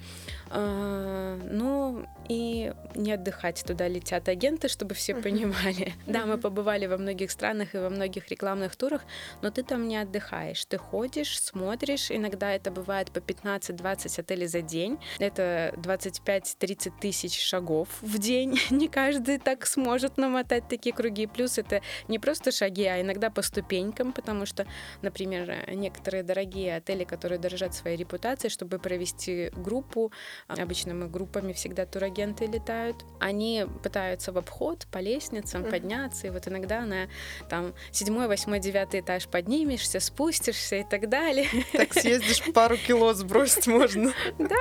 э, 0.52 1.40
но 1.52 2.06
и 2.28 2.74
не 2.96 3.14
отдыхать 3.14 3.64
туда 3.66 3.88
летят 3.88 4.28
агенты, 4.28 4.68
чтобы 4.68 4.96
все 4.96 5.16
понимали. 5.16 5.94
Да, 6.08 6.26
мы 6.26 6.38
побывали 6.38 6.86
во 6.86 6.98
многих 6.98 7.32
странах 7.32 7.76
и 7.76 7.78
во 7.78 7.90
многих 7.90 8.30
рекламных 8.30 8.76
турах, 8.76 9.02
но 9.42 9.52
ты 9.52 9.64
там 9.64 9.88
не 9.88 9.98
отдыхаешь. 9.98 10.64
Ты 10.66 10.78
ходишь, 10.78 11.40
смотришь, 11.42 12.12
иногда 12.12 12.54
это 12.54 12.72
бывает 12.72 13.12
по 13.12 13.20
15-20 13.20 14.20
отелей 14.20 14.48
за 14.48 14.62
день. 14.62 15.00
Это 15.20 15.74
25-30 15.78 16.94
тысяч 17.00 17.40
шагов 17.40 17.90
в 18.02 18.18
день. 18.20 18.58
Не 18.70 18.88
каждый 18.88 19.38
так 19.38 19.66
сможет 19.66 20.18
намотать 20.18 20.68
такие 20.68 20.96
круги. 20.96 21.28
Плюс 21.28 21.58
это 21.58 21.82
не 22.08 22.20
просто 22.20 22.52
шаги, 22.52 22.86
а 22.86 23.02
иногда 23.02 23.30
по 23.30 23.42
ступенькам, 23.42 24.14
потому 24.14 24.46
что, 24.46 24.66
например, 25.02 25.70
некоторые 25.74 26.24
дорогие 26.24 26.78
отели, 26.78 27.04
которые 27.04 27.40
дорожат 27.40 27.74
своей 27.74 27.98
репутацией, 27.98 28.50
чтобы 28.50 28.80
провести 28.80 29.52
группу, 29.56 30.12
обычно 30.48 30.94
мы 30.94 31.08
группами 31.08 31.54
всегда 31.54 31.86
турагенты 32.18 32.46
летают, 32.48 33.06
они 33.20 33.66
пытаются 33.84 34.32
в 34.32 34.38
обход 34.38 34.88
по 34.92 34.98
лестницам 35.00 35.64
mm-hmm. 35.64 35.72
подняться, 35.72 36.28
и 36.28 36.30
вот 36.30 36.48
иногда 36.48 36.82
на 36.82 37.08
там 37.50 37.74
седьмой, 37.92 38.28
восьмой, 38.28 38.60
девятый 38.60 39.02
этаж 39.02 39.28
поднимешься, 39.28 40.00
спустишься 40.00 40.78
и 40.78 40.84
так 40.84 41.10
далее. 41.10 41.48
Так 41.72 41.94
съездишь 41.94 42.42
пару 42.54 42.78
кило 42.78 43.14
сбросить 43.14 43.68
можно. 43.68 44.14
Да, 44.38 44.56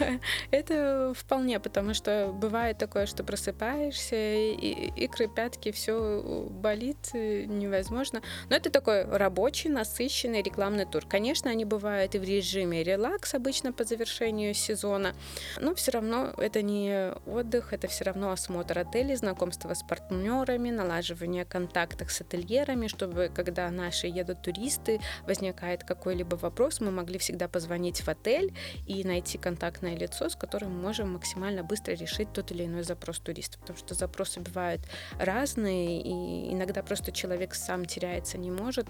это 0.50 1.12
вполне, 1.16 1.60
потому 1.60 1.92
что 1.92 2.32
бывает 2.32 2.78
такое, 2.78 3.06
что 3.06 3.24
просыпаешься, 3.24 4.16
и 4.16 4.90
икры, 4.96 5.28
пятки, 5.28 5.70
все 5.72 6.46
болит 6.50 7.12
невозможно. 7.12 8.22
Но 8.48 8.56
это 8.56 8.70
такой 8.70 9.04
рабочий 9.04 9.68
насыщенный 9.68 10.42
рекламный 10.42 10.86
тур. 10.86 11.04
Конечно, 11.06 11.50
они 11.50 11.64
бывают 11.64 12.14
и 12.14 12.18
в 12.18 12.24
режиме 12.24 12.82
релакс 12.82 13.34
обычно 13.34 13.72
по 13.72 13.84
завершению 13.84 14.54
сезона, 14.54 15.14
но 15.60 15.74
все 15.74 15.92
равно 15.92 16.32
это 16.40 16.62
не 16.62 17.12
отдых, 17.26 17.72
это 17.72 17.88
все 17.88 18.04
равно 18.04 18.30
осмотр 18.30 18.78
отелей, 18.78 19.16
знакомство 19.16 19.72
с 19.74 19.82
партнерами, 19.82 20.70
налаживание 20.70 21.44
контактов 21.44 22.10
с 22.10 22.20
ательерами, 22.20 22.88
чтобы 22.88 23.30
когда 23.34 23.70
наши 23.70 24.06
едут 24.06 24.42
туристы, 24.42 25.00
возникает 25.26 25.84
какой-либо 25.84 26.36
вопрос, 26.36 26.80
мы 26.80 26.90
могли 26.90 27.18
всегда 27.18 27.48
позвонить 27.48 28.00
в 28.00 28.08
отель 28.08 28.54
и 28.86 29.04
найти 29.04 29.38
контактное 29.38 29.96
лицо, 29.96 30.28
с 30.28 30.36
которым 30.36 30.76
мы 30.76 30.82
можем 30.82 31.12
максимально 31.12 31.62
быстро 31.62 31.92
решить 31.92 32.32
тот 32.32 32.50
или 32.50 32.64
иной 32.64 32.82
запрос 32.82 33.18
туриста, 33.20 33.58
потому 33.58 33.78
что 33.78 33.94
запросы 33.94 34.40
бывают 34.40 34.80
разные, 35.18 36.00
и 36.00 36.52
иногда 36.52 36.82
просто 36.82 37.12
человек 37.12 37.54
сам 37.54 37.84
теряется, 37.84 38.38
не 38.38 38.50
может 38.50 38.86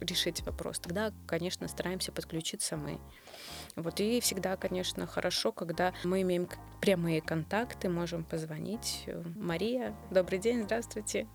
решить 0.00 0.42
вопрос, 0.42 0.78
тогда, 0.78 1.12
конечно, 1.26 1.68
стараемся 1.68 2.12
подключиться 2.12 2.76
мы. 2.76 2.98
Вот, 3.76 4.00
и 4.00 4.20
всегда, 4.20 4.56
конечно, 4.56 5.06
хорошо, 5.06 5.52
когда 5.52 5.92
мы 6.04 6.22
имеем 6.22 6.48
прямые 6.80 7.20
контакты, 7.20 7.88
можем 7.88 8.24
позвонить. 8.24 9.06
Мария, 9.36 9.94
добрый 10.10 10.38
день, 10.38 10.62
здравствуйте 10.64 11.26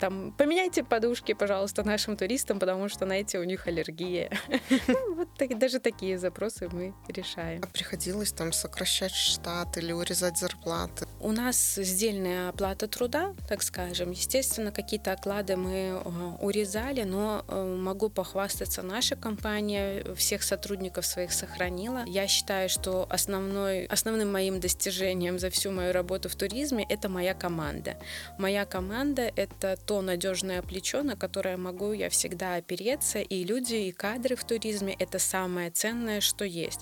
там, 0.00 0.32
поменяйте 0.32 0.82
подушки, 0.82 1.34
пожалуйста, 1.34 1.84
нашим 1.84 2.16
туристам, 2.16 2.58
потому 2.58 2.88
что, 2.88 3.04
знаете, 3.04 3.38
у 3.38 3.44
них 3.44 3.66
аллергия. 3.66 4.30
Ну, 4.88 5.14
вот 5.14 5.28
даже 5.58 5.80
такие 5.80 6.18
запросы 6.18 6.68
мы 6.70 6.94
решаем. 7.08 7.60
А 7.62 7.66
приходилось 7.66 8.32
там 8.32 8.52
сокращать 8.52 9.12
штат 9.12 9.76
или 9.78 9.92
урезать 9.92 10.38
зарплаты? 10.38 11.06
У 11.20 11.32
нас 11.32 11.74
сдельная 11.76 12.50
оплата 12.50 12.86
труда, 12.88 13.34
так 13.48 13.62
скажем. 13.62 14.10
Естественно, 14.10 14.70
какие-то 14.72 15.12
оклады 15.12 15.56
мы 15.56 15.70
э, 15.70 16.36
урезали, 16.40 17.02
но 17.02 17.44
э, 17.48 17.76
могу 17.76 18.08
похвастаться, 18.08 18.82
наша 18.82 19.16
компания 19.16 20.04
всех 20.14 20.42
сотрудников 20.42 21.06
своих 21.06 21.32
сохранила. 21.32 22.04
Я 22.06 22.26
считаю, 22.26 22.68
что 22.68 23.06
основной, 23.10 23.86
основным 23.86 24.32
моим 24.32 24.60
достижением 24.60 25.38
за 25.38 25.50
всю 25.50 25.70
мою 25.70 25.92
работу 25.92 26.28
в 26.28 26.36
туризме— 26.36 26.86
это 26.88 27.08
моя 27.08 27.34
команда. 27.34 27.96
Моя 28.38 28.64
команда— 28.64 29.30
это 29.36 29.75
то 29.76 30.02
надежное 30.02 30.62
плечо, 30.62 31.02
на 31.02 31.16
которое 31.16 31.56
могу 31.56 31.92
я 31.92 32.10
всегда 32.10 32.54
опереться, 32.54 33.18
и 33.18 33.44
люди, 33.44 33.74
и 33.74 33.92
кадры 33.92 34.36
в 34.36 34.44
туризме— 34.44 34.94
это 34.98 35.18
самое 35.18 35.70
ценное, 35.70 36.20
что 36.20 36.44
есть. 36.44 36.80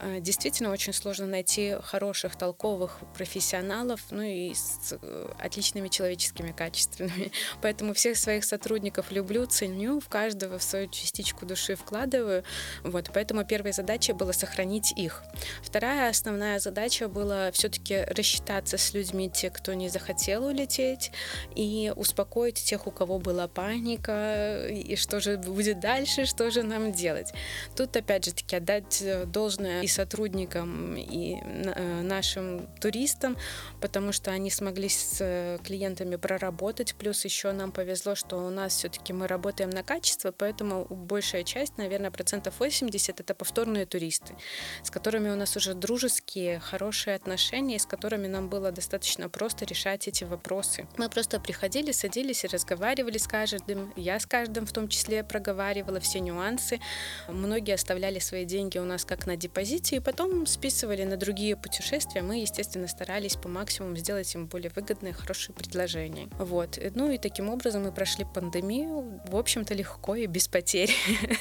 Э, 0.00 0.20
действительно, 0.20 0.70
очень 0.70 0.92
сложно 0.92 1.26
найти 1.26 1.76
хороших, 1.82 2.36
толковых 2.36 2.98
профессионалов, 3.16 4.00
ну 4.10 4.22
и 4.22 4.52
с 4.54 4.96
э, 5.00 5.28
отличными 5.38 5.88
человеческими 5.88 6.52
качествами. 6.52 7.32
Поэтому 7.62 7.94
всех 7.94 8.16
своих 8.16 8.44
сотрудников 8.44 9.10
люблю, 9.10 9.46
ценю, 9.46 10.00
в 10.00 10.08
каждого 10.08 10.58
в 10.58 10.62
свою 10.62 10.88
частичку 10.88 11.46
души 11.46 11.74
вкладываю. 11.74 12.44
Вот, 12.82 13.10
поэтому 13.12 13.44
первая 13.44 13.72
задача 13.72 14.14
была 14.14 14.32
сохранить 14.32 14.92
их. 14.96 15.22
Вторая 15.62 16.10
основная 16.10 16.58
задача 16.58 17.08
была 17.08 17.50
все-таки 17.52 18.02
рассчитаться 18.04 18.78
с 18.78 18.94
людьми, 18.94 19.30
те, 19.30 19.50
кто 19.50 19.74
не 19.74 19.88
захотел 19.88 20.46
улететь, 20.46 21.10
и 21.54 21.92
успокоить 21.96 22.25
успокоить 22.26 22.56
тех, 22.56 22.86
у 22.86 22.90
кого 22.90 23.18
была 23.18 23.48
паника, 23.48 24.66
и 24.68 24.96
что 24.96 25.20
же 25.20 25.36
будет 25.36 25.80
дальше, 25.80 26.26
что 26.26 26.50
же 26.50 26.62
нам 26.62 26.92
делать. 26.92 27.32
Тут, 27.76 27.96
опять 27.96 28.24
же 28.24 28.32
таки, 28.32 28.56
отдать 28.56 29.02
э, 29.02 29.24
должное 29.24 29.82
и 29.82 29.88
сотрудникам, 29.88 30.96
и 30.96 31.36
э, 31.42 32.02
нашим 32.02 32.66
туристам, 32.80 33.36
потому 33.80 34.12
что 34.12 34.30
они 34.30 34.50
смогли 34.50 34.88
с 34.88 35.18
э, 35.20 35.58
клиентами 35.64 36.16
проработать, 36.16 36.94
плюс 36.94 37.24
еще 37.24 37.52
нам 37.52 37.72
повезло, 37.72 38.14
что 38.14 38.38
у 38.38 38.50
нас 38.50 38.76
все-таки 38.76 39.12
мы 39.12 39.26
работаем 39.26 39.70
на 39.70 39.82
качество, 39.82 40.32
поэтому 40.32 40.86
большая 40.90 41.44
часть, 41.44 41.78
наверное, 41.78 42.10
процентов 42.10 42.54
80 42.58 43.20
это 43.20 43.34
повторные 43.34 43.86
туристы, 43.86 44.34
с 44.82 44.90
которыми 44.90 45.30
у 45.30 45.36
нас 45.36 45.56
уже 45.56 45.74
дружеские, 45.74 46.58
хорошие 46.58 47.16
отношения, 47.16 47.78
с 47.78 47.86
которыми 47.86 48.26
нам 48.28 48.48
было 48.48 48.72
достаточно 48.72 49.28
просто 49.28 49.64
решать 49.64 50.08
эти 50.08 50.24
вопросы. 50.24 50.86
Мы 50.98 51.08
просто 51.08 51.40
приходили, 51.40 51.92
садились 51.92 52.15
садились 52.16 52.44
и 52.44 52.46
разговаривали 52.46 53.18
с 53.18 53.26
каждым. 53.26 53.92
Я 53.94 54.18
с 54.18 54.24
каждым 54.24 54.64
в 54.64 54.72
том 54.72 54.88
числе 54.88 55.22
проговаривала 55.22 56.00
все 56.00 56.20
нюансы. 56.20 56.80
Многие 57.28 57.74
оставляли 57.74 58.20
свои 58.20 58.46
деньги 58.46 58.78
у 58.78 58.84
нас 58.84 59.04
как 59.04 59.26
на 59.26 59.36
депозите 59.36 59.96
и 59.96 60.00
потом 60.00 60.46
списывали 60.46 61.04
на 61.04 61.18
другие 61.18 61.56
путешествия. 61.56 62.22
Мы, 62.22 62.40
естественно, 62.40 62.88
старались 62.88 63.36
по 63.36 63.48
максимуму 63.48 63.96
сделать 63.96 64.34
им 64.34 64.46
более 64.46 64.70
выгодные, 64.74 65.12
хорошие 65.12 65.54
предложения. 65.54 66.28
Вот. 66.38 66.78
Ну 66.94 67.12
и 67.12 67.18
таким 67.18 67.50
образом 67.50 67.84
мы 67.84 67.92
прошли 67.92 68.24
пандемию, 68.24 69.20
в 69.28 69.36
общем-то, 69.36 69.74
легко 69.74 70.14
и 70.14 70.26
без 70.26 70.48
потерь. 70.48 70.94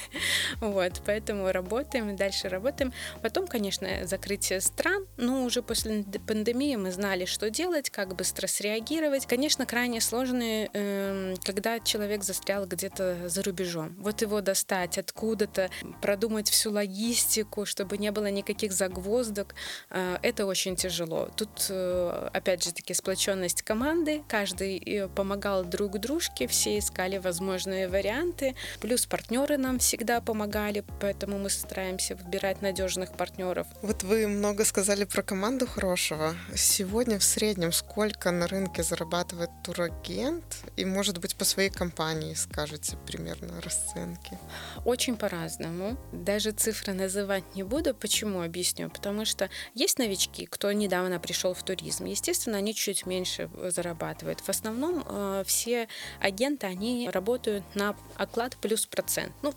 Вот. 0.59 1.01
Поэтому 1.05 1.51
работаем 1.51 2.15
дальше 2.15 2.49
работаем. 2.49 2.93
Потом, 3.21 3.47
конечно, 3.47 3.87
закрытие 4.05 4.61
стран, 4.61 5.05
но 5.17 5.43
уже 5.43 5.61
после 5.61 6.03
пандемии 6.27 6.75
мы 6.75 6.91
знали, 6.91 7.25
что 7.25 7.49
делать, 7.49 7.89
как 7.89 8.15
быстро 8.15 8.47
среагировать. 8.47 9.25
Конечно, 9.25 9.65
крайне 9.65 10.01
сложные 10.01 10.54
эм, 10.73 11.37
когда 11.43 11.79
человек 11.79 12.23
застрял 12.23 12.65
где-то 12.65 13.29
за 13.29 13.43
рубежом. 13.43 13.95
Вот 13.99 14.21
его 14.21 14.41
достать 14.41 14.97
откуда-то, 14.97 15.69
продумать 16.01 16.49
всю 16.49 16.71
логистику, 16.71 17.65
чтобы 17.65 17.97
не 17.97 18.11
было 18.11 18.31
никаких 18.31 18.71
загвоздок, 18.71 19.55
э, 19.89 20.17
это 20.21 20.45
очень 20.45 20.75
тяжело. 20.75 21.29
Тут, 21.35 21.67
э, 21.69 22.29
опять 22.33 22.63
же 22.63 22.73
таки, 22.73 22.93
сплоченность 22.93 23.61
команды, 23.61 24.23
каждый 24.27 25.09
помогал 25.15 25.63
друг 25.63 25.99
дружке, 25.99 26.47
все 26.47 26.77
искали 26.79 27.17
возможные 27.17 27.87
варианты, 27.87 28.55
плюс 28.81 29.05
партнеры 29.05 29.57
нам 29.57 29.79
всегда 29.79 30.21
помогали, 30.21 30.83
поэтому 31.01 31.37
мы 31.37 31.49
стараемся 31.49 32.15
выбирать 32.15 32.61
надежных 32.61 33.13
партнеров. 33.17 33.67
Вот 33.81 34.03
вы 34.03 34.27
много 34.27 34.65
сказали 34.65 35.05
про 35.05 35.21
команду 35.23 35.67
хорошего. 35.67 36.35
Сегодня 36.55 37.19
в 37.19 37.23
среднем 37.23 37.71
сколько 37.71 38.31
на 38.31 38.47
рынке 38.47 38.83
зарабатывает 38.83 39.49
турагент? 39.63 40.44
И, 40.75 40.85
может 40.85 41.19
быть, 41.19 41.35
по 41.35 41.45
своей 41.45 41.69
компании 41.69 42.33
скажете 42.33 42.97
примерно 43.05 43.61
расценки? 43.61 44.37
Очень 44.83 45.17
по-разному. 45.17 45.97
Даже 46.11 46.51
цифры 46.51 46.93
называть 46.93 47.43
не 47.55 47.63
буду. 47.63 47.93
Почему? 47.93 48.41
Объясню. 48.41 48.89
Потому 48.89 49.25
что 49.25 49.49
есть 49.73 49.99
новички, 49.99 50.45
кто 50.45 50.71
недавно 50.71 51.19
пришел 51.19 51.53
в 51.53 51.63
туризм. 51.63 52.05
Естественно, 52.05 52.57
они 52.57 52.73
чуть 52.73 53.05
меньше 53.05 53.49
зарабатывают. 53.69 54.41
В 54.41 54.49
основном 54.49 55.03
э, 55.07 55.43
все 55.45 55.87
агенты, 56.19 56.67
они 56.67 57.09
работают 57.11 57.63
на 57.75 57.95
оклад 58.15 58.57
плюс 58.57 58.85
процент. 58.85 59.33
Ну, 59.41 59.53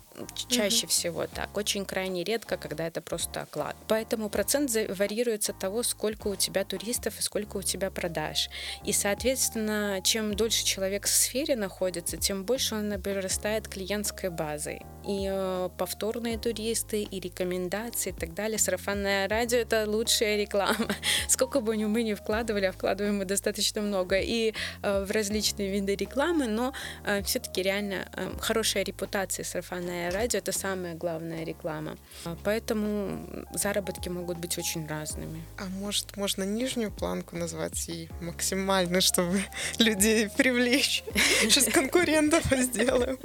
чаще 0.49 0.85
угу. 0.85 0.91
всего 0.91 1.27
так. 1.27 1.55
Очень 1.57 1.85
крайне 1.85 2.23
редко, 2.23 2.57
когда 2.57 2.87
это 2.87 3.01
просто 3.01 3.41
оклад. 3.41 3.75
Поэтому 3.87 4.29
процент 4.29 4.71
варьируется 4.89 5.51
от 5.51 5.59
того, 5.59 5.83
сколько 5.83 6.27
у 6.27 6.35
тебя 6.35 6.63
туристов 6.63 7.19
и 7.19 7.21
сколько 7.21 7.57
у 7.57 7.61
тебя 7.61 7.91
продаж. 7.91 8.49
И, 8.85 8.93
соответственно, 8.93 10.01
чем 10.03 10.33
дольше 10.33 10.63
человек 10.63 10.78
в 10.79 11.07
сфере 11.07 11.55
находится, 11.55 12.17
тем 12.17 12.43
больше 12.43 12.75
он 12.75 12.93
обрастает 12.93 13.67
клиентской 13.67 14.29
базой 14.29 14.81
и 15.09 15.27
э, 15.31 15.69
повторные 15.77 16.37
туристы, 16.37 17.01
и 17.01 17.19
рекомендации, 17.19 18.11
и 18.11 18.13
так 18.13 18.33
далее. 18.33 18.59
Сарафанное 18.59 19.27
радио— 19.27 19.57
это 19.59 19.89
лучшая 19.89 20.37
реклама. 20.37 20.87
Сколько 21.27 21.61
бы 21.61 21.75
мы 21.87 22.03
ни 22.03 22.13
вкладывали, 22.13 22.65
а 22.65 22.71
вкладываем 22.71 23.17
мы 23.17 23.25
достаточно 23.25 23.81
много 23.81 24.19
и 24.19 24.53
э, 24.83 25.03
в 25.03 25.11
различные 25.11 25.71
виды 25.71 25.95
рекламы, 25.95 26.47
но 26.47 26.73
э, 27.05 27.23
все-таки 27.23 27.63
реально 27.63 28.07
э, 28.13 28.29
хорошая 28.39 28.83
репутация 28.83 29.43
сарафанное 29.43 30.11
радио— 30.11 30.39
это 30.39 30.51
самая 30.51 30.95
главная 30.95 31.43
реклама. 31.43 31.97
Поэтому 32.43 33.45
заработки 33.53 34.09
могут 34.09 34.37
быть 34.37 34.57
очень 34.57 34.85
разными. 34.87 35.41
А 35.57 35.65
может, 35.65 36.17
можно 36.17 36.43
нижнюю 36.43 36.91
планку 36.91 37.35
назвать 37.35 37.89
и 37.89 38.09
максимальную, 38.21 39.01
чтобы 39.01 39.41
людей 39.79 40.29
привлечь? 40.29 40.68
Сейчас 40.77 41.65
конкурентов 41.65 42.45
сделаем. 42.51 43.17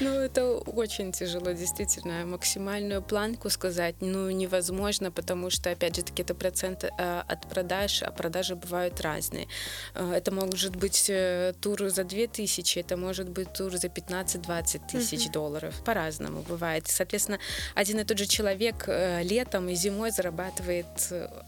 Ну, 0.00 0.10
это 0.10 0.44
очень 0.46 1.12
тяжело, 1.12 1.52
действительно. 1.52 2.24
Максимальную 2.26 3.02
планку 3.02 3.50
сказать, 3.50 3.96
ну, 4.00 4.30
невозможно, 4.30 5.10
потому 5.10 5.50
что, 5.50 5.70
опять 5.70 5.96
же, 5.96 6.02
таки, 6.02 6.22
это 6.22 6.34
процент 6.34 6.84
э, 6.84 7.22
от 7.26 7.48
продаж, 7.48 8.02
а 8.02 8.10
продажи 8.10 8.54
бывают 8.56 9.00
разные. 9.00 9.46
Э, 9.94 10.12
это 10.12 10.30
может 10.30 10.76
быть 10.76 11.06
э, 11.08 11.52
тур 11.60 11.88
за 11.88 12.04
2000, 12.04 12.78
это 12.78 12.96
может 12.96 13.28
быть 13.28 13.52
тур 13.52 13.76
за 13.76 13.88
15-20 13.88 14.80
тысяч 14.90 15.30
долларов. 15.30 15.74
По-разному 15.84 16.42
бывает. 16.42 16.88
Соответственно, 16.88 17.38
один 17.74 18.00
и 18.00 18.04
тот 18.04 18.18
же 18.18 18.26
человек 18.26 18.88
летом 19.22 19.68
и 19.68 19.74
зимой 19.74 20.10
зарабатывает 20.10 20.86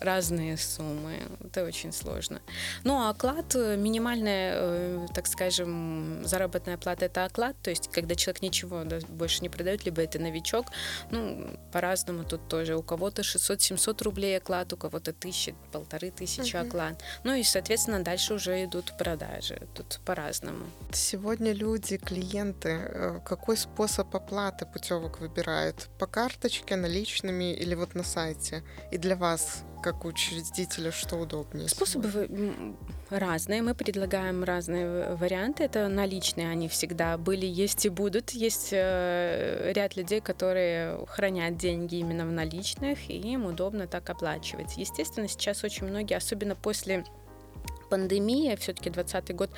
разные 0.01 0.57
суммы. 0.57 1.19
Это 1.45 1.65
очень 1.65 1.93
сложно. 1.93 2.41
Ну, 2.85 2.95
а 2.95 3.11
оклад, 3.11 3.55
минимальная, 3.55 4.92
так 5.15 5.27
скажем, 5.27 6.23
заработная 6.25 6.77
плата– 6.77 7.05
это 7.07 7.25
оклад, 7.25 7.57
то 7.63 7.71
есть 7.71 7.91
когда 7.93 8.15
человек 8.15 8.43
ничего 8.43 8.85
больше 9.09 9.43
не 9.43 9.49
продает, 9.49 9.85
либо 9.85 10.03
это 10.03 10.19
новичок. 10.19 10.67
Ну, 11.11 11.59
по-разному 11.73 12.25
тут 12.25 12.49
тоже. 12.49 12.77
У 12.77 12.83
кого-то 12.83 13.23
600-700 13.23 14.03
рублей 14.05 14.37
оклад, 14.37 14.73
у 14.73 14.77
кого-то 14.77 15.11
1000, 15.11 15.55
полторы 15.73 16.11
тысячи 16.11 16.57
uh-huh. 16.57 16.67
оклад. 16.67 17.03
Ну 17.25 17.35
и, 17.35 17.43
соответственно, 17.43 18.03
дальше 18.03 18.35
уже 18.35 18.65
идут 18.65 18.97
продажи. 18.99 19.67
Тут 19.75 20.01
по-разному. 20.05 20.65
Сегодня 20.93 21.53
люди, 21.53 21.97
клиенты, 21.97 22.69
э, 22.69 23.21
какой 23.25 23.57
способ 23.57 24.15
оплаты 24.15 24.67
путевок 24.67 25.21
выбирают? 25.21 25.89
По 25.99 26.07
карточке, 26.07 26.77
наличными 26.77 27.53
или 27.53 27.75
вот 27.75 27.95
на 27.95 28.05
сайте? 28.05 28.63
И 28.91 28.99
для 28.99 29.17
вас 29.17 29.65
как 29.83 30.05
учредителя, 30.05 30.93
что 30.93 31.17
удобнее? 31.17 31.69
Способы 31.69 32.29
разные. 33.19 33.63
Мы 33.63 33.75
предлагаем 33.75 34.45
разные 34.45 35.15
варианты. 35.15 35.65
Это 35.65 35.89
наличные, 35.89 36.49
они 36.49 36.69
всегда 36.69 37.17
были, 37.19 37.47
есть 37.47 37.87
и 37.87 37.89
будут. 37.89 38.31
Есть 38.31 38.71
э, 38.73 39.73
ряд 39.75 39.97
людей, 39.97 40.21
которые 40.21 41.05
хранят 41.07 41.57
деньги 41.57 41.97
именно 41.97 42.27
в 42.27 42.33
наличных, 42.33 43.11
и 43.11 43.19
им 43.19 43.47
удобно 43.47 43.87
так 43.87 44.09
оплачивать. 44.11 44.77
Естественно, 44.77 45.29
сейчас 45.29 45.65
очень 45.65 45.87
многие, 45.87 46.15
особенно 46.15 46.55
после 46.55 47.05
пандемии, 47.93 48.57
все-таки 48.57 48.89
2020 48.89 49.37
год 49.37 49.51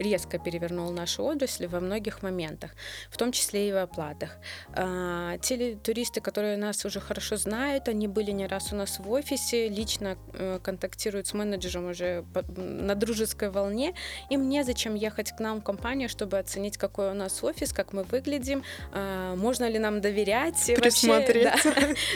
резко 0.00 0.38
перевернул 0.38 0.90
нашу 0.90 1.24
отрасль 1.24 1.66
во 1.66 1.80
многих 1.80 2.22
моментах, 2.22 2.70
в 3.10 3.16
том 3.16 3.32
числе 3.32 3.68
и 3.68 3.72
в 3.72 3.76
оплатах. 3.76 4.38
А, 4.72 5.36
те 5.38 5.76
туристы, 5.76 6.20
которые 6.20 6.56
нас 6.56 6.84
уже 6.84 7.00
хорошо 7.00 7.36
знают, 7.36 7.88
они 7.88 8.08
были 8.08 8.30
не 8.32 8.46
раз 8.46 8.72
у 8.72 8.76
нас 8.76 8.98
в 8.98 9.10
офисе, 9.10 9.68
лично 9.68 10.16
э, 10.32 10.58
контактируют 10.62 11.26
с 11.26 11.34
менеджером 11.34 11.90
уже 11.90 12.24
на 12.56 12.94
дружеской 12.94 13.50
волне, 13.50 13.94
им 14.30 14.48
незачем 14.48 14.94
ехать 14.94 15.32
к 15.32 15.40
нам 15.40 15.60
в 15.60 15.64
компанию, 15.64 16.08
чтобы 16.08 16.38
оценить, 16.38 16.78
какой 16.78 17.10
у 17.10 17.14
нас 17.14 17.44
офис, 17.44 17.72
как 17.72 17.92
мы 17.92 18.02
выглядим, 18.04 18.64
а, 18.92 19.36
можно 19.36 19.68
ли 19.68 19.78
нам 19.78 20.00
доверять, 20.00 20.70
вообще, 20.78 21.44
да, 21.44 21.56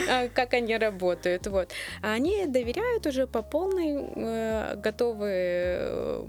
а, 0.08 0.28
как 0.28 0.54
они 0.54 0.76
работают. 0.76 1.46
Вот. 1.46 1.72
Они 2.02 2.46
доверяют 2.46 3.06
уже 3.06 3.26
по 3.26 3.42
полной, 3.42 3.96
э, 4.16 4.76
готовы, 4.76 5.28
э, 5.30 6.26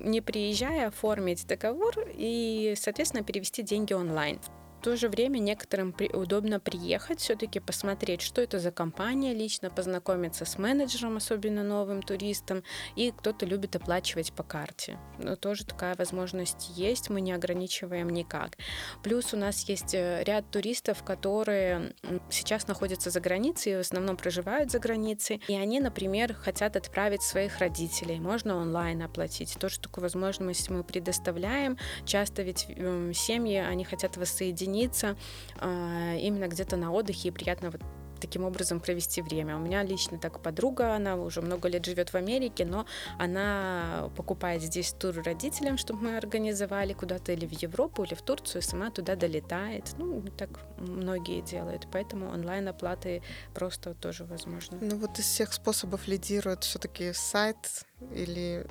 не 0.00 0.20
приезжая, 0.20 0.91
оформить 0.92 1.46
договор 1.46 1.94
и, 2.14 2.74
соответственно, 2.76 3.24
перевести 3.24 3.62
деньги 3.62 3.92
онлайн 3.92 4.38
то 4.82 4.96
же 4.96 5.08
время 5.08 5.38
некоторым 5.38 5.92
при, 5.92 6.08
удобно 6.08 6.58
приехать, 6.58 7.20
все-таки 7.20 7.60
посмотреть, 7.60 8.20
что 8.20 8.42
это 8.42 8.58
за 8.58 8.72
компания 8.72 9.32
лично, 9.32 9.70
познакомиться 9.70 10.44
с 10.44 10.58
менеджером, 10.58 11.16
особенно 11.16 11.62
новым 11.62 12.02
туристом, 12.02 12.64
и 12.96 13.12
кто-то 13.12 13.46
любит 13.46 13.76
оплачивать 13.76 14.32
по 14.32 14.42
карте. 14.42 14.98
Но 15.18 15.36
тоже 15.36 15.64
такая 15.64 15.94
возможность 15.94 16.70
есть, 16.76 17.10
мы 17.10 17.20
не 17.20 17.32
ограничиваем 17.32 18.10
никак. 18.10 18.58
Плюс 19.04 19.32
у 19.32 19.36
нас 19.36 19.68
есть 19.68 19.94
э, 19.94 20.24
ряд 20.24 20.50
туристов, 20.50 21.04
которые 21.04 21.94
сейчас 22.28 22.66
находятся 22.66 23.10
за 23.10 23.20
границей, 23.20 23.76
в 23.76 23.80
основном 23.80 24.16
проживают 24.16 24.72
за 24.72 24.80
границей, 24.80 25.40
и 25.46 25.54
они, 25.54 25.78
например, 25.78 26.34
хотят 26.34 26.74
отправить 26.76 27.22
своих 27.22 27.58
родителей, 27.58 28.18
можно 28.18 28.56
онлайн 28.56 29.02
оплатить. 29.02 29.56
Тоже 29.60 29.78
такую 29.78 30.02
возможность 30.02 30.70
мы 30.70 30.82
предоставляем. 30.82 31.78
Часто 32.04 32.42
ведь 32.42 32.66
семьи, 33.14 33.58
они 33.58 33.84
хотят 33.84 34.16
воссоединить 34.16 34.71
соединиться 34.72 35.16
а, 35.58 36.14
именно 36.14 36.48
где-то 36.48 36.76
на 36.76 36.92
отдыхе 36.92 37.28
и 37.28 37.30
приятно 37.30 37.70
вот 37.70 37.80
таким 38.20 38.44
образом 38.44 38.78
провести 38.78 39.20
время. 39.20 39.56
У 39.56 39.58
меня 39.58 39.82
лично 39.82 40.16
так 40.16 40.40
подруга, 40.40 40.94
она 40.94 41.16
уже 41.16 41.42
много 41.42 41.68
лет 41.68 41.84
живет 41.84 42.12
в 42.12 42.14
Америке, 42.14 42.64
но 42.64 42.86
она 43.18 44.10
покупает 44.16 44.62
здесь 44.62 44.92
тур 44.92 45.22
родителям, 45.24 45.76
чтобы 45.76 46.04
мы 46.04 46.16
организовали 46.16 46.92
куда-то 46.92 47.32
или 47.32 47.46
в 47.46 47.62
Европу, 47.62 48.04
или 48.04 48.14
в 48.14 48.22
Турцию, 48.22 48.62
сама 48.62 48.90
туда 48.90 49.16
долетает. 49.16 49.94
Ну, 49.98 50.22
так 50.38 50.50
многие 50.78 51.42
делают, 51.42 51.88
поэтому 51.90 52.30
онлайн-оплаты 52.30 53.22
просто 53.54 53.94
тоже 53.94 54.24
возможно. 54.24 54.78
Ну 54.80 54.98
вот 54.98 55.18
из 55.18 55.24
всех 55.24 55.52
способов 55.52 56.06
лидирует 56.06 56.62
все-таки 56.62 57.12
сайт 57.12 57.84
или 58.14 58.64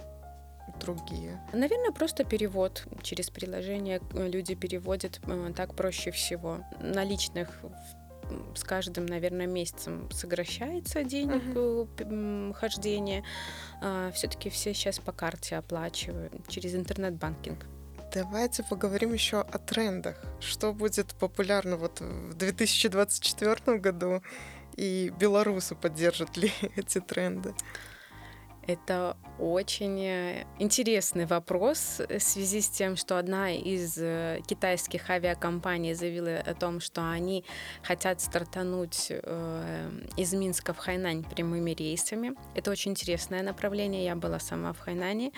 другие? 0.80 1.42
Наверное, 1.54 1.92
просто 1.92 2.24
перевод 2.24 2.86
через 3.02 3.30
приложение 3.30 4.02
люди 4.14 4.56
переводят 4.56 5.20
э, 5.26 5.54
так 5.56 5.76
проще 5.76 6.12
всего. 6.12 6.60
Наличных 6.80 7.50
с 8.56 8.64
каждым, 8.64 9.06
наверное, 9.06 9.48
месяцем 9.48 10.10
сокращается 10.12 11.04
денег 11.04 11.44
uh-huh. 11.44 12.54
хождения. 12.54 13.24
А, 13.82 14.12
все-таки 14.12 14.50
все 14.50 14.74
сейчас 14.74 15.00
по 15.00 15.12
карте 15.12 15.58
оплачивают 15.58 16.34
через 16.48 16.76
интернет-банкинг. 16.76 17.66
Давайте 18.14 18.64
поговорим 18.64 19.14
еще 19.14 19.40
о 19.40 19.58
трендах. 19.58 20.22
Что 20.40 20.74
будет 20.74 21.14
популярно 21.16 21.78
вот 21.78 22.02
в 22.02 22.34
2024 22.34 23.78
году 23.80 24.22
и 24.76 25.14
белорусы 25.18 25.76
поддержат 25.76 26.36
ли 26.36 26.52
эти 26.76 27.00
тренды? 27.00 27.54
Это 28.72 29.18
очень 29.38 30.00
э, 30.00 30.46
интересный 30.58 31.26
вопрос 31.26 32.00
в 32.08 32.20
связи 32.20 32.62
с 32.62 32.70
тем, 32.70 32.96
что 32.96 33.18
одна 33.18 33.52
из 33.52 33.98
э, 33.98 34.40
китайских 34.48 35.10
авиакомпаний 35.10 35.94
заявила 35.94 36.38
о 36.38 36.54
том, 36.54 36.80
что 36.80 37.10
они 37.10 37.44
хотят 37.84 38.22
стартануть 38.22 39.08
э, 39.10 39.92
из 40.16 40.34
Минска 40.34 40.74
в 40.74 40.78
Хайнань 40.78 41.26
прямыми 41.26 41.72
рейсами. 41.72 42.34
Это 42.56 42.72
очень 42.72 42.92
интересное 42.92 43.44
направление. 43.44 44.06
Я 44.06 44.16
была 44.16 44.40
сама 44.40 44.72
в 44.72 44.80
Хайнане. 44.80 45.32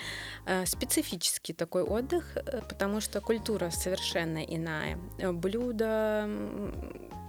Специфический 0.64 1.52
такой 1.52 1.82
отдых, 1.82 2.36
потому 2.68 3.00
что 3.00 3.20
культура 3.20 3.70
совершенно 3.70 4.44
иная. 4.44 4.96
Блюда, 5.32 6.30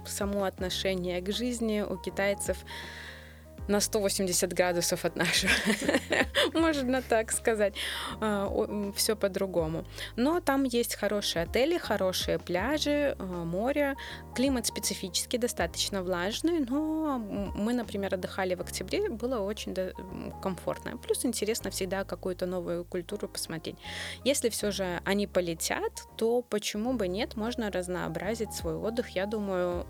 само 0.04 0.44
отношение 0.44 1.20
к 1.20 1.32
жизни 1.32 1.80
у 1.80 1.96
китайцев 1.96 2.58
на 3.68 3.80
180 3.80 4.52
градусов 4.52 5.04
от 5.04 5.16
нашего, 5.16 5.52
можно 6.54 7.02
так 7.02 7.32
сказать. 7.32 7.74
А, 8.20 8.92
Все 8.94 9.16
по-другому. 9.16 9.84
Но 10.16 10.40
там 10.40 10.64
есть 10.64 10.94
хорошие 10.94 11.44
отели, 11.44 11.78
хорошие 11.78 12.38
пляжи, 12.38 13.16
а, 13.18 13.24
море. 13.44 13.96
Климат 14.34 14.66
специфический, 14.66 15.38
достаточно 15.38 16.02
влажный, 16.02 16.60
но 16.60 17.18
мы, 17.18 17.72
например, 17.72 18.14
отдыхали 18.14 18.54
в 18.54 18.60
октябре, 18.60 19.10
было 19.10 19.40
очень 19.40 19.74
комфортно. 20.42 20.96
Плюс 20.98 21.24
интересно 21.24 21.70
всегда 21.70 22.04
какую-то 22.04 22.46
новую 22.46 22.84
культуру 22.84 23.28
посмотреть. 23.28 23.76
Если 24.24 24.48
все 24.48 24.70
же 24.70 25.00
они 25.04 25.26
полетят, 25.26 25.92
то 26.16 26.42
почему 26.42 26.94
бы 26.94 27.08
нет, 27.08 27.36
можно 27.36 27.70
разнообразить 27.70 28.52
свой 28.52 28.74
отдых. 28.74 29.10
Я 29.10 29.26
думаю, 29.26 29.86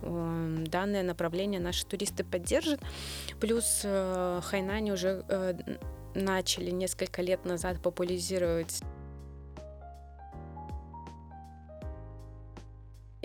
данное 0.66 1.02
направление 1.02 1.60
наши 1.60 1.84
туристы 1.86 2.24
поддержат. 2.24 2.80
Плюс 3.40 3.65
Плюс 3.66 3.80
э, 3.82 4.40
Хайнань 4.44 4.90
уже 4.92 5.24
э, 5.28 5.54
начали 6.14 6.70
несколько 6.70 7.20
лет 7.20 7.44
назад 7.44 7.82
популяризировать 7.82 8.80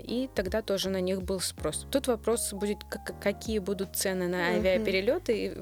и 0.02 0.28
тогда 0.34 0.62
тоже 0.62 0.90
на 0.90 1.00
них 1.00 1.22
был 1.22 1.40
спрос. 1.40 1.86
Тут 1.90 2.08
вопрос 2.08 2.52
будет, 2.52 2.78
какие 3.20 3.58
будут 3.58 3.96
цены 3.96 4.28
на 4.28 4.48
авиаперелеты 4.48 5.46
и 5.46 5.52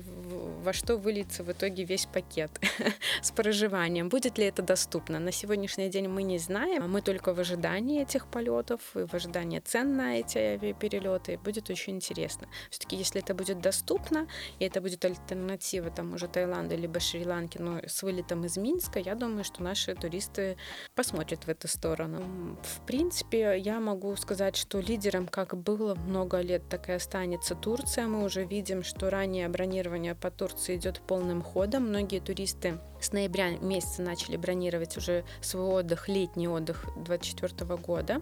во 0.62 0.72
что 0.72 0.96
выльется 0.96 1.42
в 1.42 1.50
итоге 1.50 1.84
весь 1.84 2.06
пакет 2.06 2.50
с 3.22 3.30
проживанием. 3.30 4.08
Будет 4.08 4.38
ли 4.38 4.44
это 4.44 4.62
доступно? 4.62 5.18
На 5.18 5.32
сегодняшний 5.32 5.88
день 5.88 6.08
мы 6.08 6.22
не 6.22 6.38
знаем. 6.38 6.90
Мы 6.90 7.02
только 7.02 7.34
в 7.34 7.40
ожидании 7.40 8.02
этих 8.02 8.26
полетов 8.26 8.80
и 8.94 9.06
в 9.06 9.14
ожидании 9.14 9.60
цен 9.60 9.96
на 9.96 10.18
эти 10.18 10.38
авиаперелеты. 10.38 11.38
Будет 11.38 11.70
очень 11.70 11.96
интересно. 11.96 12.48
Все-таки, 12.70 12.96
если 12.96 13.22
это 13.22 13.34
будет 13.34 13.60
доступно, 13.60 14.26
и 14.58 14.64
это 14.64 14.80
будет 14.80 15.04
альтернатива 15.04 15.90
тому 15.90 16.18
же 16.18 16.28
Таиланду 16.28 16.76
либо 16.76 17.00
Шри-Ланки, 17.00 17.58
но 17.58 17.80
с 17.86 18.02
вылетом 18.02 18.44
из 18.44 18.56
Минска, 18.56 18.98
я 18.98 19.14
думаю, 19.14 19.44
что 19.44 19.62
наши 19.62 19.94
туристы 19.94 20.56
посмотрят 20.94 21.44
в 21.44 21.48
эту 21.48 21.68
сторону. 21.68 22.56
В 22.62 22.86
принципе, 22.86 23.58
я 23.58 23.80
могу 23.80 24.14
сказать, 24.16 24.29
что 24.56 24.80
лидером, 24.80 25.26
как 25.26 25.56
было 25.56 25.94
много 25.94 26.40
лет, 26.40 26.68
так 26.68 26.88
и 26.88 26.92
останется 26.92 27.54
Турция. 27.54 28.06
Мы 28.06 28.24
уже 28.24 28.44
видим, 28.44 28.82
что 28.82 29.10
ранее 29.10 29.48
бронирование 29.48 30.14
по 30.14 30.30
Турции 30.30 30.50
Турции 30.50 30.76
идет 30.76 31.00
полным 31.00 31.42
ходом. 31.42 31.88
Многие 31.88 32.20
туристы 32.20 32.78
с 33.00 33.12
ноября 33.12 33.50
месяца 33.58 34.02
начали 34.02 34.36
бронировать 34.36 34.96
уже 34.96 35.24
свой 35.40 35.66
отдых, 35.66 36.08
летний 36.08 36.48
отдых 36.48 36.84
2024 36.96 37.76
года. 37.76 38.20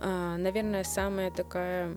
А, 0.00 0.36
наверное, 0.36 0.84
самая 0.84 1.30
такая 1.30 1.96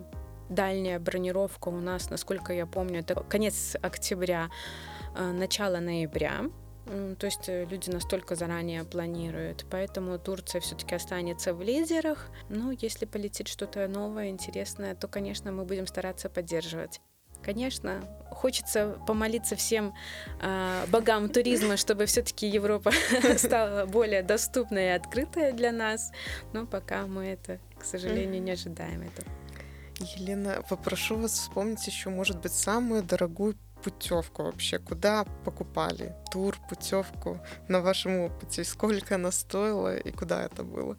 дальняя 0.49 0.99
бронировка 0.99 1.69
у 1.69 1.79
нас, 1.79 2.10
насколько 2.10 2.53
я 2.53 2.65
помню, 2.65 2.99
это 3.01 3.15
конец 3.15 3.75
октября, 3.81 4.49
а, 5.15 5.31
начало 5.31 5.79
ноября. 5.79 6.45
То 7.19 7.26
есть 7.26 7.50
э, 7.50 7.65
люди 7.65 7.89
настолько 7.89 8.36
заранее 8.36 8.84
планируют. 8.84 9.65
Поэтому 9.69 10.17
Турция 10.17 10.62
все-таки 10.62 10.95
останется 10.95 11.54
в 11.54 11.62
лидерах. 11.62 12.28
Но 12.50 12.71
если 12.71 13.06
полетит 13.06 13.47
что-то 13.47 13.88
новое, 13.88 14.30
интересное, 14.30 14.95
то, 14.95 15.08
конечно, 15.08 15.52
мы 15.52 15.65
будем 15.65 15.88
стараться 15.88 16.30
поддерживать. 16.30 17.02
Конечно, 17.43 18.02
хочется 18.32 19.00
помолиться 19.06 19.56
всем 19.56 19.93
э, 20.41 20.86
богам 20.88 21.30
туризма, 21.30 21.78
чтобы 21.78 22.06
все-таки 22.06 22.47
Европа 22.47 22.91
стала 23.38 23.86
более 23.86 24.23
доступной 24.23 24.86
и 24.86 24.89
открытой 24.89 25.52
для 25.54 25.71
нас. 25.71 26.12
Но 26.54 26.65
пока 26.65 27.06
мы 27.06 27.26
это, 27.28 27.60
к 27.78 27.84
сожалению, 27.84 28.41
не 28.41 28.52
ожидаем 28.52 29.02
этого. 29.02 29.28
Елена, 30.00 30.63
попрошу 30.69 31.17
вас 31.17 31.34
вспомнить 31.34 31.86
еще, 31.88 32.10
может 32.10 32.39
быть, 32.39 32.54
самую 32.54 33.04
дорогую 33.04 33.56
путевку 33.84 34.44
вообще? 34.44 34.80
Куда 34.80 35.26
покупали 35.46 36.16
тур, 36.32 36.58
путевку 36.70 37.40
на 37.68 37.82
вашем 37.82 38.20
опыте? 38.20 38.63
Сколько 38.63 39.16
она 39.16 39.32
стоила 39.32 39.98
и 39.98 40.12
куда 40.12 40.44
это 40.44 40.63
было? 40.63 40.98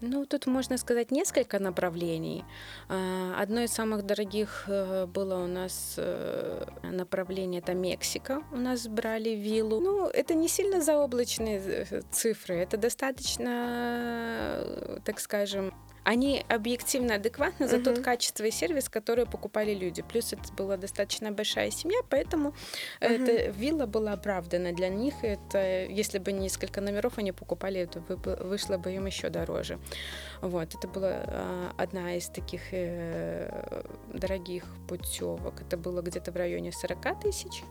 Ну, 0.00 0.26
тут 0.26 0.46
можно 0.46 0.78
сказать 0.78 1.10
несколько 1.10 1.58
направлений. 1.58 2.44
А, 2.88 3.34
одно 3.42 3.62
из 3.62 3.72
самых 3.72 4.04
дорогих 4.06 4.64
э, 4.68 5.06
было 5.06 5.42
у 5.42 5.48
нас 5.48 5.94
э, 5.96 6.66
направление, 6.84 7.60
это 7.60 7.74
Мексика. 7.74 8.42
У 8.52 8.56
нас 8.56 8.86
брали 8.86 9.30
виллу. 9.30 9.80
Ну, 9.80 10.06
это 10.06 10.34
не 10.34 10.48
сильно 10.48 10.80
заоблачные 10.80 11.60
э, 11.90 12.02
цифры, 12.12 12.54
это 12.54 12.76
достаточно, 12.76 14.64
так 15.04 15.18
скажем, 15.18 15.74
они 16.04 16.44
объективно 16.48 17.14
адекватны 17.14 17.68
за 17.68 17.82
тот 17.82 18.00
качество 18.00 18.44
и 18.44 18.50
сервис, 18.50 18.88
который 18.88 19.26
покупали 19.26 19.74
люди. 19.74 20.02
Плюс 20.02 20.32
это 20.32 20.52
была 20.52 20.76
достаточно 20.76 21.32
большая 21.32 21.70
семья, 21.70 21.98
поэтому 22.08 22.54
эта 23.00 23.50
вилла 23.50 23.86
была 23.86 24.12
оправдана 24.12 24.72
для 24.72 24.88
них. 24.88 25.14
Это, 25.22 25.84
если 25.84 26.18
бы 26.18 26.32
несколько 26.32 26.80
номеров 26.80 27.18
они 27.18 27.32
покупали, 27.32 27.80
это 27.80 28.00
вышло 28.44 28.78
бы 28.78 28.92
им 28.92 29.06
еще 29.06 29.28
дороже. 29.28 29.78
Вот, 30.40 30.74
это 30.74 30.88
была 30.88 31.10
а, 31.26 31.72
одна 31.76 32.16
из 32.16 32.28
таких 32.28 32.60
э, 32.72 33.82
дорогих 34.12 34.64
путевок. 34.88 35.60
Это 35.60 35.76
было 35.76 36.00
где-то 36.02 36.32
в 36.32 36.36
районе 36.36 36.72
40 36.72 37.20
тысяч 37.20 37.62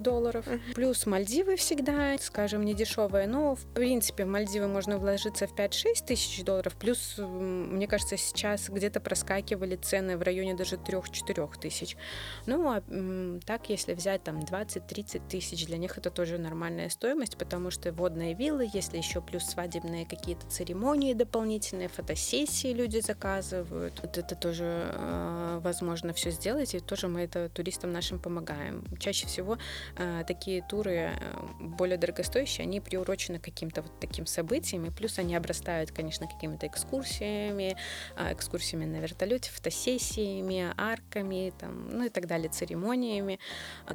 долларов. 0.00 0.46
Uh-huh. 0.46 0.60
Плюс 0.74 1.06
Мальдивы 1.06 1.56
всегда, 1.56 2.16
скажем, 2.18 2.64
не 2.64 2.74
дешевые. 2.74 3.26
Но, 3.26 3.54
в 3.54 3.64
принципе, 3.74 4.24
в 4.24 4.28
Мальдивы 4.28 4.68
можно 4.68 4.98
вложиться 4.98 5.46
в 5.46 5.54
5-6 5.54 6.06
тысяч 6.06 6.44
долларов. 6.44 6.74
Плюс, 6.76 7.16
мне 7.18 7.86
кажется, 7.86 8.16
сейчас 8.16 8.68
где-то 8.68 9.00
проскакивали 9.00 9.76
цены 9.76 10.16
в 10.16 10.22
районе 10.22 10.54
даже 10.54 10.76
3-4 10.76 11.60
тысяч. 11.60 11.96
Ну, 12.46 12.68
а 12.68 12.82
так, 13.46 13.68
если 13.68 13.94
взять 13.94 14.22
там 14.24 14.40
20-30 14.40 15.28
тысяч, 15.28 15.66
для 15.66 15.78
них 15.78 15.98
это 15.98 16.10
тоже 16.10 16.38
нормальная 16.38 16.88
стоимость, 16.88 17.36
потому 17.36 17.70
что 17.70 17.92
водные 17.92 18.34
виллы, 18.34 18.68
если 18.72 18.96
еще 18.96 19.20
плюс 19.20 19.44
свадебные 19.44 20.06
какие-то 20.06 20.46
церемонии 20.48 21.14
дополнительные, 21.14 21.88
фотосессии 21.88 22.72
люди 22.72 23.00
заказывают. 23.00 24.00
Вот 24.02 24.18
это 24.18 24.34
тоже 24.34 24.92
э, 24.94 25.60
возможно 25.62 26.12
все 26.12 26.30
сделать, 26.30 26.74
и 26.74 26.80
тоже 26.80 27.08
мы 27.08 27.22
это 27.22 27.48
туристам 27.48 27.92
нашим 27.92 28.18
помогаем. 28.18 28.84
Чаще 28.98 29.26
всего 29.26 29.58
э, 29.96 30.24
такие 30.26 30.62
туры 30.62 30.92
э, 30.92 31.40
более 31.60 31.98
дорогостоящие, 31.98 32.64
они 32.64 32.80
приурочены 32.80 33.38
к 33.38 33.44
каким-то 33.44 33.82
вот 33.82 33.98
таким 34.00 34.26
событиям, 34.26 34.86
и 34.86 34.90
плюс 34.90 35.18
они 35.18 35.34
обрастают, 35.34 35.90
конечно, 35.90 36.26
какими-то 36.26 36.66
экскурсиями, 36.66 37.76
э, 38.16 38.32
экскурсиями 38.32 38.84
на 38.84 39.00
вертолете, 39.00 39.50
фотосессиями, 39.50 40.72
арками, 40.76 41.52
там, 41.58 41.88
ну 41.90 42.04
и 42.04 42.08
так 42.08 42.26
далее, 42.26 42.48
церемониями, 42.48 43.38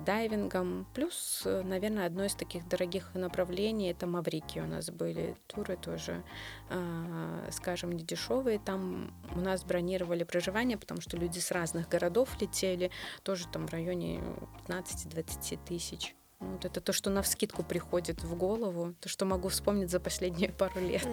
дайвингом. 0.06 0.88
Плюс, 0.94 1.44
э, 1.46 1.64
наверное, 1.64 2.06
одно 2.06 2.26
из 2.26 2.36
таких 2.36 2.68
дорогих 2.68 3.14
направлений 3.14 3.90
это 3.90 4.08
Маврики 4.08 4.60
у 4.60 4.68
нас 4.68 4.90
были 4.90 5.36
туры 5.48 5.78
тоже, 5.78 6.24
э, 6.70 7.50
скажем, 7.52 7.92
не 7.92 8.04
дешевые. 8.04 8.60
Там 8.60 9.14
у 9.36 9.40
нас 9.40 9.64
бронировали 9.64 10.24
проживание, 10.24 10.78
потому 10.78 11.02
что 11.02 11.18
люди 11.18 11.40
с 11.40 11.52
разных 11.52 11.90
городов 11.90 12.30
летели, 12.40 12.92
тоже 13.24 13.48
там 13.48 13.68
в 13.68 13.72
районе 13.72 14.22
15-20 14.68 15.55
тысяч. 15.58 16.16
Вот 16.40 16.66
это 16.66 16.82
то, 16.82 16.94
что 16.94 17.10
на 17.10 17.22
вскидку 17.22 17.64
приходит 17.64 18.24
в 18.24 18.36
голову, 18.36 18.94
то, 19.00 19.10
что 19.10 19.26
могу 19.26 19.50
вспомнить 19.50 19.90
за 19.90 20.00
последние 20.00 20.50
пару 20.58 20.80
лет. 20.80 21.08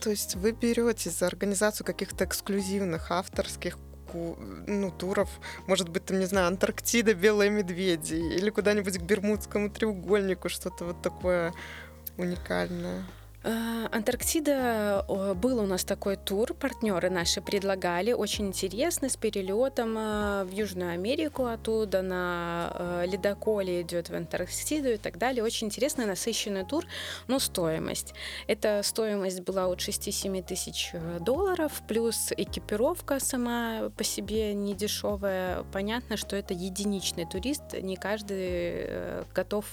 То 0.00 0.10
есть 0.10 0.36
вы 0.36 0.52
берете 0.52 1.10
за 1.10 1.26
организацию 1.26 1.86
каких-то 1.86 2.24
эксклюзивных 2.24 3.10
авторских 3.10 3.78
ну, 4.14 4.90
туров, 4.90 5.28
может 5.66 5.90
быть, 5.90 6.06
там, 6.06 6.18
не 6.18 6.24
знаю, 6.24 6.46
Антарктида, 6.46 7.12
Белые 7.12 7.50
медведи, 7.50 8.14
или 8.14 8.48
куда-нибудь 8.48 8.96
к 8.98 9.02
Бермудскому 9.02 9.70
треугольнику, 9.70 10.48
что-то 10.48 10.86
вот 10.86 11.02
такое 11.02 11.52
уникальное. 12.16 13.04
Э, 13.44 13.86
Антарктида 13.92 15.04
был 15.36 15.60
у 15.60 15.66
нас 15.66 15.84
такой 15.84 16.16
тур, 16.16 16.54
партнеры 16.54 17.08
наши 17.08 17.40
предлагали, 17.40 18.12
очень 18.12 18.48
интересный, 18.48 19.08
с 19.08 19.16
перелетом 19.16 19.96
э, 19.96 20.44
в 20.44 20.50
Южную 20.50 20.92
Америку, 20.92 21.46
оттуда 21.46 22.02
на 22.02 22.72
э, 22.74 23.04
ледоколе 23.06 23.82
идет 23.82 24.10
в 24.10 24.14
Антарктиду 24.14 24.90
и 24.90 24.96
так 24.96 25.18
далее. 25.18 25.44
Очень 25.44 25.68
интересный, 25.68 26.04
насыщенный 26.04 26.64
тур, 26.64 26.84
но 27.28 27.38
стоимость. 27.38 28.12
Эта 28.48 28.82
стоимость 28.82 29.40
была 29.42 29.68
от 29.68 29.78
6-7 29.78 30.42
тысяч 30.42 30.92
долларов, 31.20 31.82
плюс 31.86 32.32
экипировка 32.36 33.20
сама 33.20 33.90
по 33.96 34.02
себе 34.02 34.52
не 34.52 34.74
дешевая. 34.74 35.62
Понятно, 35.72 36.16
что 36.16 36.34
это 36.34 36.54
единичный 36.54 37.24
турист, 37.24 37.74
не 37.80 37.96
каждый 37.96 39.24
готов 39.32 39.64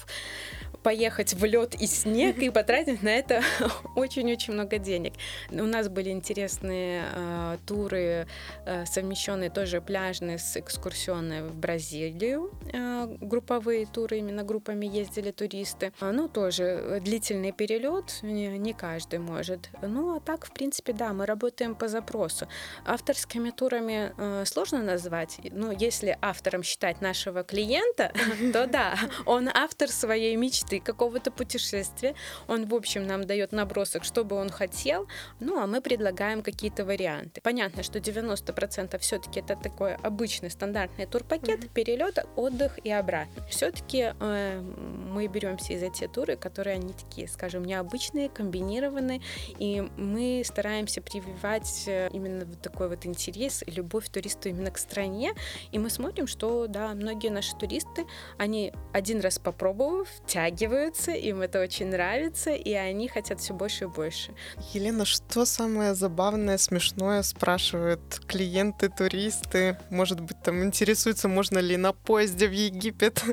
поехать 0.84 1.34
в 1.34 1.44
лед 1.44 1.74
и 1.74 1.88
снег 1.88 2.38
и 2.38 2.52
потратить 2.52 3.02
на 3.02 3.10
это 3.10 3.42
очень-очень 3.96 4.54
много 4.54 4.78
денег. 4.78 5.14
У 5.52 5.64
нас 5.64 5.90
были 5.90 6.10
интересные 6.10 7.06
э, 7.14 7.58
туры, 7.66 8.28
э, 8.66 8.86
совмещенные 8.86 9.50
тоже 9.50 9.82
пляжные 9.82 10.38
с 10.38 10.58
экскурсионной 10.58 11.44
в 11.44 11.56
Бразилию. 11.56 12.52
Э, 12.74 13.08
групповые 13.22 13.86
туры, 13.86 14.20
именно 14.20 14.44
группами 14.44 14.86
ездили 14.86 15.32
туристы. 15.32 15.92
А, 16.00 16.12
ну, 16.12 16.28
тоже 16.28 17.02
длительный 17.04 17.52
перелет, 17.52 18.20
не, 18.22 18.58
не 18.58 18.74
каждый 18.74 19.20
может. 19.20 19.70
Ну, 19.82 20.16
а 20.16 20.20
так, 20.20 20.46
в 20.46 20.52
принципе, 20.52 20.94
да, 20.94 21.14
мы 21.14 21.26
работаем 21.26 21.76
по 21.76 21.88
запросу. 21.88 22.48
Авторскими 22.86 23.52
турами 23.52 24.14
э, 24.18 24.46
сложно 24.46 24.82
назвать. 24.82 25.40
Ну, 25.52 25.72
если 25.72 26.18
автором 26.22 26.64
считать 26.64 27.02
нашего 27.02 27.44
клиента, 27.44 28.12
то 28.54 28.68
да, 28.68 28.98
он 29.26 29.50
автор 29.54 29.90
своей 29.90 30.36
мечты, 30.36 30.80
какого-то 30.80 31.32
путешествия. 31.32 32.16
Он, 32.48 32.66
в 32.66 32.74
общем, 32.74 33.06
нам 33.08 33.26
дает 33.26 33.45
набросок, 33.52 34.04
что 34.04 34.24
бы 34.24 34.36
он 34.36 34.50
хотел, 34.50 35.08
ну, 35.40 35.60
а 35.60 35.68
мы 35.68 35.82
предлагаем 35.82 36.42
какие-то 36.42 36.86
варианты. 36.86 37.42
Понятно, 37.42 37.84
что 37.84 38.00
90% 38.00 38.98
все-таки 39.00 39.40
это 39.40 39.56
такой 39.56 39.96
обычный 39.96 40.50
стандартный 40.50 41.06
турпакет, 41.06 41.64
mm-hmm. 41.64 41.74
перелет, 41.74 42.26
отдых 42.36 42.80
и 42.84 42.92
обратно. 42.92 43.46
Все-таки 43.50 44.14
э, 44.20 44.62
мы 44.62 45.28
беремся 45.28 45.78
за 45.78 45.90
те 45.90 46.08
туры, 46.08 46.36
которые 46.36 46.76
они 46.76 46.94
такие, 46.94 47.28
скажем, 47.28 47.66
необычные, 47.66 48.30
комбинированные, 48.30 49.22
и 49.60 49.82
мы 49.98 50.44
стараемся 50.46 51.02
прививать 51.02 51.86
э, 51.88 52.10
именно 52.12 52.46
вот 52.46 52.62
такой 52.62 52.90
вот 52.90 53.06
интерес 53.06 53.64
и 53.66 53.72
любовь 53.72 54.10
туристу 54.10 54.50
именно 54.50 54.72
к 54.72 54.78
стране, 54.78 55.34
и 55.72 55.80
мы 55.80 55.90
смотрим, 55.90 56.28
что, 56.28 56.68
да, 56.68 56.94
многие 56.94 57.30
наши 57.30 57.56
туристы, 57.56 58.06
они 58.38 58.74
один 58.94 59.22
раз 59.22 59.40
попробовав, 59.40 60.08
тягивают 60.26 60.66
сталкиваются, 60.66 61.12
им 61.12 61.42
это 61.42 61.62
очень 61.62 61.88
нравится, 61.88 62.52
и 62.52 62.74
они 62.74 63.08
хотят 63.08 63.35
все 63.40 63.54
больше 63.54 63.86
и 63.86 63.88
больше. 63.88 64.34
Елена, 64.74 65.06
что 65.06 65.46
самое 65.46 65.96
забавное, 65.96 66.58
смешное 66.58 67.24
спрашивают 67.24 68.22
клиенты, 68.28 68.90
туристы? 68.90 69.78
Может 69.90 70.20
быть, 70.20 70.42
там 70.44 70.64
интересуются, 70.64 71.28
можно 71.28 71.60
ли 71.60 71.78
на 71.78 71.94
поезде 71.94 72.48
в 72.48 72.52
Египет 72.52 73.24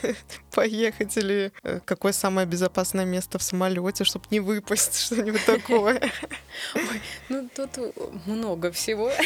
поехать, 0.52 1.16
или 1.16 1.52
э, 1.62 1.80
какое 1.84 2.12
самое 2.12 2.46
безопасное 2.46 3.04
место 3.04 3.38
в 3.38 3.42
самолете, 3.42 4.04
чтобы 4.04 4.26
не 4.30 4.40
выпасть, 4.40 4.98
что-нибудь 5.06 5.44
такое? 5.44 6.00
Ой, 6.74 7.00
ну 7.28 7.48
тут 7.54 7.70
много 8.26 8.72
всего. 8.72 9.10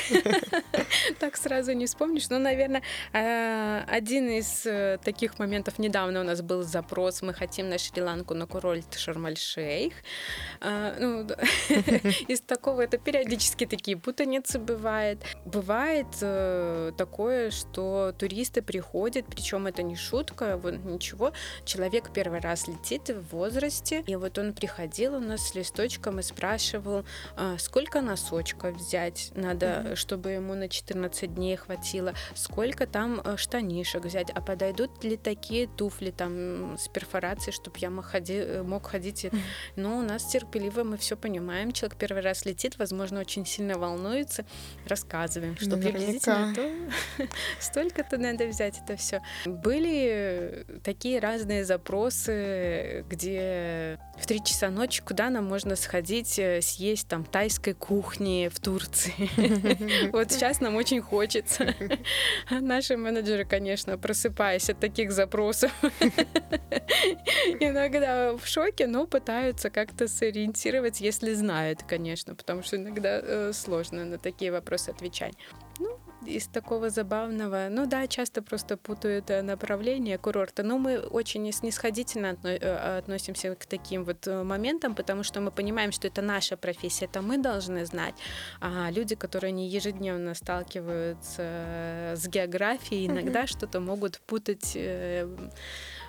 Так 1.19 1.37
сразу 1.37 1.73
не 1.73 1.87
вспомнишь. 1.87 2.29
Но, 2.31 2.39
наверное, 2.39 2.83
э, 3.13 3.85
один 3.87 4.29
из 4.31 4.67
э, 4.67 4.99
таких 5.03 5.39
моментов 5.39 5.79
недавно 5.79 6.21
у 6.21 6.25
нас 6.25 6.43
был 6.43 6.63
запрос. 6.63 7.23
Мы 7.23 7.35
хотим 7.35 7.69
на 7.69 7.79
Шри-Ланку 7.79 8.35
на 8.35 8.47
курорт 8.47 8.95
Шарм-Аль-Шейх. 8.95 9.93
А, 10.61 10.95
ну, 10.99 11.27
из 12.29 12.41
такого 12.41 12.83
это 12.83 12.99
периодически 12.99 13.67
такие 13.67 13.97
путаницы 13.97 14.59
бывает. 14.59 15.25
Бывает 15.45 16.07
э, 16.21 16.93
такое, 16.97 17.51
что 17.51 18.15
туристы 18.19 18.61
приходят, 18.63 19.27
причем 19.27 19.67
это 19.67 19.83
не 19.83 19.97
шутка, 19.97 20.59
вот 20.59 20.75
ничего. 20.85 21.33
Человек 21.65 22.11
первый 22.13 22.41
раз 22.41 22.69
летит 22.69 23.09
в 23.09 23.33
возрасте, 23.33 24.05
и 24.07 24.17
вот 24.17 24.39
он 24.39 24.53
приходил 24.53 25.15
у 25.15 25.21
нас 25.21 25.49
с 25.49 25.55
листочком 25.55 26.21
и 26.21 26.23
спрашивал, 26.23 27.05
а, 27.37 27.57
сколько 27.59 28.01
носочков 28.01 28.77
взять 28.77 29.33
надо, 29.35 29.97
чтобы 29.97 30.31
ему 30.31 30.55
на 30.55 30.69
14 30.69 31.35
дней 31.35 31.57
хватило, 31.57 32.15
сколько 32.35 32.87
там 32.87 33.21
э, 33.25 33.37
штанишек 33.37 34.05
взять, 34.05 34.31
а 34.31 34.41
подойдут 34.41 35.03
ли 35.05 35.17
такие 35.17 35.67
туфли 35.67 36.11
там 36.11 36.77
с 36.79 36.89
перфорацией, 36.89 37.53
чтобы 37.53 37.79
я 37.79 37.91
мог, 37.91 38.05
ходи, 38.05 38.35
э, 38.35 38.63
мог 38.63 38.87
ходить. 38.87 39.31
Но 39.77 39.99
у 39.99 40.03
нас 40.13 40.25
терпеливо, 40.25 40.85
мы 40.85 40.97
все 40.97 41.17
понимаем. 41.17 41.73
Человек 41.73 41.99
первый 41.99 42.23
раз 42.23 42.45
летит, 42.45 42.79
возможно, 42.79 43.21
очень 43.21 43.47
сильно 43.47 43.79
волнуется. 43.79 44.45
Рассказываем, 44.87 45.57
что 45.57 45.77
приблизительно 45.77 46.55
то, 46.55 47.27
столько-то 47.61 48.19
надо 48.19 48.47
взять 48.47 48.79
это 48.83 48.97
все. 48.97 49.23
Были 49.47 50.67
такие 50.83 51.21
разные 51.21 51.65
запросы, 51.65 53.05
где 53.09 53.99
в 54.19 54.27
три 54.27 54.43
часа 54.43 54.71
ночи 54.71 55.03
куда 55.03 55.31
нам 55.31 55.47
можно 55.47 55.77
сходить, 55.77 56.39
э, 56.39 56.61
съесть 56.61 57.09
там 57.09 57.25
тайской 57.25 57.75
кухни 57.75 58.51
в 58.53 58.61
Турции. 58.61 59.15
Вот 60.13 60.33
сейчас 60.33 60.61
нам 60.61 60.77
очень 60.77 61.01
хочется. 61.01 61.75
Наши 62.51 62.97
менеджеры, 62.97 63.45
конечно, 63.45 63.97
просыпаясь 63.97 64.69
от 64.71 64.79
таких 64.79 65.13
запросов, 65.13 65.73
иногда 67.61 68.37
в 68.37 68.47
шоке, 68.47 68.87
но 68.87 69.07
пытаются 69.07 69.71
как-то 69.71 70.00
сориентировать, 70.09 71.01
если 71.01 71.35
знают, 71.35 71.83
конечно, 71.83 72.35
потому 72.35 72.63
что 72.63 72.77
иногда 72.77 73.21
э, 73.23 73.53
сложно 73.53 74.05
на 74.05 74.19
такие 74.19 74.53
вопросы 74.53 74.91
отвечать. 74.91 75.35
Ну, 75.79 75.99
из 76.27 76.47
такого 76.47 76.91
забавного, 76.91 77.69
ну 77.71 77.87
да, 77.87 78.07
часто 78.07 78.43
просто 78.43 78.77
путают 78.77 79.31
э, 79.31 79.43
направление 79.43 80.19
курорта, 80.19 80.63
но 80.63 80.79
мы 80.79 80.99
очень 80.99 81.51
снисходительно 81.53 82.37
э, 82.43 82.99
относимся 82.99 83.55
к 83.55 83.65
таким 83.65 84.05
вот 84.05 84.27
э, 84.27 84.43
моментам, 84.43 84.95
потому 84.95 85.23
что 85.23 85.41
мы 85.41 85.51
понимаем, 85.51 85.93
что 85.93 86.07
это 86.07 86.23
наша 86.23 86.57
профессия, 86.57 87.07
это 87.07 87.23
мы 87.23 87.39
должны 87.39 87.87
знать, 87.87 88.15
а 88.61 88.91
люди, 88.91 89.15
которые 89.15 89.53
не 89.53 89.69
ежедневно 89.69 90.35
сталкиваются 90.35 92.15
с 92.15 92.29
географией, 92.29 93.07
иногда 93.07 93.45
mm-hmm. 93.45 93.59
что-то 93.59 93.81
могут 93.81 94.21
путать 94.21 94.77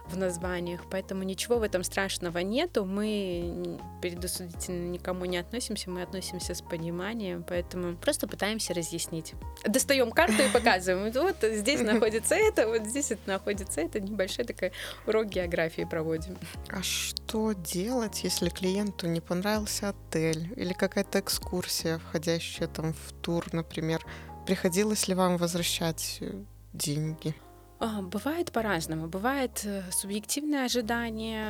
в 0.07 0.17
названиях, 0.17 0.81
поэтому 0.89 1.23
ничего 1.23 1.57
в 1.57 1.63
этом 1.63 1.83
страшного 1.83 2.39
нету. 2.39 2.85
Мы 2.85 3.79
предосудительно 4.01 4.89
никому 4.89 5.25
не 5.25 5.37
относимся, 5.37 5.89
мы 5.89 6.01
относимся 6.01 6.53
с 6.53 6.61
пониманием, 6.61 7.43
поэтому 7.47 7.95
просто 7.95 8.27
пытаемся 8.27 8.73
разъяснить. 8.73 9.33
Достаем 9.65 10.11
карту 10.11 10.43
и 10.43 10.49
показываем. 10.53 11.11
Вот 11.11 11.37
здесь 11.41 11.81
находится 11.91 12.35
это, 12.35 12.67
вот 12.67 12.85
здесь 12.85 13.11
это 13.11 13.21
находится 13.27 13.81
это. 13.81 13.99
Небольшой 13.99 14.45
такой 14.45 14.71
урок 15.05 15.27
географии 15.27 15.83
проводим. 15.83 16.37
А 16.69 16.81
что 16.81 17.53
делать, 17.53 18.23
если 18.23 18.49
клиенту 18.49 19.07
не 19.07 19.21
понравился 19.21 19.89
отель 19.89 20.51
или 20.55 20.73
какая-то 20.73 21.19
экскурсия, 21.19 21.99
входящая 21.99 22.67
там 22.67 22.93
в 22.93 23.13
тур, 23.21 23.45
например? 23.53 24.05
Приходилось 24.45 25.07
ли 25.07 25.15
вам 25.15 25.37
возвращать 25.37 26.17
э, 26.21 26.33
деньги? 26.73 27.35
А, 27.83 28.03
бывает 28.03 28.51
по-разному. 28.51 29.07
Бывает 29.07 29.61
э, 29.65 29.81
субъективные 29.91 30.65
ожидания 30.65 31.43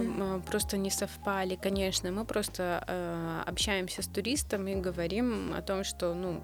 uh-huh. 0.00 0.42
просто 0.42 0.76
не 0.76 0.90
совпали, 0.90 1.54
конечно. 1.54 2.10
Мы 2.10 2.24
просто 2.24 2.82
э, 2.88 3.42
общаемся 3.46 4.02
с 4.02 4.08
туристом 4.08 4.66
и 4.66 4.74
говорим 4.74 5.54
о 5.56 5.62
том, 5.62 5.84
что 5.84 6.12
ну, 6.12 6.40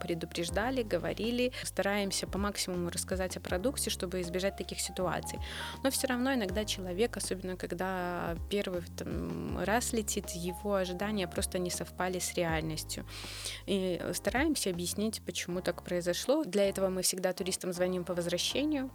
предупреждали, 0.00 0.82
говорили, 0.82 1.52
стараемся 1.62 2.26
по 2.26 2.38
максимуму 2.38 2.90
рассказать 2.90 3.36
о 3.36 3.40
продукте, 3.40 3.90
чтобы 3.90 4.20
избежать 4.20 4.56
таких 4.56 4.80
ситуаций. 4.80 5.38
Но 5.82 5.90
все 5.90 6.06
равно 6.08 6.34
иногда 6.34 6.64
человек, 6.64 7.16
особенно 7.16 7.56
когда 7.56 8.36
первый 8.50 8.82
там, 8.96 9.58
раз 9.64 9.92
летит, 9.92 10.30
его 10.30 10.74
ожидания 10.74 11.28
просто 11.28 11.58
не 11.58 11.70
совпали 11.70 12.18
с 12.18 12.34
реальностью. 12.34 13.06
И 13.66 14.00
стараемся 14.12 14.70
объяснить, 14.70 15.22
почему 15.24 15.60
так 15.60 15.82
произошло. 15.82 16.44
Для 16.44 16.68
этого 16.68 16.88
мы 16.88 17.02
всегда 17.02 17.32
туристам 17.32 17.72
звоним 17.72 18.04
по 18.04 18.14
возвращению. 18.14 18.90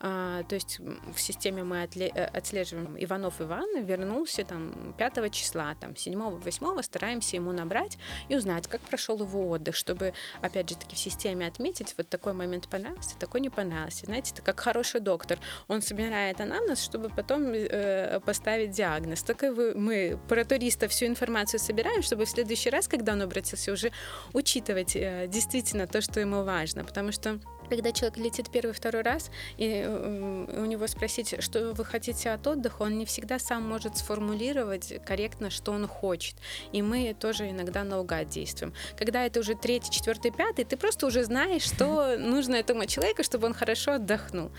А, 0.00 0.42
то 0.44 0.54
есть 0.54 0.80
в 1.14 1.20
системе 1.20 1.64
мы 1.64 1.76
э, 1.76 2.24
отслеживаем 2.24 2.96
Иванов 2.98 3.40
Иван 3.40 3.84
вернулся 3.84 4.44
там 4.44 4.94
5 4.98 5.32
числа, 5.32 5.74
там 5.80 5.92
7-8 5.92 6.82
стараемся 6.82 7.36
ему 7.36 7.52
набрать 7.52 7.98
и 8.28 8.36
узнать, 8.36 8.68
как 8.68 8.80
прошел 8.80 9.18
его 9.18 9.48
отдых, 9.48 9.76
чтобы 9.92 10.14
опять 10.40 10.70
же 10.70 10.76
таки 10.76 10.96
в 10.96 10.98
системе 10.98 11.46
отметить, 11.46 11.94
вот 11.98 12.08
такой 12.08 12.32
момент 12.32 12.68
понравился, 12.68 13.16
такой 13.18 13.40
не 13.40 13.50
понравился. 13.50 14.06
Знаете, 14.06 14.32
это 14.32 14.42
как 14.42 14.60
хороший 14.60 15.00
доктор. 15.00 15.38
Он 15.68 15.82
собирает 15.82 16.40
анамнез, 16.40 16.82
чтобы 16.82 17.10
потом 17.10 17.52
э, 17.52 18.20
поставить 18.20 18.70
диагноз. 18.70 19.22
Так 19.22 19.42
и 19.42 19.48
вы, 19.48 19.74
мы 19.74 20.18
про 20.28 20.44
туриста 20.44 20.88
всю 20.88 21.06
информацию 21.06 21.60
собираем, 21.60 22.02
чтобы 22.02 22.24
в 22.24 22.30
следующий 22.30 22.70
раз, 22.70 22.88
когда 22.88 23.12
он 23.12 23.22
обратился, 23.22 23.72
уже 23.72 23.92
учитывать 24.32 24.96
э, 24.96 25.26
действительно 25.28 25.86
то, 25.86 26.00
что 26.00 26.20
ему 26.20 26.42
важно. 26.42 26.84
Потому 26.84 27.12
что 27.12 27.38
когда 27.72 27.90
человек 27.90 28.18
летит 28.18 28.50
первый, 28.50 28.74
второй 28.74 29.00
раз, 29.00 29.30
и 29.56 29.86
у 29.86 30.66
него 30.66 30.86
спросить, 30.86 31.42
что 31.42 31.72
вы 31.72 31.86
хотите 31.86 32.28
от 32.28 32.46
отдыха, 32.46 32.82
он 32.82 32.98
не 32.98 33.06
всегда 33.06 33.38
сам 33.38 33.66
может 33.66 33.96
сформулировать 33.96 35.02
корректно, 35.06 35.48
что 35.48 35.72
он 35.72 35.88
хочет. 35.88 36.36
И 36.72 36.82
мы 36.82 37.16
тоже 37.18 37.48
иногда 37.48 37.82
наугад 37.82 38.28
действуем. 38.28 38.74
Когда 38.98 39.24
это 39.24 39.40
уже 39.40 39.54
третий, 39.54 39.90
четвертый, 39.90 40.32
пятый, 40.32 40.66
ты 40.66 40.76
просто 40.76 41.06
уже 41.06 41.24
знаешь, 41.24 41.62
что 41.62 42.16
нужно 42.18 42.56
этому 42.56 42.84
человеку, 42.84 43.22
чтобы 43.22 43.46
он 43.46 43.54
хорошо 43.54 43.92
отдохнул. 43.92 44.50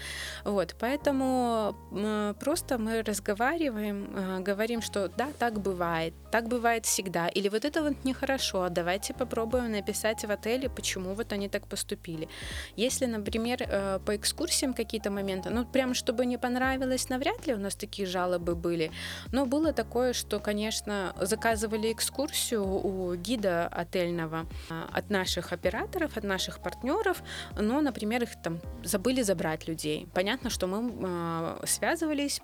Вот, 0.43 0.75
поэтому 0.79 1.75
просто 2.39 2.79
мы 2.79 3.03
разговариваем, 3.03 4.09
э, 4.15 4.39
говорим, 4.39 4.81
что 4.81 5.07
да, 5.07 5.27
так 5.37 5.61
бывает, 5.61 6.15
так 6.31 6.47
бывает 6.47 6.87
всегда, 6.87 7.27
или 7.27 7.47
вот 7.49 7.63
это 7.63 7.83
вот 7.83 8.05
нехорошо, 8.05 8.69
давайте 8.69 9.13
попробуем 9.13 9.71
написать 9.71 10.25
в 10.25 10.31
отеле, 10.31 10.67
почему 10.67 11.13
вот 11.13 11.31
они 11.31 11.47
так 11.47 11.67
поступили. 11.67 12.27
Если, 12.75 13.02
например, 13.07 13.59
э, 13.61 13.99
по 14.05 14.15
экскурсиям 14.15 14.73
какие-то 14.73 15.11
моменты, 15.11 15.49
ну, 15.49 15.65
прям 15.65 15.93
чтобы 15.93 16.25
не 16.25 16.37
понравилось, 16.37 17.09
навряд 17.09 17.47
ли 17.47 17.53
у 17.53 17.57
нас 17.57 17.75
такие 17.75 18.07
жалобы 18.07 18.55
были, 18.55 18.91
но 19.31 19.45
было 19.45 19.73
такое, 19.73 20.13
что, 20.13 20.39
конечно, 20.39 21.13
заказывали 21.19 21.91
экскурсию 21.91 22.63
у 22.63 23.15
гида 23.15 23.67
отельного 23.67 24.45
э, 24.69 24.83
от 24.91 25.09
наших 25.09 25.53
операторов, 25.53 26.17
от 26.17 26.23
наших 26.23 26.59
партнеров, 26.59 27.23
но, 27.59 27.81
например, 27.81 28.23
их 28.23 28.29
там 28.41 28.59
забыли 28.83 29.21
забрать 29.21 29.67
людей. 29.67 30.07
Понятно, 30.13 30.49
что 30.49 30.67
мы 30.67 30.91
э, 30.91 31.65
связывались, 31.65 32.41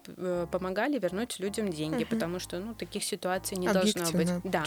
помогали 0.52 1.00
вернуть 1.00 1.40
людям 1.40 1.70
деньги, 1.70 2.04
угу. 2.04 2.12
потому 2.12 2.40
что, 2.40 2.60
ну, 2.60 2.74
таких 2.74 3.04
ситуаций 3.04 3.58
не 3.58 3.68
должно 3.68 4.06
быть. 4.12 4.30
Да. 4.44 4.64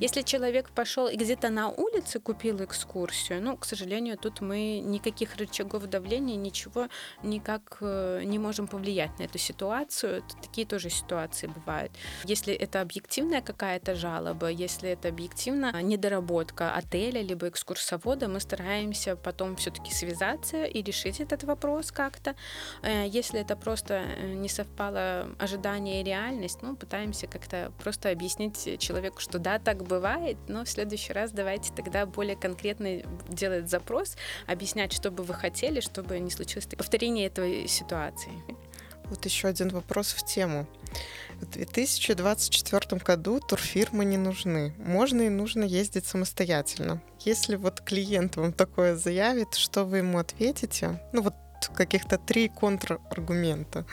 Если 0.00 0.22
человек 0.22 0.70
пошел 0.70 1.08
и 1.08 1.16
где-то 1.16 1.50
на 1.50 1.68
улице 1.68 2.20
купил 2.20 2.62
экскурсию, 2.64 3.42
ну, 3.42 3.56
к 3.56 3.64
сожалению, 3.64 4.18
тут 4.18 4.40
мы 4.40 4.80
никаких 4.80 5.23
рычагов 5.36 5.86
давления, 5.86 6.36
ничего 6.36 6.88
никак 7.22 7.78
э, 7.80 8.22
не 8.24 8.38
можем 8.38 8.66
повлиять 8.66 9.18
на 9.18 9.24
эту 9.24 9.38
ситуацию. 9.38 10.22
Такие 10.42 10.66
тоже 10.66 10.90
ситуации 10.90 11.46
бывают. 11.46 11.92
Если 12.24 12.54
это 12.54 12.80
объективная 12.80 13.40
какая-то 13.40 13.94
жалоба, 13.94 14.48
если 14.48 14.90
это 14.90 15.08
объективно 15.08 15.72
недоработка 15.82 16.74
отеля 16.74 17.22
либо 17.22 17.48
экскурсовода, 17.48 18.28
мы 18.28 18.40
стараемся 18.40 19.16
потом 19.16 19.56
все-таки 19.56 19.92
связаться 19.92 20.64
и 20.64 20.82
решить 20.82 21.20
этот 21.20 21.44
вопрос 21.44 21.90
как-то. 21.92 22.34
Э, 22.82 23.06
если 23.06 23.40
это 23.40 23.56
просто 23.56 23.94
э, 23.94 24.34
не 24.34 24.48
совпало 24.48 25.28
ожидание 25.38 26.00
и 26.00 26.04
реальность, 26.04 26.58
ну, 26.62 26.76
пытаемся 26.76 27.26
как-то 27.26 27.72
просто 27.78 28.10
объяснить 28.10 28.78
человеку, 28.78 29.20
что 29.20 29.38
да, 29.38 29.58
так 29.58 29.82
бывает, 29.82 30.36
но 30.48 30.64
в 30.64 30.68
следующий 30.68 31.12
раз 31.12 31.32
давайте 31.32 31.72
тогда 31.72 32.06
более 32.06 32.36
конкретно 32.36 33.02
делать 33.28 33.68
запрос, 33.68 34.16
объяснять, 34.46 34.92
что 34.92 35.10
бы 35.14 35.22
вы 35.22 35.34
хотели, 35.34 35.80
чтобы 35.80 36.18
не 36.18 36.30
случилось 36.30 36.66
повторение 36.66 37.26
этой 37.26 37.66
ситуации. 37.68 38.32
Вот 39.10 39.24
еще 39.24 39.48
один 39.48 39.68
вопрос 39.68 40.12
в 40.12 40.24
тему. 40.24 40.66
В 41.40 41.46
2024 41.46 43.00
году 43.00 43.40
турфирмы 43.40 44.04
не 44.04 44.16
нужны. 44.16 44.74
Можно 44.78 45.22
и 45.22 45.28
нужно 45.28 45.64
ездить 45.64 46.06
самостоятельно. 46.06 47.02
Если 47.20 47.56
вот 47.56 47.80
клиент 47.80 48.36
вам 48.36 48.52
такое 48.52 48.96
заявит, 48.96 49.54
что 49.54 49.84
вы 49.84 49.98
ему 49.98 50.18
ответите? 50.18 51.00
Ну 51.12 51.22
вот 51.22 51.34
каких-то 51.74 52.18
три 52.18 52.48
контраргумента. 52.48 53.84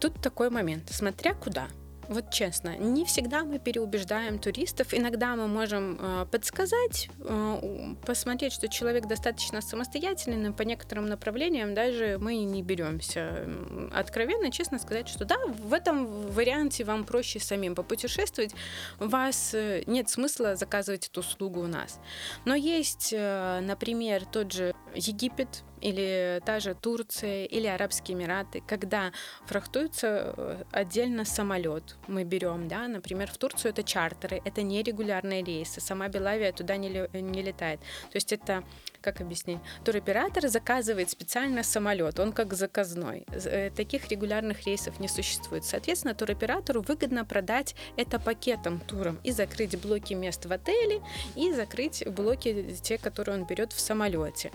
Тут 0.00 0.20
такой 0.20 0.50
момент, 0.50 0.90
смотря 0.92 1.34
куда. 1.34 1.68
Вот 2.08 2.30
честно, 2.30 2.76
не 2.76 3.04
всегда 3.04 3.44
мы 3.44 3.58
переубеждаем 3.58 4.38
туристов. 4.38 4.92
Иногда 4.92 5.36
мы 5.36 5.48
можем 5.48 5.98
э, 6.00 6.26
подсказать, 6.30 7.08
э, 7.20 7.94
посмотреть, 8.04 8.52
что 8.52 8.68
человек 8.68 9.06
достаточно 9.06 9.60
самостоятельный, 9.60 10.36
но 10.36 10.52
по 10.52 10.62
некоторым 10.62 11.06
направлениям 11.06 11.74
даже 11.74 12.18
мы 12.20 12.36
не 12.36 12.62
беремся. 12.62 13.48
Откровенно, 13.92 14.50
честно 14.50 14.78
сказать, 14.78 15.08
что 15.08 15.24
да, 15.24 15.36
в 15.46 15.72
этом 15.72 16.06
варианте 16.30 16.84
вам 16.84 17.04
проще 17.04 17.40
самим 17.40 17.74
попутешествовать. 17.74 18.54
У 19.00 19.06
вас 19.06 19.54
э, 19.54 19.82
нет 19.86 20.08
смысла 20.08 20.56
заказывать 20.56 21.08
эту 21.08 21.20
услугу 21.20 21.60
у 21.60 21.66
нас. 21.66 22.00
Но 22.44 22.54
есть, 22.54 23.14
э, 23.16 23.60
например, 23.60 24.24
тот 24.26 24.52
же 24.52 24.74
Египет, 24.94 25.64
или 25.84 26.40
та 26.44 26.60
же 26.60 26.74
Турция, 26.74 27.44
или 27.44 27.66
Арабские 27.66 28.16
Эмираты, 28.16 28.62
когда 28.66 29.12
фрахтуется 29.46 30.34
э, 30.36 30.64
отдельно 30.72 31.24
самолет, 31.24 31.96
мы 32.08 32.24
берем, 32.24 32.68
да, 32.68 32.88
например, 32.88 33.30
в 33.30 33.36
Турцию 33.36 33.70
это 33.70 33.82
чартеры, 33.82 34.40
это 34.44 34.62
нерегулярные 34.62 35.44
рейсы, 35.44 35.80
сама 35.80 36.08
Белавия 36.08 36.52
туда 36.52 36.76
не, 36.78 36.88
не 37.20 37.42
летает. 37.42 37.80
То 37.80 38.16
есть 38.16 38.32
это 38.32 38.64
как 39.04 39.20
объяснить? 39.20 39.58
Туроператор 39.84 40.48
заказывает 40.48 41.10
специально 41.10 41.62
самолет, 41.62 42.18
он 42.18 42.32
как 42.32 42.54
заказной. 42.54 43.26
Э, 43.28 43.70
таких 43.70 44.08
регулярных 44.08 44.66
рейсов 44.66 44.98
не 44.98 45.08
существует. 45.08 45.64
Соответственно, 45.64 46.14
туроператору 46.14 46.80
выгодно 46.80 47.24
продать 47.26 47.76
это 47.98 48.18
пакетом 48.18 48.80
туром 48.80 49.18
и 49.22 49.30
закрыть 49.30 49.78
блоки 49.80 50.14
мест 50.14 50.46
в 50.46 50.52
отеле 50.52 51.02
и 51.36 51.52
закрыть 51.52 52.02
блоки 52.08 52.74
те, 52.82 52.96
которые 52.96 53.38
он 53.38 53.46
берет 53.46 53.72
в 53.72 53.80
самолете. 53.80 54.50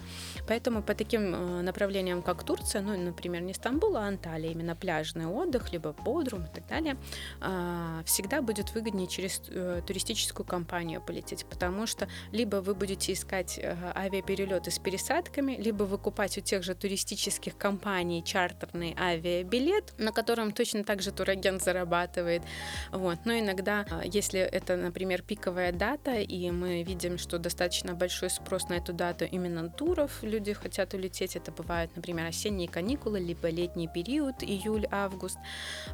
Поэтому 0.47 0.81
по 0.81 0.95
таким 0.95 1.35
э, 1.35 1.61
направлениям, 1.61 2.23
как 2.23 2.43
Турция, 2.43 2.81
ну, 2.81 2.97
например, 2.97 3.41
не 3.41 3.53
Стамбул, 3.53 3.97
а 3.97 4.07
Анталия, 4.07 4.51
именно 4.51 4.75
пляжный 4.75 5.27
отдых, 5.27 5.71
либо 5.71 5.93
Бодрум 6.05 6.45
и 6.45 6.55
так 6.55 6.65
далее, 6.67 6.97
а, 7.41 8.01
всегда 8.05 8.41
будет 8.41 8.73
выгоднее 8.73 9.07
через 9.07 9.41
э, 9.49 9.81
туристическую 9.85 10.45
компанию 10.45 11.01
полететь, 11.01 11.45
потому 11.45 11.85
что 11.85 12.07
либо 12.31 12.57
вы 12.57 12.73
будете 12.73 13.13
искать 13.13 13.59
авиаперелеты 13.59 14.38
перелеты 14.39 14.71
с 14.71 14.79
пересадками, 14.79 15.57
либо 15.57 15.83
выкупать 15.83 16.37
у 16.37 16.41
тех 16.41 16.63
же 16.63 16.73
туристических 16.73 17.57
компаний 17.57 18.23
чартерный 18.23 18.95
авиабилет, 18.97 19.93
на 19.97 20.13
котором 20.13 20.53
точно 20.53 20.83
так 20.85 21.01
же 21.01 21.11
турагент 21.11 21.61
зарабатывает. 21.61 22.43
Вот. 22.91 23.17
Но 23.25 23.37
иногда, 23.37 23.85
а, 23.89 24.01
если 24.05 24.39
это, 24.39 24.77
например, 24.77 25.23
пиковая 25.23 25.73
дата, 25.73 26.15
и 26.15 26.51
мы 26.51 26.83
видим, 26.83 27.17
что 27.17 27.37
достаточно 27.37 27.93
большой 27.93 28.29
спрос 28.29 28.69
на 28.69 28.75
эту 28.75 28.93
дату 28.93 29.25
именно 29.25 29.69
туров, 29.69 30.23
люди 30.23 30.53
хотят 30.53 30.93
улететь, 30.93 31.35
это 31.35 31.51
бывают, 31.51 31.91
например, 31.97 32.25
осенние 32.25 32.69
каникулы, 32.69 33.19
либо 33.19 33.49
летний 33.49 33.89
период, 33.89 34.35
июль-август, 34.41 35.37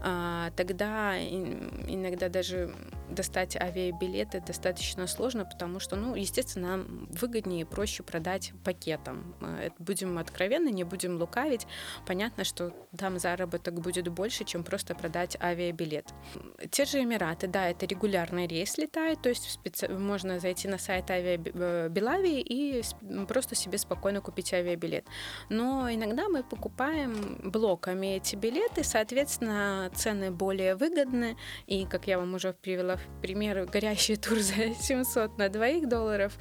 а, 0.03 0.51
тогда 0.55 1.17
иногда 1.17 2.29
даже 2.29 2.75
достать 3.09 3.55
авиабилеты 3.55 4.43
достаточно 4.45 5.07
сложно, 5.07 5.45
потому 5.45 5.79
что, 5.79 5.95
ну, 5.95 6.13
естественно, 6.13 6.67
нам 6.67 7.07
выгоднее 7.11 7.61
и 7.61 7.63
проще 7.63 8.03
продать 8.03 8.34
продать 8.35 8.53
пакетом. 8.63 9.35
Э, 9.41 9.69
будем 9.79 10.17
откровенны, 10.17 10.69
не 10.69 10.83
будем 10.83 11.17
лукавить. 11.17 11.67
Понятно, 12.05 12.43
что 12.43 12.71
там 12.97 13.19
заработок 13.19 13.81
будет 13.81 14.07
больше, 14.07 14.43
чем 14.43 14.63
просто 14.63 14.95
продать 14.95 15.37
авиабилет. 15.41 16.13
Те 16.71 16.85
же 16.85 17.01
Эмираты, 17.01 17.47
да, 17.47 17.69
это 17.69 17.85
регулярный 17.85 18.47
рейс 18.47 18.77
летает, 18.77 19.21
то 19.21 19.29
есть 19.29 19.49
специ... 19.49 19.87
можно 19.87 20.39
зайти 20.39 20.67
на 20.67 20.77
сайт 20.77 21.09
авиабелавии 21.11 22.41
и 22.41 22.83
просто 23.27 23.55
себе 23.55 23.77
спокойно 23.77 24.21
купить 24.21 24.53
авиабилет. 24.53 25.05
Но 25.49 25.89
иногда 25.89 26.27
мы 26.27 26.43
покупаем 26.43 27.39
блоками 27.43 28.17
эти 28.17 28.35
билеты, 28.35 28.83
соответственно, 28.83 29.89
цены 29.95 30.31
более 30.31 30.75
выгодны, 30.75 31.37
и, 31.67 31.85
как 31.85 32.07
я 32.07 32.17
вам 32.17 32.33
уже 32.33 32.53
привела 32.53 32.95
в 32.95 33.21
пример, 33.21 33.65
горящий 33.65 34.15
тур 34.15 34.39
за 34.39 34.73
700 34.79 35.37
на 35.37 35.49
двоих 35.49 35.87
долларов, 35.87 36.33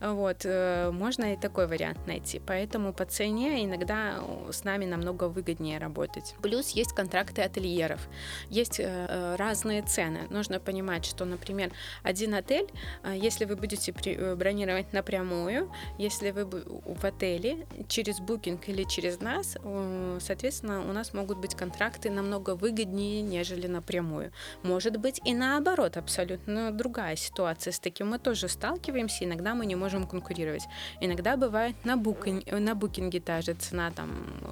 вот, 0.00 0.42
э, 0.44 0.90
можно 0.92 1.32
и 1.32 1.36
такой 1.36 1.66
вариант 1.66 2.06
найти. 2.06 2.40
Поэтому 2.46 2.92
по 2.92 3.04
цене 3.04 3.64
иногда 3.64 4.22
с 4.50 4.64
нами 4.64 4.84
намного 4.84 5.24
выгоднее 5.24 5.78
работать. 5.78 6.34
Плюс 6.40 6.70
есть 6.70 6.92
контракты 6.92 7.42
ательеров. 7.42 8.08
Есть 8.48 8.78
э, 8.78 9.36
разные 9.36 9.82
цены. 9.82 10.20
Нужно 10.30 10.60
понимать, 10.60 11.04
что, 11.04 11.24
например, 11.24 11.72
один 12.02 12.34
отель, 12.34 12.68
э, 13.02 13.14
если 13.16 13.44
вы 13.44 13.56
будете 13.56 13.92
бронировать 14.36 14.92
напрямую, 14.92 15.70
если 15.98 16.30
вы 16.30 16.44
в 16.44 17.04
отеле 17.04 17.66
через 17.88 18.20
букинг 18.20 18.68
или 18.68 18.84
через 18.84 19.20
нас, 19.20 19.56
соответственно, 20.20 20.80
у 20.88 20.92
нас 20.92 21.12
могут 21.12 21.38
быть 21.38 21.54
контракты 21.54 22.10
намного 22.10 22.54
выгоднее, 22.54 23.22
нежели 23.22 23.66
напрямую. 23.66 24.32
Может 24.62 24.98
быть 24.98 25.20
и 25.24 25.34
наоборот, 25.34 25.96
абсолютно 25.96 26.70
другая 26.70 27.16
ситуация. 27.16 27.72
С 27.72 27.80
таким 27.80 28.08
мы 28.08 28.18
тоже 28.18 28.48
сталкиваемся. 28.48 29.24
Иногда 29.24 29.54
мы 29.54 29.66
не 29.66 29.74
можем 29.74 29.87
можем 29.88 30.06
конкурировать. 30.06 30.68
Иногда 31.00 31.36
бывает 31.36 31.74
на, 31.84 31.96
букинг, 31.96 32.44
на 32.52 32.74
букинге 32.74 33.20
та 33.20 33.40
же 33.40 33.54
цена 33.54 33.90
там 33.90 34.10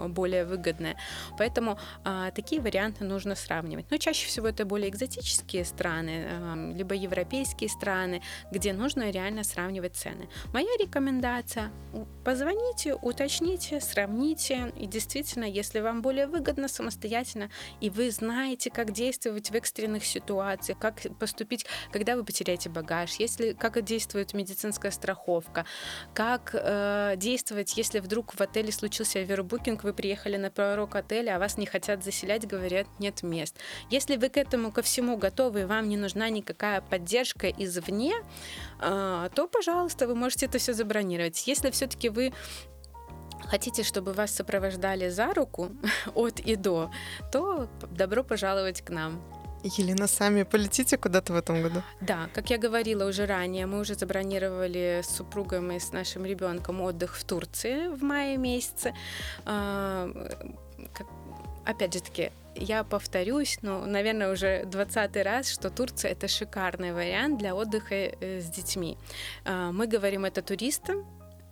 более 0.09 0.47
выгодная. 0.47 0.97
Поэтому 1.39 1.79
а, 2.05 2.31
такие 2.31 2.63
варианты 2.63 3.05
нужно 3.05 3.35
сравнивать. 3.35 3.85
Но 3.91 3.99
чаще 3.99 4.27
всего 4.27 4.49
это 4.49 4.65
более 4.65 4.89
экзотические 4.89 5.67
страны, 5.67 6.27
а, 6.27 6.73
либо 6.75 6.95
европейские 6.95 7.69
страны, 7.69 8.23
где 8.51 8.73
нужно 8.73 9.11
реально 9.11 9.45
сравнивать 9.45 9.95
цены. 9.95 10.29
Моя 10.55 10.71
рекомендация– 10.81 11.71
позвоните, 12.25 12.95
уточните, 12.95 13.81
сравните. 13.81 14.73
И 14.81 14.87
действительно, 14.87 15.45
если 15.45 15.81
вам 15.81 16.01
более 16.01 16.27
выгодно 16.27 16.69
самостоятельно, 16.69 17.51
и 17.83 17.91
вы 17.91 18.11
знаете, 18.11 18.71
как 18.71 18.93
действовать 18.93 19.51
в 19.51 19.55
экстренных 19.55 20.07
ситуациях, 20.07 20.79
как 20.79 21.03
поступить, 21.19 21.67
когда 21.93 22.17
вы 22.17 22.25
потеряете 22.25 22.71
багаж, 22.71 23.17
если, 23.19 23.53
как 23.53 23.85
действует 23.85 24.33
медицинская 24.33 24.91
страховка, 24.91 25.26
страховка, 25.27 25.65
как 26.15 26.55
э, 26.55 27.15
действовать, 27.17 27.77
если 27.77 28.01
вдруг 28.01 28.35
в 28.35 28.41
отеле 28.41 28.73
случился 28.73 29.19
овербукинг, 29.19 29.85
вы 29.85 29.93
приехали 29.93 30.37
на 30.37 30.51
порог 30.51 30.95
отеля, 30.97 31.37
а 31.37 31.39
вас 31.39 31.59
не 31.59 31.67
хотят 31.67 32.05
заселять, 32.05 32.47
говорят, 32.47 32.87
нет 32.99 33.23
мест. 33.23 33.57
Если 33.91 34.17
вы 34.17 34.29
к 34.29 34.37
этому 34.37 34.73
ко 34.73 34.83
всему 34.83 35.17
готовы, 35.17 35.61
и 35.61 35.65
вам 35.65 35.89
не 35.89 35.97
нужна 35.97 36.29
никакая 36.29 36.81
поддержка 36.81 37.49
извне, 37.49 38.15
э, 38.81 39.29
то, 39.35 39.49
пожалуйста, 39.49 40.07
вы 40.07 40.15
можете 40.15 40.47
это 40.47 40.59
все 40.59 40.73
забронировать. 40.73 41.49
Если 41.49 41.71
все-таки 41.71 42.09
вы 42.09 42.33
хотите, 43.51 43.83
чтобы 43.83 44.13
вас 44.13 44.31
сопровождали 44.31 45.09
за 45.11 45.35
руку 45.35 45.71
от 46.15 46.41
и 46.41 46.57
до, 46.57 46.91
то 47.33 47.69
добро 47.91 48.25
пожаловать 48.25 48.83
к 48.83 48.91
нам. 48.91 49.21
Елена, 49.63 50.07
сами 50.07 50.45
полетите 50.45 50.97
куда-то 50.97 51.33
в 51.33 51.37
этом 51.37 51.63
году? 51.63 51.83
Да, 52.01 52.29
как 52.35 52.51
я 52.51 52.59
говорила 52.59 53.09
уже 53.09 53.27
ранее, 53.27 53.67
мы 53.67 53.81
уже 53.81 53.95
забронировали 53.95 55.03
с 55.03 55.17
супругом 55.17 55.73
и 55.73 55.79
с 55.79 55.93
нашим 55.93 56.25
ребенком 56.25 56.81
отдых 56.81 57.17
в 57.17 57.25
Турции 57.25 57.89
в 57.89 58.03
мае 58.03 58.37
месяце. 58.37 58.95
А, 59.45 60.09
опять 61.65 61.95
же 61.95 62.01
таки, 62.01 62.31
я 62.55 62.85
повторюсь, 62.85 63.59
но, 63.63 63.85
наверное, 63.87 64.33
уже 64.33 64.65
двадцатый 64.65 65.23
раз, 65.23 65.51
что 65.51 65.71
Турция 65.71 66.13
это 66.13 66.29
шикарный 66.29 66.93
вариант 66.93 67.39
для 67.39 67.55
отдыха 67.55 67.95
э, 67.95 68.41
с 68.41 68.47
детьми. 68.47 68.97
А, 69.45 69.73
мы 69.73 69.87
говорим 69.87 70.25
это 70.25 70.43
туристам, 70.43 71.05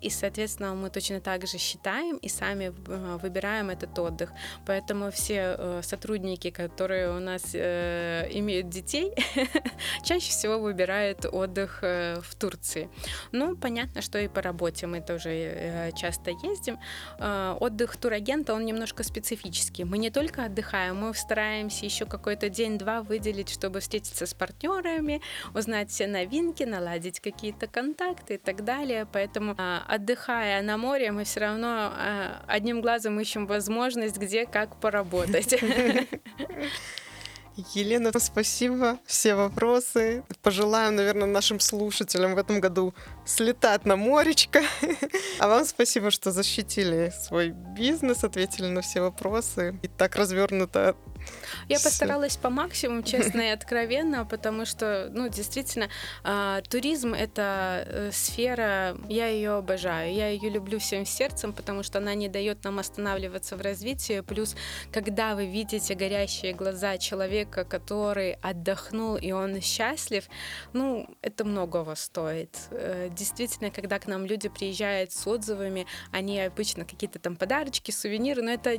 и, 0.05 0.11
соответственно, 0.11 0.75
мы 0.75 0.91
точно 0.91 1.21
так 1.21 1.47
же 1.47 1.57
считаем 1.59 2.19
и 2.19 2.29
сами 2.29 2.75
э, 2.87 3.19
выбираем 3.23 3.71
этот 3.71 3.99
отдых. 3.99 4.33
Поэтому 4.67 5.11
все 5.11 5.57
э, 5.57 5.81
сотрудники, 5.83 6.51
которые 6.51 7.17
у 7.17 7.21
нас 7.21 7.55
э, 7.55 8.29
имеют 8.33 8.69
детей, 8.69 9.15
чаще 10.05 10.31
всего 10.31 10.59
выбирают 10.59 11.25
отдых 11.25 11.83
в 11.83 12.35
Турции. 12.39 12.91
Ну, 13.33 13.57
понятно, 13.57 14.03
что 14.03 14.19
и 14.19 14.29
по 14.29 14.43
работе 14.43 14.87
мы 14.87 15.01
тоже 15.01 15.93
часто 15.97 16.31
ездим. 16.31 16.79
Отдых 17.61 17.97
турагента, 17.97 18.55
он 18.55 18.65
немножко 18.65 19.03
специфический. 19.03 19.85
Мы 19.85 19.99
не 19.99 20.11
только 20.11 20.45
отдыхаем, 20.45 20.97
мы 20.97 21.15
стараемся 21.15 21.87
еще 21.87 22.05
какой-то 22.05 22.49
день-два 22.49 23.03
выделить, 23.03 23.49
чтобы 23.49 23.81
встретиться 23.81 24.27
с 24.27 24.35
партнерами, 24.35 25.23
узнать 25.55 25.91
все 25.91 26.07
новинки, 26.07 26.65
наладить 26.65 27.21
какие-то 27.21 27.67
контакты 27.67 28.35
и 28.35 28.39
так 28.39 28.65
далее. 28.65 29.07
Поэтому 29.11 29.55
а, 29.57 29.93
отдыхая 29.95 30.62
на 30.62 30.76
море, 30.76 31.12
мы 31.12 31.24
все 31.24 31.40
равно 31.40 31.92
э, 31.97 32.32
одним 32.47 32.80
глазом 32.80 33.18
ищем 33.20 33.47
возможность, 33.47 34.16
где 34.16 34.47
как 34.47 34.76
поработать. 34.80 35.55
Елена, 37.74 38.11
спасибо. 38.18 38.99
Все 39.07 39.36
вопросы. 39.36 40.24
Пожелаем, 40.42 40.97
наверное, 40.97 41.28
нашим 41.28 41.61
слушателям 41.61 42.34
в 42.34 42.38
этом 42.38 42.61
году 42.61 42.95
слетать 43.24 43.84
на 43.86 43.97
моречко. 43.97 44.62
А 45.38 45.49
вам 45.49 45.64
спасибо, 45.64 46.11
что 46.11 46.30
защитили 46.30 47.12
свой 47.22 47.51
бизнес, 47.51 48.24
ответили 48.24 48.66
на 48.66 48.80
все 48.80 49.01
вопросы 49.01 49.78
и 49.82 49.88
так 49.88 50.16
развернуто 50.16 50.97
я 51.69 51.79
постаралась 51.79 52.37
по 52.37 52.51
максимуму, 52.51 53.03
честно 53.15 53.41
и 53.41 53.49
откровенно, 53.49 54.25
потому 54.25 54.65
что, 54.65 55.09
ну, 55.13 55.29
действительно, 55.29 55.89
э, 56.25 56.63
туризм 56.69 57.15
это 57.15 57.85
э, 57.87 58.11
сфера, 58.13 58.97
я 59.09 59.29
ее 59.29 59.53
обожаю, 59.53 60.13
я 60.13 60.29
ее 60.29 60.51
люблю 60.51 60.79
всем 60.79 61.07
сердцем, 61.07 61.53
потому 61.53 61.83
что 61.83 61.99
она 61.99 62.15
не 62.15 62.29
дает 62.29 62.65
нам 62.65 62.79
останавливаться 62.79 63.57
в 63.57 63.61
развитии. 63.61 64.21
Плюс, 64.21 64.57
когда 64.93 65.35
вы 65.35 65.47
видите 65.47 65.95
горящие 65.95 66.53
глаза 66.53 66.99
человека, 66.99 67.65
который 67.65 68.35
отдохнул 68.43 69.17
и 69.17 69.33
он 69.33 69.61
счастлив, 69.61 70.25
ну, 70.73 71.09
это 71.23 71.45
многого 71.45 71.95
стоит. 71.95 72.57
Э, 72.71 73.09
действительно, 73.11 73.71
когда 73.71 73.99
к 73.99 74.07
нам 74.07 74.27
люди 74.27 74.49
приезжают 74.49 75.13
с 75.13 75.27
отзывами, 75.27 75.87
они 76.11 76.41
обычно 76.41 76.85
какие-то 76.85 77.19
там 77.19 77.37
подарочки, 77.37 77.91
сувениры, 77.91 78.43
но 78.43 78.51
это 78.51 78.79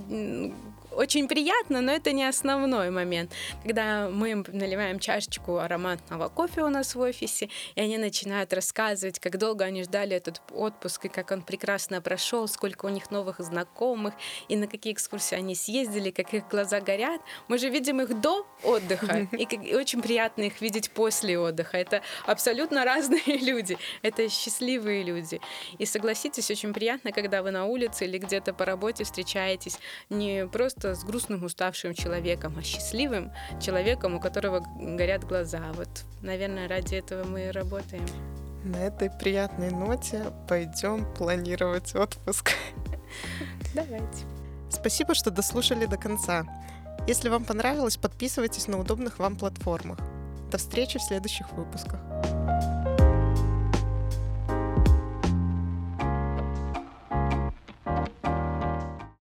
очень 0.91 1.27
приятно, 1.27 1.81
но 1.81 1.91
это 1.91 2.11
не 2.11 2.23
основной 2.65 2.89
момент. 2.89 3.31
Когда 3.63 4.09
мы 4.09 4.43
наливаем 4.47 4.99
чашечку 4.99 5.57
ароматного 5.57 6.29
кофе 6.29 6.63
у 6.63 6.69
нас 6.69 6.95
в 6.95 6.99
офисе, 6.99 7.49
и 7.75 7.81
они 7.81 7.97
начинают 7.97 8.53
рассказывать, 8.53 9.19
как 9.19 9.37
долго 9.37 9.65
они 9.65 9.83
ждали 9.83 10.15
этот 10.15 10.41
отпуск, 10.51 11.05
и 11.05 11.09
как 11.09 11.31
он 11.31 11.43
прекрасно 11.43 12.01
прошел, 12.01 12.47
сколько 12.47 12.87
у 12.87 12.89
них 12.89 13.11
новых 13.11 13.39
знакомых, 13.39 14.13
и 14.49 14.55
на 14.55 14.67
какие 14.67 14.93
экскурсии 14.93 15.35
они 15.35 15.53
съездили, 15.55 16.09
как 16.09 16.33
их 16.33 16.47
глаза 16.47 16.81
горят. 16.81 17.21
Мы 17.47 17.59
же 17.59 17.69
видим 17.69 18.01
их 18.01 18.19
до 18.19 18.47
отдыха, 18.63 19.27
и, 19.31 19.43
и 19.43 19.75
очень 19.75 20.01
приятно 20.01 20.43
их 20.43 20.61
видеть 20.61 20.89
после 20.89 21.37
отдыха. 21.37 21.77
Это 21.77 22.01
абсолютно 22.25 22.83
разные 22.83 23.21
люди, 23.27 23.77
это 24.01 24.27
счастливые 24.29 25.03
люди. 25.03 25.39
И 25.77 25.85
согласитесь, 25.85 26.49
очень 26.49 26.73
приятно, 26.73 27.11
когда 27.11 27.43
вы 27.43 27.51
на 27.51 27.65
улице 27.65 28.05
или 28.05 28.17
где-то 28.17 28.53
по 28.53 28.65
работе 28.65 29.03
встречаетесь 29.03 29.77
не 30.09 30.47
просто 30.47 30.95
с 30.95 31.03
грустным, 31.03 31.43
уставшим 31.43 31.93
человеком, 31.93 32.44
человеком, 32.45 32.57
а 32.57 32.63
счастливым 32.63 33.31
человеком, 33.59 34.15
у 34.15 34.19
которого 34.19 34.65
горят 34.79 35.23
глаза. 35.25 35.61
Вот, 35.73 35.89
наверное, 36.21 36.67
ради 36.67 36.95
этого 36.95 37.23
мы 37.23 37.47
и 37.47 37.51
работаем. 37.51 38.05
На 38.63 38.77
этой 38.77 39.09
приятной 39.09 39.71
ноте 39.71 40.23
пойдем 40.47 41.05
планировать 41.13 41.95
отпуск. 41.95 42.51
Давайте. 43.75 44.25
Спасибо, 44.69 45.13
что 45.13 45.31
дослушали 45.31 45.85
до 45.85 45.97
конца. 45.97 46.45
Если 47.07 47.29
вам 47.29 47.45
понравилось, 47.45 47.97
подписывайтесь 47.97 48.67
на 48.67 48.79
удобных 48.79 49.19
вам 49.19 49.35
платформах. 49.35 49.99
До 50.51 50.57
встречи 50.57 50.97
в 50.97 51.03
следующих 51.03 51.51
выпусках. 51.51 51.99